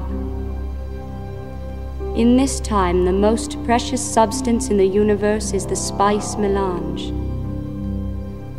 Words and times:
In 2.18 2.36
this 2.36 2.58
time, 2.58 3.04
the 3.04 3.12
most 3.12 3.62
precious 3.62 4.02
substance 4.02 4.70
in 4.70 4.76
the 4.76 4.84
universe 4.84 5.52
is 5.52 5.64
the 5.64 5.76
spice 5.76 6.34
melange. 6.34 7.12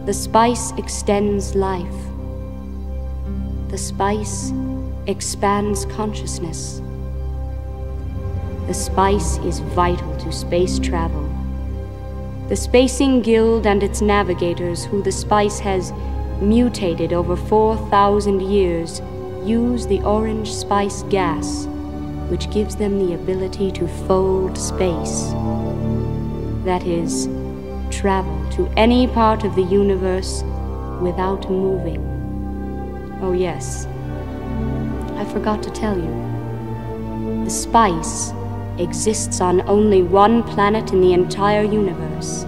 The 0.05 0.13
spice 0.13 0.71
extends 0.77 1.55
life. 1.55 1.99
The 3.67 3.77
spice 3.77 4.53
expands 5.07 5.83
consciousness. 5.87 6.81
The 8.67 8.73
spice 8.73 9.39
is 9.39 9.59
vital 9.59 10.15
to 10.19 10.31
space 10.31 10.79
travel. 10.79 11.29
The 12.47 12.55
Spacing 12.55 13.21
Guild 13.21 13.67
and 13.67 13.83
its 13.83 13.99
navigators, 13.99 14.85
who 14.85 15.03
the 15.03 15.11
spice 15.11 15.59
has 15.59 15.91
mutated 16.39 17.11
over 17.11 17.35
4,000 17.35 18.41
years, 18.41 19.01
use 19.43 19.85
the 19.85 20.01
orange 20.03 20.49
spice 20.49 21.03
gas, 21.09 21.67
which 22.29 22.49
gives 22.51 22.75
them 22.75 22.99
the 22.99 23.13
ability 23.15 23.71
to 23.71 23.87
fold 24.07 24.57
space. 24.57 25.31
That 26.63 26.83
is, 26.85 27.27
travel 27.89 28.49
to 28.51 28.67
any 28.77 29.07
part 29.07 29.43
of 29.43 29.55
the 29.55 29.63
universe 29.63 30.43
without 31.01 31.49
moving. 31.49 31.99
Oh, 33.21 33.31
yes, 33.31 33.87
I 35.15 35.25
forgot 35.25 35.61
to 35.63 35.71
tell 35.71 35.97
you. 35.97 37.43
The 37.43 37.49
spice 37.49 38.31
exists 38.77 39.41
on 39.41 39.67
only 39.67 40.03
one 40.03 40.43
planet 40.43 40.93
in 40.93 41.01
the 41.01 41.13
entire 41.13 41.63
universe. 41.63 42.43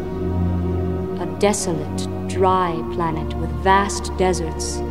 A 1.19 1.35
desolate, 1.39 2.29
dry 2.29 2.73
planet 2.93 3.33
with 3.37 3.49
vast 3.63 4.15
deserts. 4.17 4.81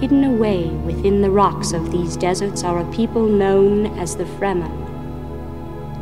Hidden 0.00 0.24
away 0.24 0.66
within 0.86 1.20
the 1.20 1.30
rocks 1.30 1.74
of 1.74 1.92
these 1.92 2.16
deserts 2.16 2.64
are 2.64 2.78
a 2.78 2.90
people 2.90 3.26
known 3.26 3.84
as 3.98 4.16
the 4.16 4.24
Fremen, 4.24 4.72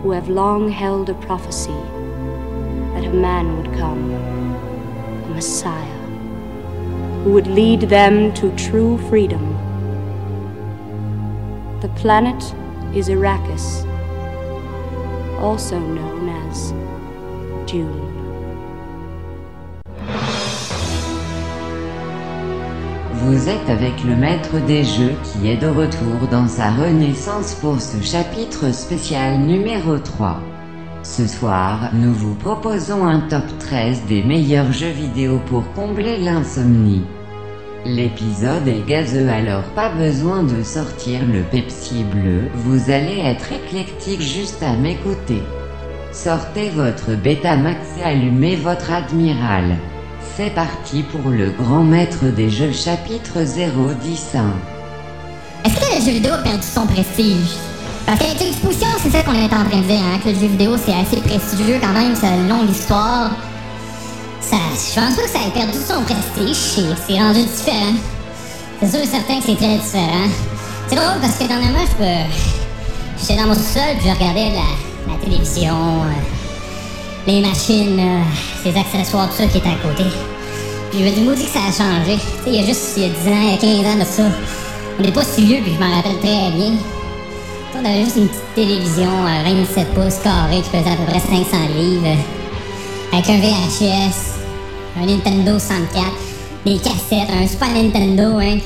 who 0.03 0.13
have 0.13 0.29
long 0.29 0.69
held 0.69 1.11
a 1.11 1.15
prophecy 1.15 1.73
that 2.95 3.05
a 3.05 3.13
man 3.13 3.57
would 3.57 3.77
come, 3.77 4.13
a 4.15 5.29
Messiah, 5.31 5.99
who 7.25 7.33
would 7.33 7.49
lead 7.49 7.81
them 7.81 8.33
to 8.35 8.55
true 8.55 8.99
freedom. 9.09 9.55
The 11.81 11.89
planet 11.97 12.55
is 12.97 13.09
Arrakis, 13.09 13.85
also 15.41 15.81
known 15.81 16.29
as 16.29 16.71
Dune. 17.69 18.08
Vous 23.29 23.51
êtes 23.51 23.69
avec 23.69 24.03
le 24.05 24.17
maître 24.17 24.57
des 24.67 24.85
jeux 24.85 25.13
qui 25.23 25.51
est 25.51 25.59
de 25.59 25.67
retour 25.67 26.27
dans 26.31 26.49
sa 26.49 26.71
renaissance 26.71 27.57
pour 27.57 27.79
ce 27.79 28.03
chapitre 28.03 28.73
spécial 28.73 29.41
numéro 29.41 29.99
3. 29.99 30.41
Ce 31.03 31.27
soir, 31.27 31.91
nous 31.93 32.15
vous 32.15 32.35
proposons 32.37 33.05
un 33.05 33.21
top 33.21 33.45
13 33.59 34.05
des 34.09 34.23
meilleurs 34.23 34.73
jeux 34.73 34.89
vidéo 34.89 35.41
pour 35.45 35.71
combler 35.75 36.17
l'insomnie. 36.17 37.03
L'épisode 37.85 38.67
est 38.67 38.87
gazeux 38.89 39.29
alors 39.29 39.65
pas 39.75 39.91
besoin 39.91 40.43
de 40.43 40.63
sortir 40.63 41.21
le 41.31 41.43
Pepsi 41.43 42.05
bleu, 42.05 42.49
vous 42.55 42.91
allez 42.91 43.19
être 43.19 43.53
éclectique 43.53 44.23
juste 44.23 44.63
à 44.63 44.75
m'écouter. 44.75 45.43
Sortez 46.13 46.71
votre 46.71 47.15
Betamax 47.15 47.79
et 48.01 48.05
allumez 48.05 48.57
votre 48.57 48.91
Admiral. 48.91 49.77
C'est 50.41 50.51
parti 50.55 51.03
pour 51.03 51.31
le 51.33 51.51
grand 51.51 51.83
maître 51.83 52.25
des 52.27 52.49
jeux 52.49 52.71
chapitre 52.71 53.41
010. 53.43 54.37
Est-ce 55.65 55.75
que 55.75 55.97
le 55.99 56.01
jeu 56.05 56.13
vidéo 56.13 56.33
a 56.35 56.39
perdu 56.39 56.63
son 56.63 56.87
prestige? 56.87 57.57
Parce 58.07 58.21
qu'avec 58.21 58.39
l'exposition, 58.39 58.87
c'est 59.03 59.11
ça 59.11 59.25
qu'on 59.25 59.35
est 59.35 59.47
en 59.47 59.65
train 59.69 59.79
de 59.79 59.83
dire, 59.83 59.99
hein, 60.01 60.21
que 60.23 60.29
le 60.29 60.37
jeu 60.37 60.47
vidéo 60.47 60.77
c'est 60.77 60.95
assez 60.95 61.17
prestigieux 61.23 61.79
quand 61.83 61.93
même, 61.93 62.15
c'est 62.15 62.29
une 62.29 62.49
longue 62.49 62.71
histoire. 62.71 63.33
Ça, 64.41 64.59
je 64.75 65.01
pense 65.01 65.17
pas 65.17 65.23
que 65.23 65.29
ça 65.29 65.39
ait 65.45 65.51
perdu 65.51 65.77
son 65.77 66.03
prestige, 66.05 66.55
c'est- 66.55 66.95
c'est 67.09 67.19
rendu 67.19 67.41
différent. 67.43 67.95
C'est 68.81 68.91
sûr 68.91 69.01
et 69.01 69.07
certain 69.07 69.41
que 69.41 69.45
c'est 69.47 69.57
très 69.57 69.77
différent. 69.77 70.29
C'est 70.87 70.95
drôle 70.95 71.21
parce 71.21 71.35
que 71.35 71.49
dernièrement, 71.49 71.81
je 71.91 71.97
peux... 71.97 72.35
J'étais 73.21 73.35
dans 73.43 73.49
mon 73.49 73.55
sous-sol 73.55 73.83
puis 73.99 74.09
je 74.09 74.15
regardais 74.15 74.51
la, 74.55 75.13
la 75.13 75.19
télévision, 75.21 75.75
euh, 75.75 76.38
les 77.27 77.41
machines, 77.41 77.99
euh, 77.99 78.23
ces 78.63 78.77
accessoires, 78.79 79.29
tout 79.31 79.37
ça 79.37 79.47
qui 79.47 79.59
étaient 79.59 79.69
à 79.69 79.75
côté. 79.89 80.05
Puis 80.91 81.01
je 81.01 81.05
me 81.05 81.11
dis, 81.11 81.21
maudit 81.21 81.45
que 81.45 81.51
ça 81.51 81.61
a 81.69 81.73
changé. 81.73 82.17
Tu 82.17 82.45
sais, 82.45 82.49
il 82.49 82.55
y 82.55 82.59
a 82.63 82.67
juste 82.67 82.93
il 82.97 83.03
y 83.03 83.07
a 83.07 83.09
10 83.09 83.15
ans, 83.29 83.43
il 83.43 83.51
y 83.51 83.55
a 83.55 83.83
15 83.85 83.93
ans 83.95 83.99
de 83.99 84.05
ça. 84.05 84.23
On 84.99 85.03
n'est 85.03 85.13
pas 85.13 85.25
si 85.25 85.45
vieux 85.45 85.59
puis 85.63 85.73
je 85.75 85.85
m'en 85.85 85.95
rappelle 85.95 86.19
très 86.19 86.51
bien. 86.57 86.73
On 87.81 87.85
avait 87.85 88.05
juste 88.05 88.17
une 88.17 88.27
petite 88.29 88.55
télévision 88.55 89.11
à 89.27 89.43
27 89.45 89.89
pouces 89.95 90.19
carré 90.25 90.57
qui 90.63 90.71
pesait 90.71 90.91
à 90.91 90.97
peu 90.97 91.05
près 91.07 91.21
500 91.21 91.35
livres. 91.77 92.07
euh, 92.07 93.13
Avec 93.17 93.29
un 93.29 93.39
VHS, 93.39 94.17
un 95.01 95.07
Nintendo 95.07 95.59
64, 95.59 96.07
des 96.67 96.79
cassettes, 96.79 97.29
un 97.31 97.47
Super 97.47 97.69
Nintendo, 97.71 98.39
hein. 98.41 98.59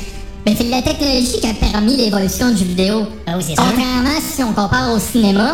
Ben, 0.47 0.55
c'est 0.57 0.65
la 0.71 0.83
technologie 0.83 1.39
qui 1.41 1.47
a 1.47 1.55
permis 1.55 1.97
l'évolution 1.97 2.51
du 2.51 2.65
vidéo. 2.65 3.07
Ah 3.27 3.33
oui, 3.37 3.45
c'est 3.47 3.55
ça. 3.55 3.63
Contrairement 3.63 4.19
si 4.21 4.43
on 4.43 4.53
compare 4.53 4.93
au 4.95 4.99
cinéma, 4.99 5.53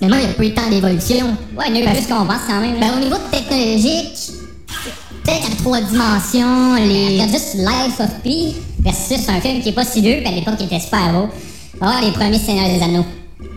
le 0.00 0.06
cinéma, 0.06 0.20
il 0.20 0.26
n'y 0.26 0.30
a 0.30 0.34
pas 0.34 0.44
eu 0.44 0.54
tant 0.54 0.70
d'évolution. 0.70 1.26
Ouais, 1.56 1.64
il 1.68 1.76
y 1.76 1.86
a 1.86 1.92
eu 1.92 1.96
plus 1.96 2.06
qu'on 2.06 2.26
pense 2.26 2.42
quand 2.46 2.60
même. 2.60 2.78
Ben, 2.78 2.90
au 2.96 3.00
niveau 3.00 3.16
technologique, 3.30 4.32
peut-être 5.24 5.46
à 5.52 5.56
trois 5.56 5.80
dimensions, 5.80 6.74
les... 6.74 7.14
Regarde 7.14 7.30
juste 7.30 7.54
Life 7.54 8.00
of 8.00 8.22
Pi 8.22 8.54
versus 8.80 9.28
un 9.28 9.40
film 9.40 9.62
qui 9.62 9.70
est 9.70 9.72
pas 9.72 9.84
si 9.84 10.02
vieux, 10.02 10.18
puis 10.18 10.26
à 10.26 10.32
l'époque 10.32 10.56
il 10.60 10.66
était 10.66 10.80
super 10.80 11.12
beau. 11.12 11.28
Voir 11.80 12.00
les 12.02 12.12
premiers 12.12 12.38
Seigneurs 12.38 12.68
des 12.68 12.82
Anneaux. 12.82 13.04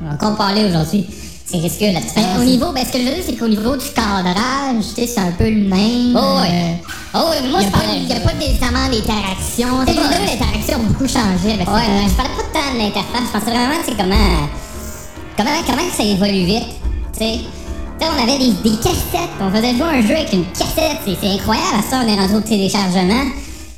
On 0.01 0.07
va 0.07 0.13
encore 0.13 0.35
parler 0.35 0.65
aujourd'hui. 0.65 1.05
C'est 1.45 1.57
ridicule 1.57 1.93
la 1.93 2.01
différence. 2.01 2.39
au 2.39 2.43
niveau, 2.43 2.71
ben, 2.71 2.85
ce 2.85 2.93
que 2.93 2.99
je 2.99 3.05
veux 3.05 3.15
dire, 3.15 3.23
c'est 3.25 3.35
qu'au 3.35 3.47
niveau 3.47 3.75
du 3.75 3.85
cadrage, 3.89 4.85
tu 4.95 5.01
sais, 5.01 5.07
c'est 5.07 5.19
un 5.19 5.31
peu 5.31 5.49
le 5.49 5.67
même. 5.67 6.15
Oh, 6.15 6.41
ouais. 6.41 6.79
Oh, 7.15 7.31
ouais, 7.31 7.49
moi, 7.49 7.61
je 7.61 7.69
parle, 7.69 7.85
il 7.95 8.05
n'y 8.05 8.13
a 8.13 8.19
pas 8.19 8.33
nécessairement 8.33 8.87
d'interaction. 8.87 9.81
Les 9.87 9.93
deux, 9.93 10.01
l'interaction 10.01 10.75
a 10.75 10.77
beaucoup 10.77 11.07
changé 11.07 11.53
avec 11.55 11.67
Ouais, 11.67 12.07
je 12.07 12.13
parlais 12.13 12.29
pas 12.37 12.43
tant 12.53 12.73
de 12.73 12.77
l'interface. 12.77 13.21
Je 13.25 13.39
pensais 13.39 13.51
vraiment, 13.51 13.83
sais, 13.83 13.93
comment, 13.97 14.47
comment, 15.39 15.51
comment 15.65 15.89
ça 15.95 16.03
évolue 16.03 16.45
vite, 16.45 16.67
tu 17.13 17.19
sais? 17.19 17.39
On 18.01 18.23
avait 18.23 18.37
des, 18.37 18.77
cassettes, 18.77 19.29
on 19.41 19.49
faisait 19.51 19.73
jouer 19.75 19.87
un 19.87 20.01
jeu 20.01 20.15
avec 20.15 20.33
une 20.33 20.45
cassette, 20.45 20.99
c'est 21.05 21.27
incroyable, 21.27 21.79
à 21.79 21.81
ça, 21.81 22.01
on 22.03 22.07
est 22.07 22.15
rendu 22.15 22.35
au 22.35 22.41
téléchargement. 22.41 23.25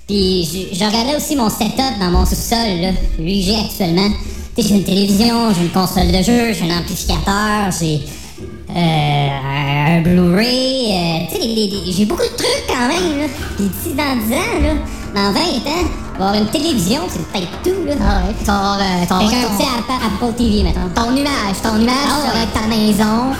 Puis 0.07 0.69
je, 0.73 0.85
regardais 0.85 1.15
aussi 1.15 1.35
mon 1.35 1.49
setup 1.49 1.99
dans 1.99 2.11
mon 2.11 2.25
sous-sol, 2.25 2.93
lui 3.19 3.39
que 3.41 3.45
j'ai 3.45 3.59
actuellement. 3.59 4.09
J'ai 4.57 4.75
une 4.75 4.83
télévision, 4.83 5.53
j'ai 5.53 5.61
une 5.61 5.69
console 5.69 6.07
de 6.07 6.21
jeu, 6.23 6.53
j'ai 6.53 6.71
un 6.71 6.79
amplificateur, 6.79 7.71
j'ai 7.79 8.01
euh, 8.75 9.97
un, 9.97 10.01
Blu-ray, 10.01 10.91
euh, 10.91 11.91
j'ai 11.91 12.05
beaucoup 12.05 12.23
de 12.23 12.37
trucs 12.37 12.65
quand 12.67 12.87
même, 12.87 13.19
là. 13.19 13.25
Puis 13.57 13.93
dans 13.93 14.15
10 14.27 14.33
ans, 14.33 14.61
là, 14.61 14.73
dans 15.15 15.31
20 15.31 15.39
ans, 15.39 15.87
avoir 16.21 16.35
une 16.35 16.49
télévision, 16.49 17.01
c'est 17.09 17.25
peut-être 17.27 17.51
tout, 17.63 17.85
là. 17.85 17.93
Ah 17.99 18.27
ouais, 18.27 18.33
puis 18.33 18.45
ton, 18.45 18.53
euh, 18.53 19.05
ton, 19.07 19.15
Avec 19.15 19.33
un 19.33 19.55
petit 19.55 19.67
Apple, 19.67 20.33
TV, 20.37 20.63
maintenant. 20.63 20.89
Ton 20.95 21.11
nuage, 21.11 21.61
ton 21.63 21.77
nuage 21.77 21.95
sur 21.95 22.61
ta 22.61 22.67
maison. 22.67 23.33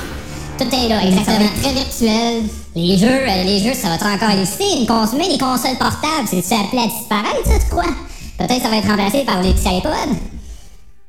Tout 0.58 0.76
est 0.76 0.90
là, 0.90 1.04
exactement. 1.04 1.50
Très 1.62 1.74
virtuel. 1.74 2.44
Les 2.76 2.98
jeux, 2.98 3.08
euh, 3.08 3.44
les 3.44 3.60
jeux, 3.60 3.74
ça 3.74 3.90
va 3.90 3.96
être 3.96 4.06
encore 4.06 4.30
exister. 4.32 4.80
Une 4.80 4.88
cons 4.88 5.06
mais 5.18 5.28
les 5.28 5.38
consoles 5.38 5.78
portables, 5.78 6.28
c'est-tu 6.28 6.54
appelé 6.54 6.84
à 6.84 6.88
disparaître, 6.88 7.46
ça, 7.46 7.60
tu 7.60 7.70
crois? 7.70 7.94
Peut-être 8.38 8.62
ça 8.64 8.70
va 8.70 8.78
être 8.78 8.88
remplacé 8.88 9.24
par 9.26 9.42
des 9.42 9.54
petits 9.54 9.78
iPods. 9.78 10.16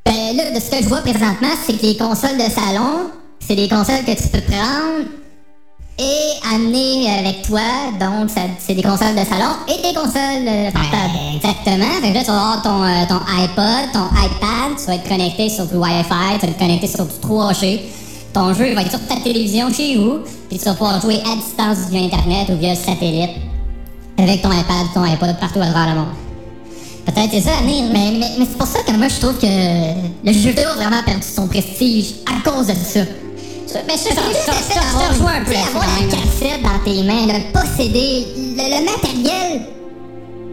Ben 0.05 0.37
là, 0.37 0.51
de 0.51 0.61
ce 0.61 0.71
que 0.71 0.83
je 0.83 0.89
vois 0.89 1.01
présentement, 1.01 1.55
c'est 1.65 1.79
que 1.79 1.87
les 1.87 1.97
consoles 1.97 2.37
de 2.37 2.51
salon, 2.51 3.11
c'est 3.41 3.57
des 3.57 3.69
consoles 3.69 4.05
que 4.05 4.13
tu 4.13 4.29
peux 4.29 4.41
prendre 4.41 5.07
et 6.03 6.55
amener 6.55 7.09
avec 7.19 7.43
toi. 7.43 7.61
Donc, 8.01 8.31
c'est 8.59 8.75
des 8.75 8.83
consoles 8.83 9.15
de 9.15 9.25
salon 9.25 9.55
et 9.69 9.81
des 9.83 9.95
consoles 9.95 10.47
euh, 10.47 10.71
portables. 10.71 11.19
exactement. 11.37 11.93
Fait 12.01 12.11
que 12.11 12.15
là, 12.15 12.21
tu 12.21 12.27
vas 12.27 12.41
avoir 12.41 12.63
ton, 12.63 12.83
euh, 12.83 13.07
ton 13.09 13.21
iPod, 13.43 13.93
ton 13.93 14.09
iPad, 14.17 14.79
tu 14.79 14.87
vas 14.87 14.95
être 14.97 15.09
connecté 15.09 15.49
sur 15.49 15.67
du 15.67 15.77
Wi-Fi, 15.77 16.39
tu 16.41 16.47
vas 16.47 16.53
être 16.53 16.59
connecté 16.59 16.87
sur 16.87 17.05
du 17.05 17.15
3G. 17.23 17.81
Ton 18.33 18.55
jeu 18.55 18.75
va 18.75 18.83
être 18.83 18.91
sur 18.91 19.07
ta 19.07 19.17
télévision 19.17 19.73
chez 19.73 19.97
vous, 19.97 20.21
puis 20.49 20.59
tu 20.59 20.65
vas 20.65 20.75
pouvoir 20.75 21.01
jouer 21.01 21.21
à 21.21 21.37
distance 21.37 21.91
via 21.91 22.03
Internet 22.03 22.49
ou 22.49 22.57
via 22.59 22.75
satellite 22.75 23.31
avec 24.19 24.43
ton 24.43 24.51
iPad, 24.51 24.87
ton 24.95 25.03
iPod 25.03 25.37
partout 25.39 25.61
à 25.61 25.67
travers 25.67 25.95
le 25.95 26.01
monde. 26.01 26.15
Peut-être 27.05 27.31
c'est 27.33 27.41
ça. 27.41 27.51
Mais, 27.65 27.83
mais, 27.93 28.13
mais 28.39 28.47
c'est 28.47 28.57
pour 28.57 28.67
ça 28.67 28.79
que 28.81 28.93
moi 28.93 29.09
je 29.09 29.21
trouve 29.21 29.39
que 29.39 29.47
le 29.47 30.33
jeu 30.33 30.51
vidéo 30.51 30.69
a 30.71 30.75
vraiment 30.75 31.03
perdu 31.05 31.27
son 31.27 31.47
prestige 31.49 32.15
à 32.27 32.49
cause 32.49 32.69
de 32.69 32.75
ça. 32.75 33.01
Mais 33.87 33.95
je 33.97 34.09
te 34.15 35.11
rejoins 35.13 35.33
un 35.33 35.41
un 35.41 35.45
peu 35.45 35.53
avoir 35.55 35.85
la 35.87 36.07
cassette 36.07 36.63
dans 36.63 36.79
tes 36.85 37.03
mains, 37.03 37.27
le 37.27 37.53
posséder, 37.53 38.27
le, 38.37 38.63
le 38.63 38.85
matériel. 38.85 39.63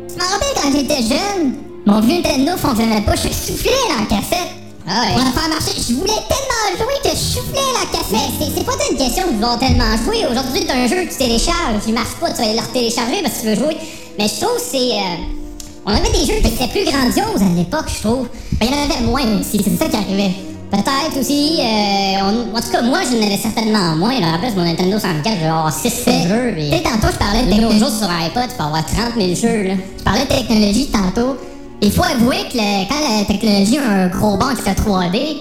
Je 0.10 0.16
me 0.16 0.21
rappelle 0.21 0.56
quand 0.56 0.71
j'étais 0.71 1.01
jeune, 1.04 1.54
mon 1.86 2.00
vieux 2.01 2.21
Nintendo 2.21 2.51
fonctionnait 2.57 3.01
pas, 3.01 3.16
je 3.16 3.30
soufflais 3.33 3.71
dans 3.89 4.01
la 4.01 4.06
cassette. 4.21 4.50
Ah 4.88 5.01
ouais. 5.01 5.13
Pour 5.13 5.24
la 5.24 5.31
faire 5.31 5.50
marcher, 5.50 5.71
je 5.77 5.94
voulais 5.94 6.21
tellement 6.27 6.77
jouer 6.77 7.00
que 7.04 7.10
je 7.10 7.21
soufflais 7.24 7.69
la 7.80 7.86
cassette. 7.98 8.31
Mais 8.39 8.45
c'est- 8.56 8.63
pas 8.66 8.74
une 8.89 8.98
question 8.98 9.27
de 9.27 9.33
vouloir 9.33 9.60
tellement 9.60 9.95
jouer. 10.04 10.25
Aujourd'hui, 10.30 10.66
t'as 10.66 10.75
un 10.75 10.88
jeu 10.88 11.04
que 11.06 11.12
tu 11.12 11.18
télécharges, 11.18 11.83
il 11.88 11.94
marche 11.94 12.16
pas, 12.19 12.31
tu 12.31 12.42
vas 12.42 12.54
le 12.54 12.74
télécharger 12.74 13.21
parce 13.21 13.36
que 13.36 13.42
tu 13.42 13.48
veux 13.48 13.56
jouer. 13.56 13.77
Mais 14.18 14.27
je 14.27 14.39
trouve 14.45 14.56
que 14.56 14.63
c'est. 14.71 14.77
euh, 14.94 15.86
on 15.86 15.92
avait 15.92 16.10
des 16.12 16.25
jeux 16.25 16.39
qui 16.42 16.48
étaient 16.54 16.68
plus 16.68 16.86
grandioses 16.92 17.42
à 17.42 17.56
l'époque, 17.56 17.86
je 17.94 18.00
trouve. 18.07 18.27
Il 18.62 18.68
y 18.68 18.69
en 18.74 18.83
avait 18.89 19.01
moins 19.06 19.39
aussi, 19.39 19.62
c'est 19.63 19.77
ça 19.77 19.89
qui 19.89 19.95
arrivait. 19.95 20.31
Peut-être 20.71 21.19
aussi, 21.19 21.57
euh, 21.60 22.21
on- 22.21 22.56
en 22.56 22.62
tout 22.62 22.69
cas, 22.71 22.81
moi, 22.83 23.00
je 23.10 23.18
n'avais 23.18 23.38
certainement 23.38 23.95
moins. 23.95 24.19
Là, 24.19 24.36
en 24.36 24.39
plus, 24.39 24.56
mon 24.56 24.63
Nintendo 24.63 25.00
64, 25.00 25.38
j'ai 25.39 25.48
avoir 25.48 25.74
6-7 25.74 26.27
jeux. 26.27 26.54
Tu 26.56 26.69
sais, 26.69 26.83
tantôt, 26.83 27.12
je 27.12 27.18
parlais 27.18 27.44
de 27.44 27.50
technologie. 27.50 27.80
sur 27.80 28.07
iPod, 28.10 28.44
tu 28.50 28.56
peux 28.56 28.63
avoir 28.63 28.86
30 28.86 29.13
000 29.18 29.33
jeux, 29.36 29.63
là. 29.69 29.74
Je 29.98 30.04
parlais 30.04 30.21
de 30.25 30.27
technologie 30.30 30.88
tantôt. 30.92 31.38
Il 31.81 31.92
faut 31.92 32.04
avouer 32.04 32.38
que 32.51 32.57
le- 32.57 32.88
quand 32.88 33.18
la 33.19 33.25
technologie 33.25 33.77
a 33.80 33.89
un 33.89 34.07
gros 34.10 34.38
banc 34.38 34.50
qui 34.56 34.62
fait 34.62 34.75
3D, 34.75 35.38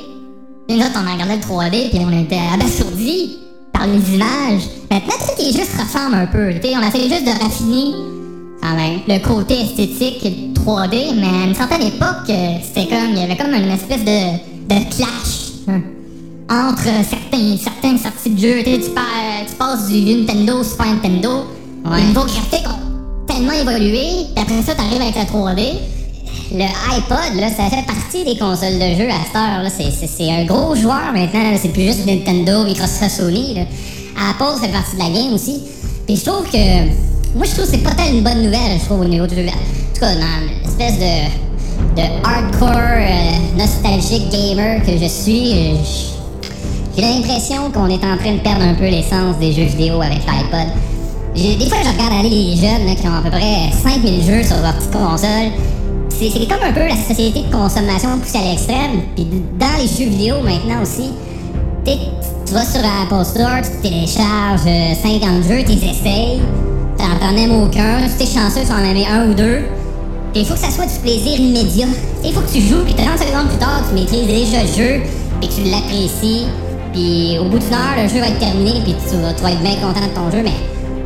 nous 0.71 0.77
autres, 0.79 0.97
on 0.97 1.13
regardait 1.13 1.37
le 1.37 1.43
3D 1.43 1.89
puis 1.91 2.01
on 2.07 2.23
était 2.23 2.39
abasourdis 2.55 3.39
par 3.73 3.87
les 3.87 4.15
images. 4.15 4.63
Maintenant, 4.91 5.15
tout 5.19 5.43
les 5.43 5.53
jeux 5.53 5.65
se 5.67 5.77
ressemblent 5.83 6.15
un 6.17 6.27
peu. 6.27 6.55
tu 6.55 6.69
sais, 6.69 6.75
on 6.77 6.87
essaie 6.89 7.09
juste 7.09 7.25
de 7.27 7.43
raffiner 7.43 7.93
quand 8.63 8.75
même 8.77 9.01
le 9.07 9.19
côté 9.27 9.61
esthétique 9.63 10.55
3D, 10.55 11.13
mais 11.17 11.27
à 11.27 11.47
une 11.49 11.55
certaine 11.55 11.83
époque, 11.83 12.29
euh, 12.31 12.55
c'était 12.63 12.89
comme, 12.89 13.11
il 13.13 13.19
y 13.21 13.23
avait 13.25 13.37
comme 13.37 13.53
une 13.55 13.71
espèce 13.71 14.05
de, 14.05 14.39
de 14.69 14.75
clash. 14.94 15.53
hein, 15.69 15.81
entre 16.50 16.85
certains, 17.09 17.56
certains 17.62 17.99
sorties 17.99 18.31
de 18.31 18.38
jeux. 18.41 18.62
Tu 18.65 18.81
tu, 18.81 18.91
pa- 18.91 19.44
tu 19.47 19.55
passes 19.55 19.88
du 19.88 20.00
Nintendo 20.15 20.61
au 20.61 20.65
Super 20.65 20.87
Nintendo. 20.87 21.44
Ouais. 21.85 22.00
Les 22.00 22.06
niveaux 22.09 22.25
graphiques 22.25 22.67
ont 22.67 23.26
tellement 23.26 23.53
évolué, 23.53 24.26
puis 24.35 24.43
après 24.43 24.62
ça, 24.62 24.75
t'arrives 24.75 25.00
avec 25.03 25.15
la 25.15 25.25
3D. 25.25 25.75
Le 26.50 26.65
iPod, 26.65 27.38
là, 27.41 27.49
ça 27.50 27.69
fait 27.69 27.85
partie 27.87 28.25
des 28.25 28.38
consoles 28.38 28.79
de 28.79 28.97
jeu 28.97 29.09
à 29.11 29.25
cette 29.26 29.37
heure. 29.37 29.62
Là. 29.62 29.69
C'est, 29.70 30.31
un 30.31 30.44
gros 30.44 30.75
joueur 30.75 31.12
maintenant. 31.12 31.55
C'est 31.61 31.69
plus 31.73 31.82
juste 31.82 32.06
Nintendo, 32.06 32.65
Microsoft, 32.65 33.11
Sony. 33.11 33.55
Là. 33.55 33.62
Apple 34.31 34.61
fait 34.61 34.73
partie 34.73 34.97
de 34.97 35.00
la 35.03 35.11
game 35.11 35.35
aussi. 35.35 35.61
Puis 36.06 36.17
je 36.17 36.25
trouve 36.25 36.44
que. 36.50 36.87
Moi, 37.37 37.44
je 37.44 37.50
trouve 37.53 37.67
que 37.67 37.70
c'est 37.73 37.79
pas 37.85 37.91
tellement 37.91 38.19
une 38.19 38.25
bonne 38.25 38.43
nouvelle, 38.44 38.79
je 38.81 38.85
trouve, 38.87 39.00
au 39.00 39.05
niveau 39.05 39.26
du 39.26 39.35
jeu. 39.35 39.43
En 39.47 39.94
tout 39.94 40.00
cas, 40.00 40.15
dans 40.15 40.47
l'espèce 40.65 40.99
de, 40.99 41.29
de 41.99 42.05
hardcore, 42.25 42.71
euh, 42.71 43.59
nostalgique 43.59 44.31
gamer 44.31 44.81
que 44.85 44.93
je 44.97 45.09
suis, 45.09 45.53
euh, 45.53 45.75
j'ai 46.97 47.03
l'impression 47.03 47.71
qu'on 47.73 47.89
est 47.89 48.05
en 48.05 48.17
train 48.17 48.35
de 48.35 48.41
perdre 48.41 48.62
un 48.62 48.75
peu 48.75 48.85
l'essence 48.85 49.37
des 49.41 49.53
jeux 49.53 49.65
vidéo 49.65 50.00
avec 50.00 50.19
l'iPod. 50.19 50.69
Des 51.35 51.67
fois, 51.67 51.79
je 51.83 51.91
regarde 51.91 52.21
aller 52.21 52.31
les 52.31 52.56
jeunes 52.56 52.95
qui 52.95 53.06
ont 53.09 53.15
à 53.15 53.23
peu 53.23 53.31
près 53.31 53.71
5000 53.83 54.23
jeux 54.25 54.43
sur 54.45 54.56
leur 54.62 54.75
petite 54.75 54.93
console. 54.93 55.50
C'est 56.09 56.49
comme 56.49 56.62
un 56.65 56.73
peu 56.73 56.87
la 56.87 56.97
société 56.97 57.43
de 57.43 57.53
consommation 57.53 58.19
poussée 58.19 58.39
à 58.39 58.43
l'extrême. 58.43 59.03
Puis 59.15 59.27
dans 59.59 59.77
les 59.81 59.89
jeux 59.89 60.11
vidéo 60.11 60.37
maintenant 60.43 60.83
aussi, 60.83 61.11
tu 61.85 62.55
vas 62.55 62.65
sur 62.65 62.81
Apple 62.81 63.25
Store, 63.25 63.61
tu 63.62 63.89
télécharges 63.89 64.67
euh, 64.67 64.94
50 65.03 65.43
jeux, 65.49 65.65
tu 65.65 65.73
les 65.73 65.91
essayes, 65.91 66.41
t'en 66.97 67.19
t'en 67.19 67.37
aimes 67.37 67.62
aucun, 67.62 68.09
si 68.09 68.19
t'es 68.19 68.27
chanceux, 68.27 68.67
tu 68.67 68.73
en 68.73 68.79
aimes 68.79 69.05
un 69.11 69.31
ou 69.31 69.35
deux. 69.35 69.62
Il 70.35 70.45
faut 70.45 70.55
que 70.55 70.61
ça 70.61 70.71
soit 70.71 70.87
du 70.87 70.99
plaisir 71.01 71.39
immédiat. 71.41 71.87
Il 72.25 72.33
faut 72.33 72.41
que 72.41 72.53
tu 72.53 72.61
joues, 72.61 72.85
puis 72.85 72.95
30 72.95 73.19
secondes 73.19 73.49
plus 73.49 73.59
tard, 73.59 73.83
tu 73.89 73.95
maîtrises 73.95 74.27
déjà 74.27 74.63
le 74.63 74.69
jeu, 74.69 75.01
puis 75.41 75.49
tu 75.49 75.63
l'apprécies. 75.71 76.45
Puis 76.93 77.39
au 77.41 77.45
bout 77.45 77.59
d'une 77.59 77.73
heure, 77.75 77.97
le 78.03 78.09
jeu 78.09 78.21
va 78.21 78.29
être 78.29 78.39
terminé, 78.39 78.73
puis 78.85 78.95
tu, 79.09 79.17
vas- 79.17 79.33
tu 79.33 79.43
vas 79.43 79.51
être 79.53 79.61
bien 79.63 79.77
content 79.77 80.01
de 80.07 80.15
ton 80.15 80.31
jeu, 80.31 80.43
mais 80.45 80.55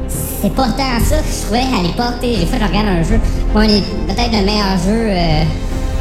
c'est 0.09 0.53
pas 0.53 0.69
tant 0.77 0.99
ça 1.05 1.17
que 1.19 1.31
je 1.33 1.43
trouvais 1.45 1.61
à 1.61 1.83
l'époque. 1.83 2.19
tu 2.21 2.29
Des 2.29 2.47
fois, 2.47 2.59
je 2.61 2.67
regarde 2.67 2.89
un 2.89 3.03
jeu. 3.03 3.19
Moi, 3.55 3.65
peut-être 4.09 4.33
le 4.33 4.45
meilleur 4.45 4.77
jeu 4.85 5.01
euh, 5.11 5.43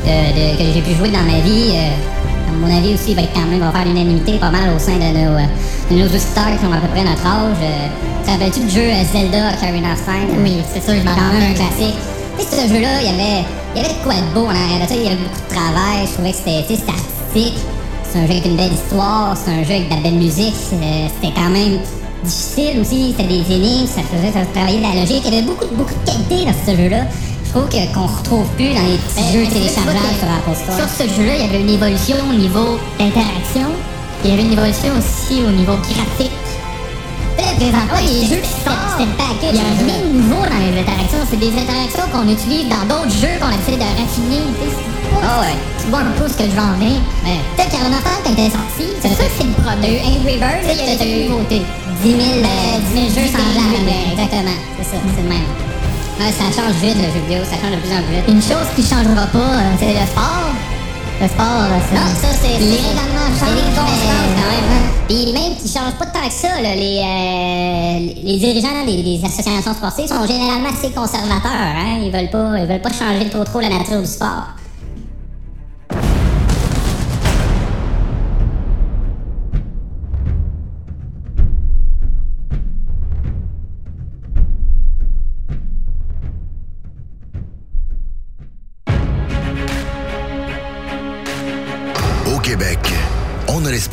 de- 0.06 0.32
de- 0.34 0.58
que 0.58 0.64
j'ai 0.74 0.82
pu 0.82 0.94
jouer 0.98 1.10
dans 1.10 1.24
ma 1.24 1.40
vie. 1.40 1.72
euh, 1.78 2.50
à 2.52 2.54
mon 2.68 2.78
avis 2.78 2.94
aussi, 2.94 3.12
il 3.12 3.16
va 3.16 3.22
être 3.24 3.34
quand 3.34 3.48
même 3.50 3.60
va 3.62 3.72
faire 3.72 3.86
l'unanimité 3.86 4.34
pas 4.34 4.52
mal 4.52 4.70
au 4.76 4.80
sein 4.80 4.94
de 5.00 5.08
nos, 5.18 5.38
euh, 5.40 5.46
de 5.90 5.96
nos 5.96 6.06
auditeurs 6.06 6.52
qui 6.60 6.66
ont 6.68 6.74
à 6.74 6.78
peu 6.84 6.88
près 6.92 7.04
notre 7.04 7.26
âge. 7.26 7.58
Euh, 7.64 8.26
te 8.26 8.30
rappelles-tu 8.32 8.60
du 8.62 8.70
jeu 8.70 8.82
euh, 8.92 9.04
Zelda 9.14 9.54
Ocarina 9.56 9.94
of 9.94 10.04
Time? 10.06 10.30
Oui, 10.44 10.58
c'est 10.74 10.84
sûr, 10.84 10.94
je 11.00 11.06
m'en 11.06 11.12
un 11.16 11.54
classique. 11.54 11.96
Ce 12.50 12.68
jeu-là, 12.68 13.02
il 13.02 13.08
y 13.08 13.10
avait, 13.14 13.46
il 13.76 13.82
y 13.82 13.86
avait 13.86 13.94
de 13.94 14.04
quoi 14.04 14.14
de 14.16 14.34
beau 14.34 14.46
en 14.46 14.50
arrière 14.50 14.82
de 14.84 14.88
ça. 14.88 14.96
Il 14.96 15.04
y 15.04 15.08
avait 15.08 15.16
beaucoup 15.16 15.42
de 15.50 15.56
travail. 15.56 16.06
Je 16.08 16.14
trouvais 16.14 16.32
que 16.32 16.38
c'était, 16.38 16.92
artistique. 16.92 17.58
C'est 18.12 18.20
un 18.20 18.26
jeu 18.28 18.32
avec 18.34 18.46
une 18.46 18.58
belle 18.58 18.74
histoire. 18.74 19.38
C'est 19.38 19.52
un 19.52 19.64
jeu 19.64 19.72
avec 19.76 19.90
de 19.90 19.96
la 19.96 20.02
belle 20.02 20.16
musique. 20.20 20.54
c'est- 20.70 21.10
C'était 21.22 21.34
quand 21.36 21.50
même 21.50 21.80
difficile 22.24 22.80
aussi. 22.82 23.14
C'était 23.16 23.30
des 23.30 23.46
énigmes. 23.56 23.88
Ça 23.88 24.02
faisait 24.04 24.32
ça 24.34 24.46
travailler 24.54 24.82
la 24.82 25.00
logique. 25.00 25.24
Il 25.26 25.34
y 25.34 25.38
avait 25.38 25.46
beaucoup, 25.48 25.66
beaucoup 25.76 25.94
de 25.94 26.12
qualité 26.12 26.46
dans 26.46 26.58
ce 26.66 26.76
jeu-là. 26.78 27.04
Je 27.46 27.50
trouve 27.60 27.68
qu'on 27.70 28.08
retrouve 28.08 28.46
plus 28.56 28.74
dans 28.74 28.84
les 28.88 28.98
petits 28.98 29.28
jeux 29.34 29.46
téléchargeables 29.48 30.16
sur 30.20 30.28
Apple 30.32 30.56
Store. 30.56 30.78
Sur 30.80 30.90
ce 30.90 31.04
jeu-là, 31.16 31.34
il 31.36 31.42
y 31.46 31.50
avait 31.50 31.62
une 31.62 31.70
évolution 31.70 32.16
au 32.30 32.34
niveau 32.34 32.78
d'interaction. 32.98 33.68
Il 34.24 34.30
y 34.30 34.34
avait 34.34 34.44
une 34.44 34.54
évolution 34.54 34.92
aussi 34.98 35.42
au 35.44 35.52
niveau 35.52 35.74
graphique. 35.76 36.32
C'était- 37.66 38.25
jeux 38.36 38.42
qui 38.42 39.06
package. 39.18 39.54
Il 39.54 39.56
y 39.56 39.60
a 39.60 39.69
rien 39.78 40.00
de 40.02 40.18
nouveau 40.18 40.42
dans 40.42 40.62
les 40.66 40.74
interactions. 40.81 41.22
C'est 41.30 41.40
des 41.40 41.54
interactions 41.54 42.06
qu'on 42.12 42.28
utilise 42.28 42.68
dans 42.69 42.86
d'autres 42.90 43.13
jeux 43.13 43.38
qu'on 43.40 43.54
essaie 43.54 43.78
de 43.78 43.86
raffiner. 43.86 44.42
pas- 44.58 45.22
Ah 45.22 45.40
ouais. 45.42 45.56
Tu 45.80 45.88
vois 45.90 46.00
un 46.00 46.12
peu 46.18 46.25
ce 46.28 46.34
que 46.38 46.46
je 46.50 46.56
j'en 46.56 46.74
ai. 46.81 46.98
Ouais. 47.25 47.40
Peut-être 47.56 47.69
qu'Arena 47.72 48.00
Fan, 48.02 48.18
quand 48.24 48.34
elle 48.38 48.46
est 48.48 48.56
sortie, 48.56 48.90
c'est 49.02 49.10
sûr 49.13 49.25
que 49.28 49.36
c'est 49.38 49.50
le 49.52 49.58
produit. 49.62 49.98
Angry 50.02 50.38
Birds, 50.42 50.66
il 50.66 50.78
y 50.78 50.94
a 50.94 50.98
des 50.98 51.30
nouveautés. 51.30 51.62
10 52.02 52.12
000, 52.18 52.22
euh, 52.22 52.80
10 52.94 52.94
000 52.94 53.06
jeux 53.13 53.30
10 53.30 53.34
000 53.34 53.44
semblables. 53.46 53.92
Exactement, 54.13 54.58
c'est 54.78 54.88
ça, 54.90 54.98
c'est 55.16 55.22
le 55.22 55.30
même. 55.30 55.50
Ça 56.22 56.46
change 56.54 56.75
vite 56.81 56.98
le 56.98 57.10
jeu 57.13 57.22
vidéo, 57.28 57.44
ça 57.44 57.58
change 57.62 57.75
de 57.75 57.81
plus 57.81 57.94
en 57.98 58.02
plus 58.06 58.16
vite. 58.16 58.28
Une 58.30 58.42
chose 58.42 58.69
qui 58.75 58.81
changera 58.86 59.25
pas, 59.28 59.58
c'est 59.80 59.94
le 59.94 60.06
sport. 60.06 60.50
Le 61.22 61.28
sport, 61.28 61.46
euh, 61.46 61.78
c'est... 61.88 61.94
Non, 61.94 62.02
ça 62.20 62.28
c'est 62.42 62.58
Les 62.58 62.78
règlements 62.78 63.30
c'est 63.36 63.46
changent. 63.46 64.02
Puis 65.08 65.32
même 65.34 65.56
qui 65.56 65.68
changent 65.68 65.94
pas 66.00 66.08
tant 66.08 66.28
que 66.28 66.34
ça, 66.34 66.60
là, 66.60 66.74
les, 66.74 66.98
euh, 66.98 68.22
les 68.24 68.38
dirigeants 68.40 68.84
des, 68.88 69.04
des 69.04 69.22
associations 69.24 69.74
sportives 69.76 70.08
sont 70.08 70.26
généralement 70.26 70.70
assez 70.70 70.90
conservateurs. 70.90 71.52
Hein? 71.52 72.00
Ils 72.02 72.12
veulent 72.12 72.32
pas, 72.32 72.58
ils 72.58 72.66
veulent 72.66 72.82
pas 72.82 72.92
changer 72.92 73.30
trop 73.30 73.44
trop 73.44 73.60
la 73.60 73.70
nature 73.70 74.00
du 74.02 74.08
sport. 74.08 74.48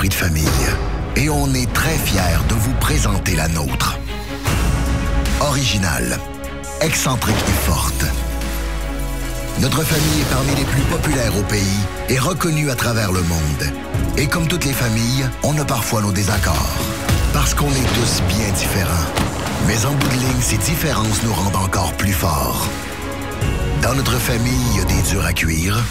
De 0.07 0.15
famille 0.15 0.47
et 1.17 1.29
on 1.29 1.53
est 1.55 1.73
très 1.73 1.97
fiers 1.97 2.39
de 2.49 2.55
vous 2.55 2.73
présenter 2.75 3.35
la 3.35 3.49
nôtre. 3.49 3.99
Originale, 5.41 6.21
excentrique 6.81 7.35
et 7.35 7.67
forte. 7.67 8.05
Notre 9.61 9.83
famille 9.83 10.21
est 10.21 10.31
parmi 10.31 10.55
les 10.55 10.65
plus 10.65 10.83
populaires 10.83 11.37
au 11.37 11.43
pays 11.43 11.81
et 12.09 12.19
reconnue 12.19 12.71
à 12.71 12.77
travers 12.77 13.11
le 13.11 13.23
monde. 13.23 13.73
Et 14.17 14.29
comme 14.29 14.47
toutes 14.47 14.67
les 14.67 14.73
familles, 14.73 15.29
on 15.43 15.59
a 15.59 15.65
parfois 15.65 16.01
nos 16.01 16.13
désaccords. 16.13 16.77
Parce 17.33 17.55
qu'on 17.55 17.71
est 17.71 17.95
tous 17.95 18.23
bien 18.29 18.53
différents. 18.53 19.07
Mais 19.67 19.85
en 19.85 19.93
bout 19.93 20.09
de 20.09 20.21
ligne, 20.21 20.41
ces 20.41 20.59
différences 20.59 21.25
nous 21.25 21.33
rendent 21.33 21.57
encore 21.57 21.93
plus 21.95 22.13
forts. 22.13 22.69
Dans 23.83 23.95
notre 23.95 24.19
famille, 24.19 24.63
il 24.73 24.79
y 24.79 24.81
a 24.81 24.85
des 24.85 25.11
durs 25.11 25.25
à 25.25 25.33
cuire, 25.33 25.83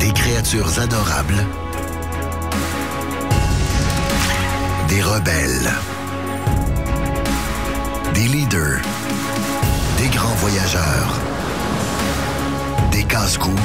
des 0.00 0.12
créatures 0.12 0.80
adorables, 0.80 1.46
des 4.88 5.02
rebelles, 5.02 5.70
des 8.14 8.26
leaders, 8.28 8.80
des 9.98 10.08
grands 10.08 10.34
voyageurs, 10.36 11.20
des 12.90 13.04
casse-coups, 13.04 13.62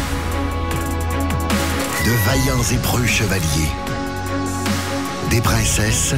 de 2.05 2.11
vaillants 2.27 2.63
et 2.71 2.77
preux 2.77 3.05
chevaliers, 3.05 3.71
des 5.29 5.41
princesses. 5.41 6.15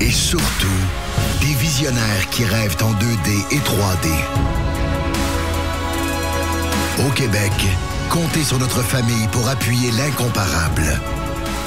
Et 0.00 0.10
surtout 0.10 0.80
des 1.40 1.54
visionnaires 1.54 2.28
qui 2.32 2.44
rêvent 2.44 2.76
en 2.82 2.90
2D 2.90 3.44
et 3.52 3.58
3D. 3.58 4.08
Au 7.06 7.10
Québec, 7.10 7.52
comptez 8.12 8.44
sur 8.44 8.58
notre 8.58 8.82
famille 8.82 9.26
pour 9.28 9.48
appuyer 9.48 9.90
l'incomparable, 9.92 11.00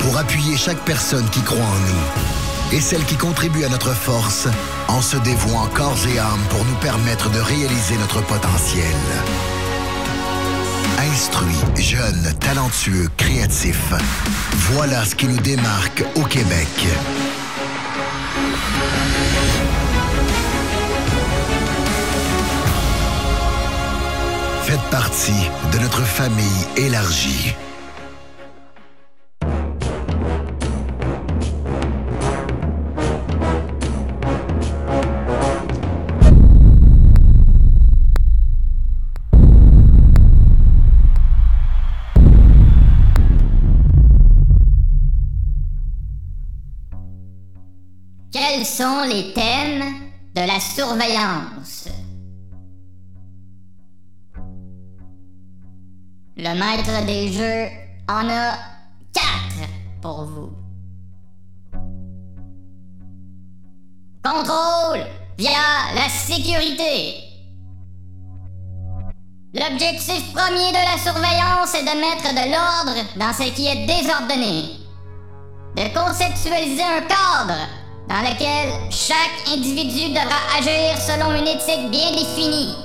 pour 0.01 0.15
appuyer 0.15 0.55
chaque 0.55 0.77
personne 0.85 1.27
qui 1.31 1.41
croit 1.41 1.57
en 1.57 1.79
nous 1.79 2.77
et 2.77 2.79
celle 2.79 3.03
qui 3.05 3.15
contribue 3.15 3.63
à 3.63 3.69
notre 3.69 3.95
force 3.95 4.47
en 4.87 5.01
se 5.01 5.17
dévouant 5.17 5.65
corps 5.73 5.97
et 6.07 6.19
âme 6.19 6.45
pour 6.51 6.63
nous 6.65 6.75
permettre 6.75 7.31
de 7.31 7.39
réaliser 7.39 7.97
notre 7.97 8.21
potentiel. 8.21 8.85
Instruits, 10.99 11.81
jeunes, 11.81 12.33
talentueux, 12.39 13.09
créatifs. 13.17 13.93
Voilà 14.71 15.03
ce 15.03 15.15
qui 15.15 15.25
nous 15.25 15.39
démarque 15.39 16.03
au 16.15 16.21
Québec. 16.25 16.67
Partie 24.99 25.49
de 25.73 25.79
notre 25.79 26.03
famille 26.03 26.45
élargie. 26.77 27.53
Quels 48.31 48.65
sont 48.65 49.03
les 49.09 49.33
thèmes 49.33 49.83
de 50.35 50.47
la 50.47 50.61
surveillance? 50.61 51.54
Le 56.37 56.53
maître 56.53 57.05
des 57.05 57.31
jeux 57.31 57.67
en 58.09 58.27
a 58.29 58.57
quatre 59.13 59.69
pour 60.01 60.25
vous. 60.25 60.51
Contrôle 64.21 65.05
via 65.37 65.93
la 65.95 66.09
sécurité. 66.09 67.23
L'objectif 69.53 70.33
premier 70.33 70.71
de 70.71 70.83
la 70.91 70.97
surveillance 70.97 71.73
est 71.73 71.83
de 71.83 72.01
mettre 72.01 72.33
de 72.33 72.51
l'ordre 72.51 73.09
dans 73.15 73.31
ce 73.31 73.49
qui 73.53 73.67
est 73.67 73.85
désordonné. 73.85 74.71
De 75.77 75.97
conceptualiser 75.97 76.83
un 76.83 77.01
cadre 77.03 77.61
dans 78.09 78.29
lequel 78.29 78.73
chaque 78.91 79.55
individu 79.55 80.09
devra 80.09 80.57
agir 80.57 80.97
selon 80.97 81.33
une 81.33 81.47
éthique 81.47 81.89
bien 81.89 82.11
définie. 82.11 82.84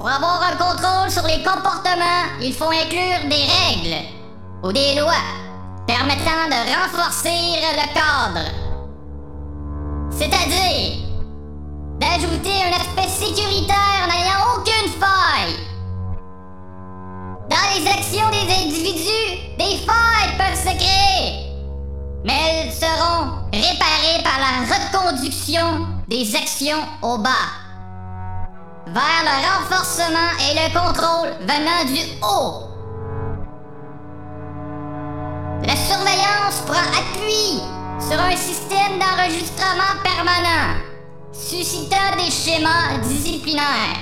Pour 0.00 0.08
avoir 0.08 0.40
un 0.42 0.56
contrôle 0.56 1.10
sur 1.10 1.26
les 1.26 1.42
comportements, 1.42 2.24
il 2.40 2.54
faut 2.54 2.70
inclure 2.70 3.28
des 3.28 3.44
règles 3.44 4.06
ou 4.62 4.72
des 4.72 4.94
lois 4.94 5.12
permettant 5.86 6.48
de 6.48 6.56
renforcer 6.72 7.28
le 7.28 7.86
cadre. 7.92 8.48
C'est-à-dire 10.10 11.00
d'ajouter 12.00 12.62
un 12.64 12.80
aspect 12.80 13.10
sécuritaire 13.26 14.08
n'ayant 14.08 14.56
aucune 14.56 14.90
faille. 14.98 15.66
Dans 17.50 17.68
les 17.76 17.86
actions 17.86 18.30
des 18.30 18.54
individus, 18.54 19.54
des 19.58 19.76
failles 19.84 20.34
peuvent 20.38 20.56
se 20.56 20.74
créer 20.78 21.50
mais 22.24 22.34
elles 22.50 22.72
seront 22.72 23.32
réparées 23.52 24.22
par 24.22 24.38
la 24.38 24.74
reconduction 24.74 25.86
des 26.08 26.34
actions 26.36 26.82
au 27.02 27.18
bas, 27.18 27.30
vers 28.92 29.22
le 29.22 29.36
renforcement 29.46 30.30
et 30.40 30.54
le 30.54 30.72
contrôle 30.72 31.30
venant 31.40 31.84
du 31.86 32.00
haut. 32.22 32.66
La 35.64 35.76
surveillance 35.76 36.62
prend 36.66 36.86
appui 36.98 37.60
sur 38.00 38.20
un 38.20 38.36
système 38.36 38.98
d'enregistrement 38.98 39.94
permanent, 40.02 40.80
suscitant 41.32 42.16
des 42.16 42.30
schémas 42.30 42.98
disciplinaires. 43.04 44.00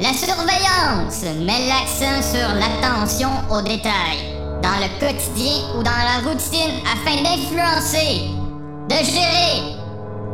La 0.00 0.12
surveillance 0.12 1.22
met 1.22 1.68
l'accent 1.68 2.22
sur 2.22 2.48
l'attention 2.54 3.30
aux 3.50 3.62
détails 3.62 4.36
dans 4.62 4.78
le 4.80 4.88
quotidien 4.98 5.62
ou 5.76 5.82
dans 5.82 5.90
la 5.90 6.28
routine 6.28 6.80
afin 6.84 7.22
d'influencer, 7.22 8.30
de 8.88 9.04
gérer, 9.04 9.77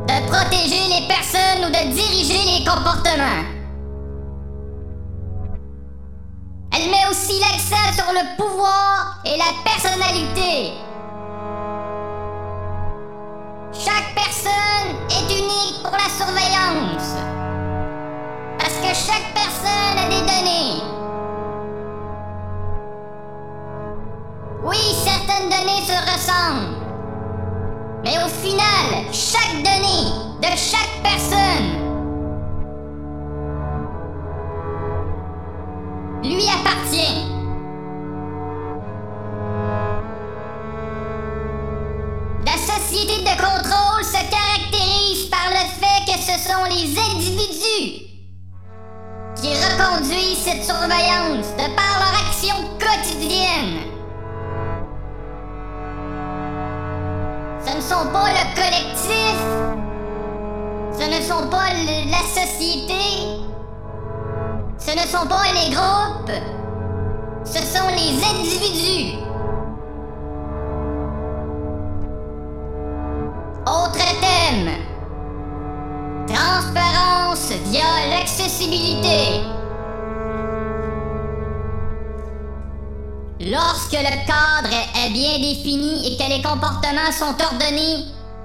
de 0.07 0.27
protéger 0.29 0.85
les 0.89 1.09
personnes 1.09 1.65
ou 1.65 1.69
de 1.69 1.93
diriger 1.95 2.59
les 2.59 2.65
comportements. 2.65 3.45
Elle 6.73 6.91
met 6.91 7.07
aussi 7.11 7.41
l'accent 7.41 7.93
sur 7.95 8.13
le 8.13 8.37
pouvoir 8.37 9.21
et 9.25 9.37
la 9.39 9.53
personnalité. 9.65 10.75
Chaque 13.73 14.15
personne 14.15 14.97
est 15.11 15.33
unique 15.33 15.83
pour 15.83 15.93
la 15.93 16.09
surveillance. 16.11 17.17
Parce 18.59 18.75
que 18.75 18.95
chaque 18.95 19.33
personne 19.35 19.99
a 19.99 20.09
des 20.09 20.21
données. 20.21 20.83
Oui, 24.65 24.77
certaines 25.05 25.49
données 25.49 25.83
se 25.87 25.93
ressemblent. 26.13 26.74
Mais 28.15 28.23
au 28.23 28.29
final, 28.29 29.13
chaque 29.13 29.57
donnée 29.57 30.11
de 30.41 30.57
chaque 30.57 31.03
personne 31.03 31.84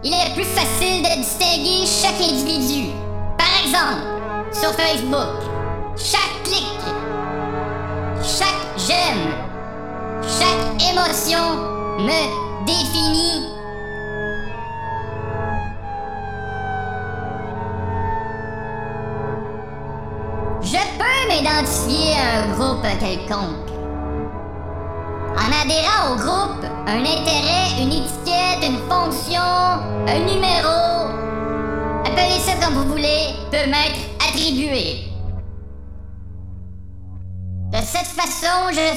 il 0.03 0.13
est 0.13 0.34
plus 0.34 0.46
facile 0.46 1.03
de 1.03 1.18
distinguer 1.18 1.86
chaque 1.86 2.22
individu. 2.22 2.89
Par 3.38 3.48
exemple, 3.63 4.53
sur 4.53 4.72
Facebook, 4.74 5.38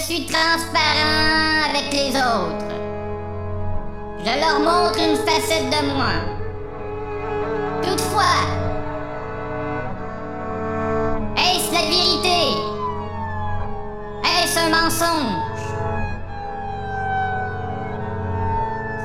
suis 0.03 0.27
transparent 0.27 1.71
avec 1.71 1.93
les 1.93 2.11
autres. 2.11 2.75
Je 4.19 4.41
leur 4.41 4.59
montre 4.59 4.99
une 4.99 5.17
facette 5.17 5.71
de 5.71 5.87
moi. 5.95 6.15
Toutefois, 7.83 8.43
est-ce 11.37 11.73
la 11.73 11.83
vérité? 11.83 12.43
Est-ce 14.25 14.59
un 14.59 14.71
mensonge? 14.71 15.39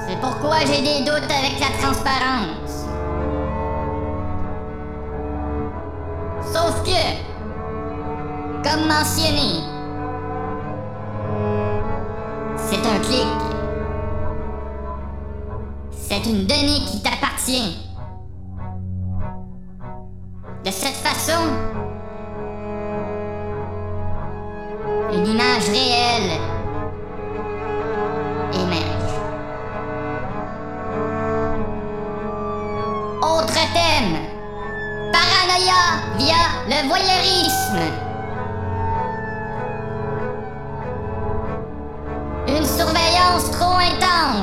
C'est 0.07 0.19
pourquoi 0.19 0.59
j'ai 0.61 0.81
des 0.81 0.99
doutes 1.05 1.31
avec 1.31 1.59
la 1.59 1.77
transparence. 1.79 2.87
Sauf 6.51 6.83
que, 6.83 7.03
comme 8.63 8.87
mentionné, 8.87 9.76
C'est 16.17 16.31
une 16.31 16.47
donnée 16.47 16.79
qui 16.79 16.99
t'appartient. 17.03 17.77
De 20.65 20.71
cette 20.71 20.95
façon, 20.95 21.43
une 25.13 25.27
image 25.27 25.69
réelle 25.69 26.39
émerge. 28.51 29.13
Autre 33.21 33.53
thème, 33.73 34.17
paranoïa 35.11 36.17
via 36.17 36.35
le 36.67 36.87
voyeurisme. 36.87 38.06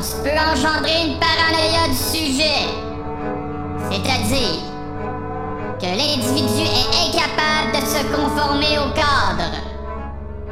Peut 0.01 0.39
engendrer 0.53 1.07
une 1.07 1.19
paranoïa 1.21 1.89
du 1.89 1.97
sujet. 1.97 2.67
C'est-à-dire 3.91 4.61
que 5.81 5.87
l'individu 5.87 6.63
est 6.63 6.91
incapable 7.09 7.73
de 7.75 7.87
se 7.87 8.03
conformer 8.15 8.79
au 8.79 8.91
cadre, 8.95 9.51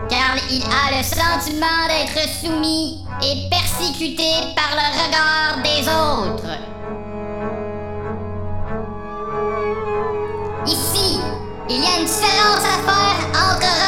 car 0.08 0.37
il 0.50 0.62
a 0.62 0.96
le 0.96 1.02
sentiment 1.02 1.87
d'être 1.88 2.28
soumis 2.40 3.04
et 3.22 3.49
persécuté 3.49 4.30
par 4.54 4.70
le 4.75 4.87
regard 5.02 5.62
des 5.62 5.88
autres. 5.88 6.58
Ici, 10.66 11.20
il 11.68 11.80
y 11.80 11.87
a 11.87 11.99
une 11.99 12.04
différence 12.04 12.64
à 12.64 12.78
faire 12.87 13.18
entre 13.34 13.81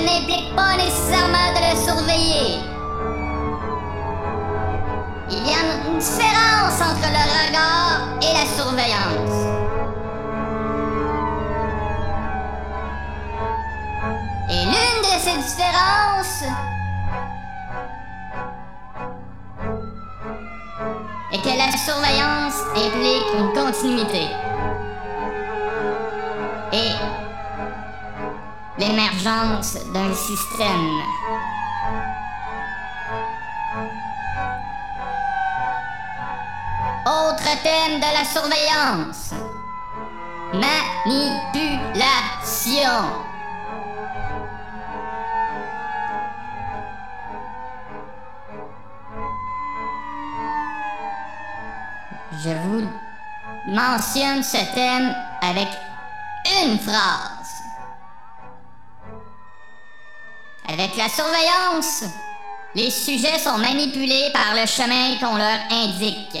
n'implique 0.00 0.54
pas 0.54 0.76
nécessairement 0.76 1.52
de 1.54 1.60
le 1.66 1.76
surveiller. 1.84 2.60
Il 5.30 5.46
y 5.46 5.52
a 5.52 5.60
une 5.86 5.98
différence 5.98 6.80
entre 6.80 7.08
le 7.08 7.24
regard 7.38 8.18
et 8.22 8.32
la 8.32 8.46
surveillance. 8.56 9.38
Et 14.50 14.64
l'une 14.64 15.02
de 15.02 15.14
ces 15.20 15.36
différences 15.36 16.44
est 21.32 21.42
que 21.42 21.58
la 21.58 21.76
surveillance 21.76 22.62
implique 22.74 23.28
une 23.38 23.52
continuité. 23.52 24.28
Et 26.72 27.17
d'un 29.24 29.62
système. 30.14 31.02
Autre 37.04 37.62
thème 37.62 37.98
de 37.98 38.10
la 38.12 38.24
surveillance. 38.24 39.34
Manipulation. 40.54 41.34
Je 52.44 52.50
vous 52.50 52.88
mentionne 53.66 54.42
ce 54.42 54.74
thème 54.74 55.14
avec 55.42 55.68
une 56.62 56.78
phrase. 56.78 57.37
Avec 60.78 60.96
la 60.96 61.08
surveillance, 61.08 62.04
les 62.72 62.92
sujets 62.92 63.40
sont 63.40 63.58
manipulés 63.58 64.30
par 64.32 64.54
le 64.54 64.64
chemin 64.64 65.18
qu'on 65.18 65.36
leur 65.36 65.58
indique. 65.72 66.38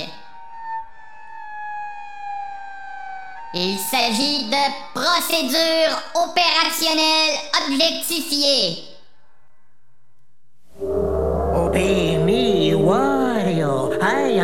Il 3.52 3.76
s'agit 3.78 4.44
de 4.44 4.94
procédures 4.94 6.00
opérationnelles 6.14 7.40
objectifiées. 7.66 8.84
Wario. 12.76 13.92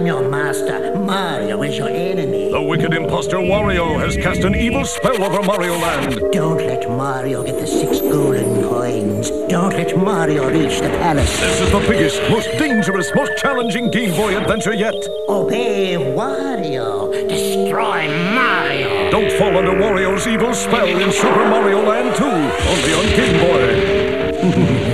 Your 0.05 0.29
master. 0.29 0.84
Mario 1.05 1.63
is 1.63 1.77
your 1.77 1.89
enemy. 1.89 2.51
The 2.51 2.63
wicked 2.63 2.95
impostor 2.95 3.37
Wario 3.37 3.99
has 4.01 4.17
cast 4.17 4.41
an 4.45 4.55
evil 4.55 4.85
spell 4.87 5.23
over 5.23 5.43
Mario 5.43 5.77
Land. 5.77 6.19
Don't 6.33 6.57
let 6.57 6.89
Mario 6.89 7.43
get 7.43 7.59
the 7.59 7.67
six 7.67 8.01
golden 8.01 8.63
coins. 8.63 9.31
Don't 9.49 9.75
let 9.75 9.97
Mario 9.99 10.49
reach 10.49 10.81
the 10.81 10.89
palace. 10.89 11.39
This 11.41 11.61
is 11.61 11.71
the 11.73 11.81
biggest, 11.81 12.23
most 12.31 12.49
dangerous, 12.59 13.15
most 13.15 13.37
challenging 13.37 13.91
Game 13.91 14.17
Boy 14.17 14.37
adventure 14.37 14.73
yet. 14.73 14.95
Obey 15.29 15.97
Wario. 15.97 17.13
Destroy 17.29 18.09
Mario. 18.35 19.11
Don't 19.11 19.31
fall 19.33 19.57
under 19.59 19.73
Wario's 19.73 20.27
evil 20.27 20.55
spell 20.55 20.89
in 20.89 21.13
Super 21.13 21.49
Mario 21.49 21.83
Land 21.83 22.17
2, 22.17 22.25
only 22.25 22.95
on 22.95 23.07
Game 23.17 24.85
Boy. 24.85 24.91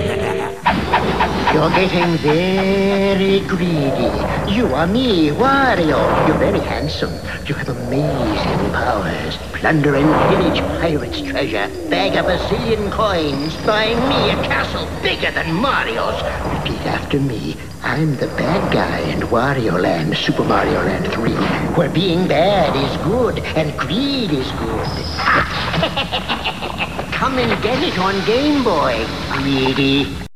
You're 1.61 1.69
getting 1.69 2.17
very 2.17 3.41
greedy. 3.41 4.09
You 4.51 4.75
are 4.75 4.87
me, 4.87 5.29
Wario. 5.29 6.27
You're 6.27 6.39
very 6.39 6.59
handsome. 6.59 7.13
You 7.47 7.55
have 7.55 7.69
amazing 7.69 8.73
powers. 8.73 9.37
Plunder 9.53 9.95
and 9.95 10.09
pillage 10.31 10.59
pirates' 10.81 11.21
treasure. 11.21 11.69
Bag 11.91 12.17
of 12.17 12.25
a 12.25 12.39
bazillion 12.39 12.91
coins. 12.91 13.55
Buy 13.67 13.89
me 14.09 14.31
a 14.31 14.37
castle 14.49 14.89
bigger 15.03 15.31
than 15.33 15.55
Mario's. 15.55 16.23
Repeat 16.61 16.81
after 16.87 17.21
me. 17.21 17.59
I'm 17.83 18.17
the 18.17 18.29
bad 18.29 18.73
guy 18.73 19.01
in 19.01 19.21
Wario 19.29 19.79
Land, 19.79 20.17
Super 20.17 20.45
Mario 20.45 20.83
Land 20.83 21.13
3, 21.13 21.31
where 21.77 21.91
being 21.91 22.27
bad 22.27 22.75
is 22.75 22.97
good 23.05 23.39
and 23.39 23.79
greed 23.79 24.31
is 24.31 24.51
good. 24.53 24.87
Come 27.13 27.37
and 27.37 27.63
get 27.63 27.83
it 27.83 27.99
on 27.99 28.25
Game 28.25 28.65
Boy, 28.65 29.05
greedy. 29.37 30.30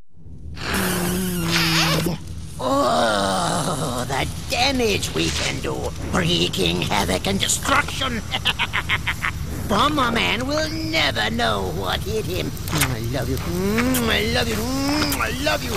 Damage 4.64 5.14
we 5.14 5.28
can 5.28 5.60
do. 5.60 5.76
Wreaking 6.12 6.80
havoc 6.80 7.26
and 7.26 7.38
destruction. 7.38 8.12
Bomberman 9.68 10.44
will 10.44 10.70
never 10.70 11.30
know 11.30 11.70
what 11.76 12.00
hit 12.00 12.24
him. 12.24 12.50
I 12.70 13.00
love 13.12 13.28
you. 13.28 13.36
Mm, 13.36 14.08
I 14.08 14.22
love 14.32 14.48
you. 14.48 14.54
Mm, 14.54 15.20
I 15.20 15.30
love 15.44 15.62
you. 15.62 15.72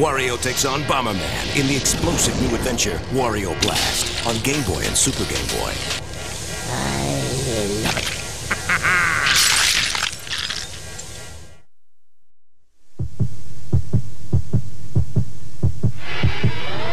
Wario 0.00 0.40
takes 0.40 0.64
on 0.64 0.82
Bomberman 0.82 1.58
in 1.58 1.66
the 1.66 1.76
explosive 1.76 2.40
new 2.40 2.54
adventure 2.54 2.98
Wario 3.12 3.60
Blast 3.62 4.24
on 4.26 4.36
Game 4.44 4.62
Boy 4.64 4.82
and 4.86 4.96
Super 4.96 5.24
Game 5.24 5.46
Boy. 5.58 5.74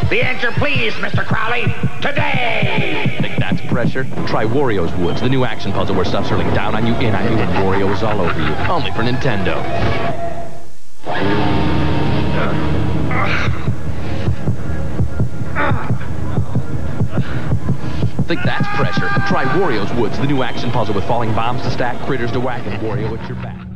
The 0.08 0.22
answer, 0.22 0.50
please, 0.52 0.94
Mr. 0.94 1.22
Crowley. 1.22 1.64
Today! 2.00 3.18
Think 3.20 3.36
that's 3.38 3.60
pressure? 3.66 4.04
Try 4.26 4.46
Wario's 4.46 4.90
Woods, 4.96 5.20
the 5.20 5.28
new 5.28 5.44
action 5.44 5.70
puzzle 5.70 5.94
where 5.96 6.06
stuff's 6.06 6.30
hurling 6.30 6.48
down 6.54 6.74
on 6.74 6.86
you, 6.86 6.94
in 6.94 7.14
on 7.14 7.30
you, 7.30 7.38
and 7.38 7.50
Wario 7.58 7.92
is 7.92 8.02
all 8.02 8.18
over 8.18 8.40
you. 8.40 8.54
Only 8.70 8.90
for 8.92 9.02
Nintendo. 9.02 9.62
Think 18.26 18.42
that's 18.44 18.66
pressure? 18.76 19.08
Try 19.28 19.44
Wario's 19.58 19.92
Woods, 20.00 20.16
the 20.16 20.26
new 20.26 20.42
action 20.42 20.70
puzzle 20.70 20.94
with 20.94 21.04
falling 21.04 21.34
bombs 21.34 21.60
to 21.62 21.70
stack, 21.70 22.00
critters 22.06 22.32
to 22.32 22.40
whack, 22.40 22.66
and 22.66 22.80
Wario 22.80 23.18
at 23.18 23.28
your 23.28 23.36
back. 23.42 23.67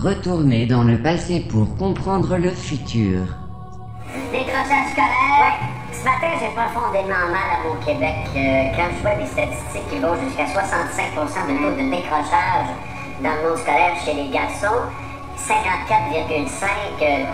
Retournez 0.00 0.66
dans 0.66 0.84
le 0.84 0.96
passé 1.02 1.40
pour 1.50 1.76
comprendre 1.76 2.36
le 2.36 2.50
futur. 2.50 3.26
Décrochage 4.30 4.92
scolaire. 4.92 5.58
Ce 5.90 6.04
matin, 6.04 6.38
j'ai 6.38 6.54
profondément 6.54 7.26
mal 7.32 7.66
au 7.66 7.84
Québec 7.84 8.14
euh, 8.36 8.76
quand 8.76 8.94
je 8.94 9.02
vois 9.02 9.16
des 9.16 9.26
statistiques 9.26 9.88
qui 9.90 9.98
vont 9.98 10.14
jusqu'à 10.22 10.44
65% 10.44 11.50
de 11.50 11.58
taux 11.58 11.82
de 11.82 11.90
décrochage 11.90 12.70
dans 13.24 13.34
le 13.42 13.48
monde 13.48 13.58
scolaire 13.58 13.96
chez 14.04 14.14
les 14.14 14.28
garçons, 14.28 14.86
54,5 15.36 16.68
euh, 17.02 17.24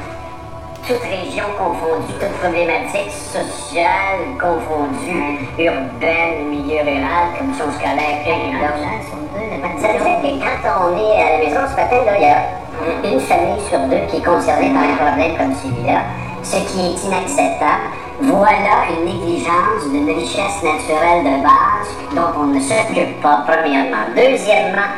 toutes 0.88 1.02
régions 1.02 1.52
confondues, 1.58 2.14
toutes 2.18 2.38
problématiques 2.40 3.12
sociales 3.12 4.24
confondues, 4.40 5.48
urbaines, 5.58 6.48
milieu 6.48 6.80
rural, 6.80 7.36
commission 7.38 7.70
scolaire, 7.72 8.24
évidemment. 8.26 9.23
Ça 9.80 9.88
quand 10.62 10.88
on 10.88 10.96
est 10.96 11.22
à 11.22 11.30
la 11.32 11.38
maison 11.44 11.60
ce 11.70 11.76
matin, 11.76 11.96
il 12.16 12.22
y 12.22 12.26
a 12.26 13.12
une 13.12 13.20
famille 13.20 13.60
sur 13.68 13.78
deux 13.80 14.06
qui 14.10 14.16
est 14.16 14.24
concernée 14.24 14.70
par 14.70 14.82
un 14.82 14.96
problème 14.96 15.36
comme 15.36 15.54
celui-là, 15.54 16.02
ce 16.42 16.56
qui 16.56 16.80
est 16.80 17.04
inacceptable. 17.04 17.92
Voilà 18.20 18.88
une 18.90 19.04
négligence 19.04 19.90
d'une 19.90 20.08
richesse 20.08 20.62
naturelle 20.62 21.24
de 21.24 21.42
base 21.42 21.90
dont 22.14 22.40
on 22.40 22.46
ne 22.46 22.60
s'occupe 22.60 23.20
pas, 23.20 23.44
premièrement. 23.46 24.06
Deuxièmement, 24.16 24.88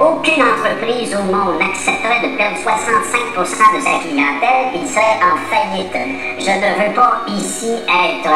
aucune 0.00 0.42
entreprise 0.42 1.14
au 1.14 1.22
monde 1.22 1.58
n'accepterait 1.60 2.28
de 2.28 2.36
perdre 2.36 2.56
65% 2.56 3.76
de 3.76 3.80
sa 3.80 3.98
clientèle, 4.00 4.74
il 4.74 4.88
serait 4.88 5.20
en 5.22 5.36
faillite. 5.48 5.96
Je 6.38 6.50
ne 6.50 6.88
veux 6.88 6.94
pas 6.94 7.20
ici 7.28 7.74
être 7.86 8.30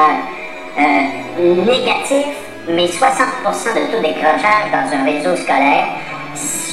euh, 0.79 1.65
négatif, 1.65 2.48
mais 2.69 2.87
60% 2.87 3.75
de 3.75 3.93
taux 3.93 4.03
décrochage 4.03 4.71
dans 4.71 4.97
un 4.97 5.05
réseau 5.05 5.37
scolaire, 5.37 5.87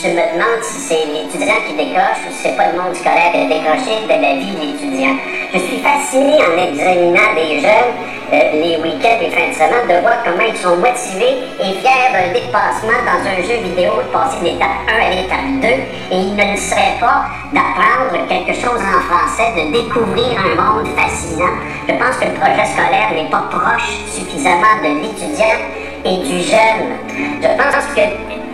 je 0.06 0.12
me 0.12 0.22
demande 0.22 0.62
si 0.62 0.80
c'est 0.80 1.06
l'étudiant 1.06 1.58
qui 1.66 1.74
décroche 1.74 2.22
ou 2.28 2.32
si 2.32 2.44
c'est 2.44 2.56
pas 2.56 2.72
le 2.72 2.78
monde 2.78 2.94
scolaire 2.96 3.32
qui 3.32 3.42
a 3.42 3.48
décroché 3.50 4.06
de 4.06 4.14
la 4.22 4.36
vie 4.38 4.54
de 4.54 4.62
l'étudiant. 4.62 5.18
Je 5.54 5.60
suis 5.60 5.80
fasciné 5.80 6.38
en 6.46 6.54
examinant 6.54 7.34
des 7.34 7.60
jeunes 7.62 7.94
euh, 8.34 8.52
les 8.54 8.78
week-ends 8.78 9.18
et 9.22 9.30
fins 9.34 9.50
de 9.50 9.54
semaine 9.54 9.88
de 9.90 10.02
voir 10.02 10.22
comment 10.24 10.46
ils 10.46 10.58
sont 10.58 10.78
motivés 10.78 11.42
et 11.58 11.82
fiers 11.82 12.14
d'un 12.14 12.34
dépassement 12.38 13.02
dans 13.02 13.22
un 13.26 13.42
jeu 13.42 13.58
vidéo, 13.66 13.98
de 14.06 14.12
passer 14.14 14.38
de 14.42 14.46
l'étape 14.46 14.86
1 14.86 14.94
à 14.94 15.10
l'étape 15.10 15.50
2 15.62 15.68
et 15.68 16.20
ils 16.22 16.36
ne 16.36 16.52
le 16.54 16.58
seraient 16.58 17.00
pas 17.00 17.26
d'apprendre 17.50 18.28
quelque 18.30 18.54
chose 18.54 18.82
en 18.86 19.02
français, 19.10 19.58
de 19.58 19.72
découvrir 19.74 20.38
un 20.38 20.54
monde 20.54 20.88
fascinant. 20.94 21.58
Je 21.90 21.94
pense 21.96 22.18
que 22.18 22.26
le 22.26 22.38
projet 22.38 22.66
scolaire 22.78 23.10
n'est 23.16 23.30
pas 23.30 23.50
proche 23.50 23.90
suffisamment 24.14 24.78
de 24.84 25.02
l'étudiant 25.02 25.58
et 26.06 26.18
du 26.22 26.42
jeune. 26.46 27.02
Je 27.42 27.48
pense 27.58 27.86
que 27.96 28.45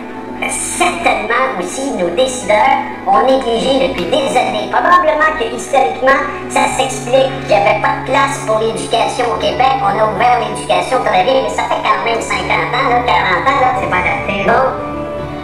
certainement 0.50 1.58
aussi 1.58 1.90
nos 1.92 2.10
décideurs 2.10 2.82
ont 3.06 3.26
négligé 3.26 3.88
depuis 3.88 4.06
des 4.06 4.36
années. 4.36 4.70
Probablement 4.70 5.38
que 5.38 5.54
historiquement, 5.54 6.20
ça 6.48 6.66
s'explique 6.76 7.30
qu'il 7.46 7.48
n'y 7.48 7.62
avait 7.62 7.80
pas 7.80 8.00
de 8.02 8.10
place 8.10 8.38
pour 8.46 8.58
l'éducation 8.58 9.26
au 9.34 9.38
Québec. 9.38 9.78
On 9.82 9.98
a 9.98 10.12
ouvert 10.12 10.40
l'éducation 10.40 10.98
très 11.04 11.24
bien, 11.24 11.42
mais 11.42 11.50
ça 11.50 11.64
fait 11.64 11.82
quand 11.82 12.04
même 12.04 12.20
50 12.20 12.40
ans, 12.40 12.88
là, 12.90 13.02
40 13.06 13.46
ans, 13.46 13.60
là, 13.60 13.70
c'est 13.80 13.90
pas 13.90 14.02
adapté. 14.02 14.44
Bon, 14.46 15.01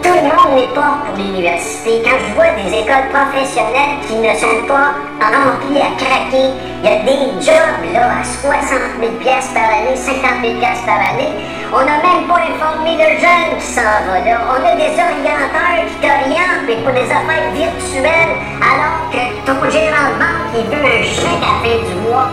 tout 0.09 0.15
le 0.15 0.23
monde 0.23 0.55
n'est 0.57 0.73
pas 0.73 1.05
pour 1.05 1.15
l'université. 1.17 2.01
Quand 2.03 2.17
je 2.17 2.33
vois 2.33 2.49
des 2.57 2.81
écoles 2.81 3.09
professionnelles 3.13 4.01
qui 4.07 4.15
ne 4.15 4.33
sont 4.33 4.65
pas 4.65 4.97
remplies 5.21 5.85
à 5.85 5.93
craquer, 6.01 6.49
il 6.81 6.89
y 6.89 6.93
a 6.93 6.97
des 7.05 7.37
jobs 7.37 7.93
là, 7.93 8.17
à 8.17 8.23
60 8.23 8.97
000 8.97 9.13
par 9.21 9.69
année, 9.69 9.95
50 9.95 10.41
000 10.41 10.57
par 10.85 11.13
année. 11.13 11.29
On 11.71 11.85
n'a 11.85 12.01
même 12.01 12.25
pas 12.25 12.41
informé 12.41 12.97
le 12.97 13.21
jeune 13.21 13.53
qui 13.59 13.65
s'en 13.65 13.85
va 13.85 14.17
là. 14.25 14.41
On 14.49 14.65
a 14.65 14.73
des 14.73 14.97
orienteurs 14.97 15.85
qui 15.85 15.95
t'orientent, 16.01 16.65
mais 16.65 16.81
pour 16.81 16.93
des 16.93 17.05
affaires 17.05 17.51
virtuelles, 17.53 18.33
alors 18.57 19.05
que 19.13 19.21
ton 19.45 19.61
gérant 19.69 20.09
de 20.09 20.17
banque, 20.17 20.57
il 20.57 20.65
veut 20.73 20.85
un 20.89 21.03
chèque 21.05 21.45
à 21.45 21.53
la 21.53 21.69
fin 21.69 21.77
du 21.85 21.95
mois. 22.09 22.29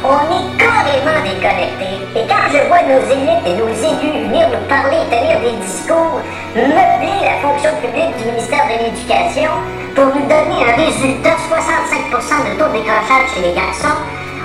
On 0.00 0.24
est 0.32 0.56
carrément 0.56 1.20
déconnectés. 1.20 2.00
Et 2.16 2.24
quand 2.26 2.48
je 2.48 2.66
vois 2.68 2.82
nos 2.88 3.04
élites 3.12 3.44
et 3.44 3.54
nos 3.60 3.68
élus 3.68 4.26
venir 4.26 4.48
nous 4.48 4.66
parler, 4.68 5.04
tenir 5.10 5.38
des 5.40 5.58
discours, 5.60 6.22
la 7.24 7.42
fonction 7.42 7.70
publique 7.82 8.16
du 8.18 8.24
ministère 8.30 8.66
de 8.66 8.84
l'Éducation 8.84 9.50
pour 9.94 10.06
nous 10.06 10.26
donner 10.30 10.62
un 10.62 10.74
résultat 10.76 11.34
65 11.48 11.98
de 12.46 12.58
taux 12.58 12.70
de 12.70 12.78
décrochage 12.78 13.34
chez 13.34 13.42
les 13.42 13.54
garçons, 13.54 13.98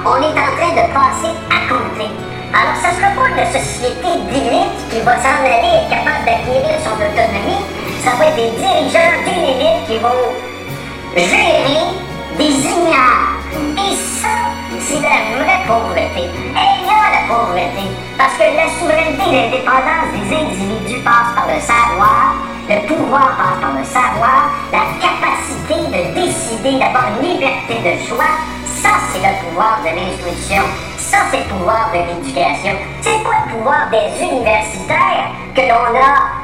on 0.06 0.18
est 0.18 0.34
en 0.34 0.52
train 0.58 0.74
de 0.74 0.86
passer 0.90 1.34
à 1.54 1.70
côté. 1.70 2.10
Alors, 2.54 2.78
ce 2.82 2.90
ne 2.90 2.96
sera 2.98 3.10
pas 3.14 3.30
une 3.30 3.46
société 3.54 4.10
d'élite 4.30 4.78
qui 4.90 5.00
va 5.02 5.18
s'en 5.18 5.42
aller 5.42 5.86
être 5.86 5.90
capable 5.90 6.26
d'acquérir 6.26 6.78
son 6.82 6.98
autonomie. 6.98 7.62
Ça 8.04 8.12
va 8.18 8.26
être 8.28 8.36
des 8.36 8.52
dirigeants 8.58 9.22
d'une 9.26 9.46
élite 9.54 9.86
qui 9.88 9.98
vont 9.98 10.34
gérer 11.16 11.94
des 12.38 12.54
ignares. 12.54 13.38
Et 13.54 13.96
ça, 13.96 14.54
c'est 14.82 15.02
la 15.02 15.38
vraie 15.38 15.62
pauvreté. 15.68 16.26
Et 16.26 16.70
il 16.82 16.86
y 16.86 16.90
a 16.90 17.10
la 17.14 17.24
pauvreté. 17.30 17.86
Parce 18.18 18.34
que 18.34 18.44
la 18.44 18.70
souveraineté 18.78 19.24
et 19.30 19.50
l'indépendance 19.50 20.10
des 20.14 20.36
individus 20.36 21.04
passe 21.04 21.34
par 21.36 21.48
le 21.48 21.60
savoir, 21.60 22.36
le 22.70 22.88
pouvoir 22.88 23.38
par 23.62 23.74
le 23.78 23.84
savoir, 23.84 24.52
la 24.72 24.86
capacité 25.00 25.76
de 25.92 26.14
décider, 26.16 26.80
d'avoir 26.80 27.06
une 27.20 27.28
liberté 27.28 27.76
de 27.84 28.08
choix, 28.08 28.40
ça 28.82 28.90
c'est 29.12 29.20
le 29.20 29.48
pouvoir 29.48 29.80
de 29.82 29.96
l'instruction. 29.96 30.64
Ça 30.98 31.18
c'est 31.30 31.40
le 31.40 31.44
pouvoir 31.46 31.92
de 31.94 32.00
l'éducation. 32.00 32.74
C'est 33.02 33.24
pas 33.24 33.46
le 33.46 33.58
pouvoir 33.58 33.90
des 33.92 34.24
universitaires 34.24 35.32
que 35.56 35.62
l'on 35.62 36.00
a 36.00 36.44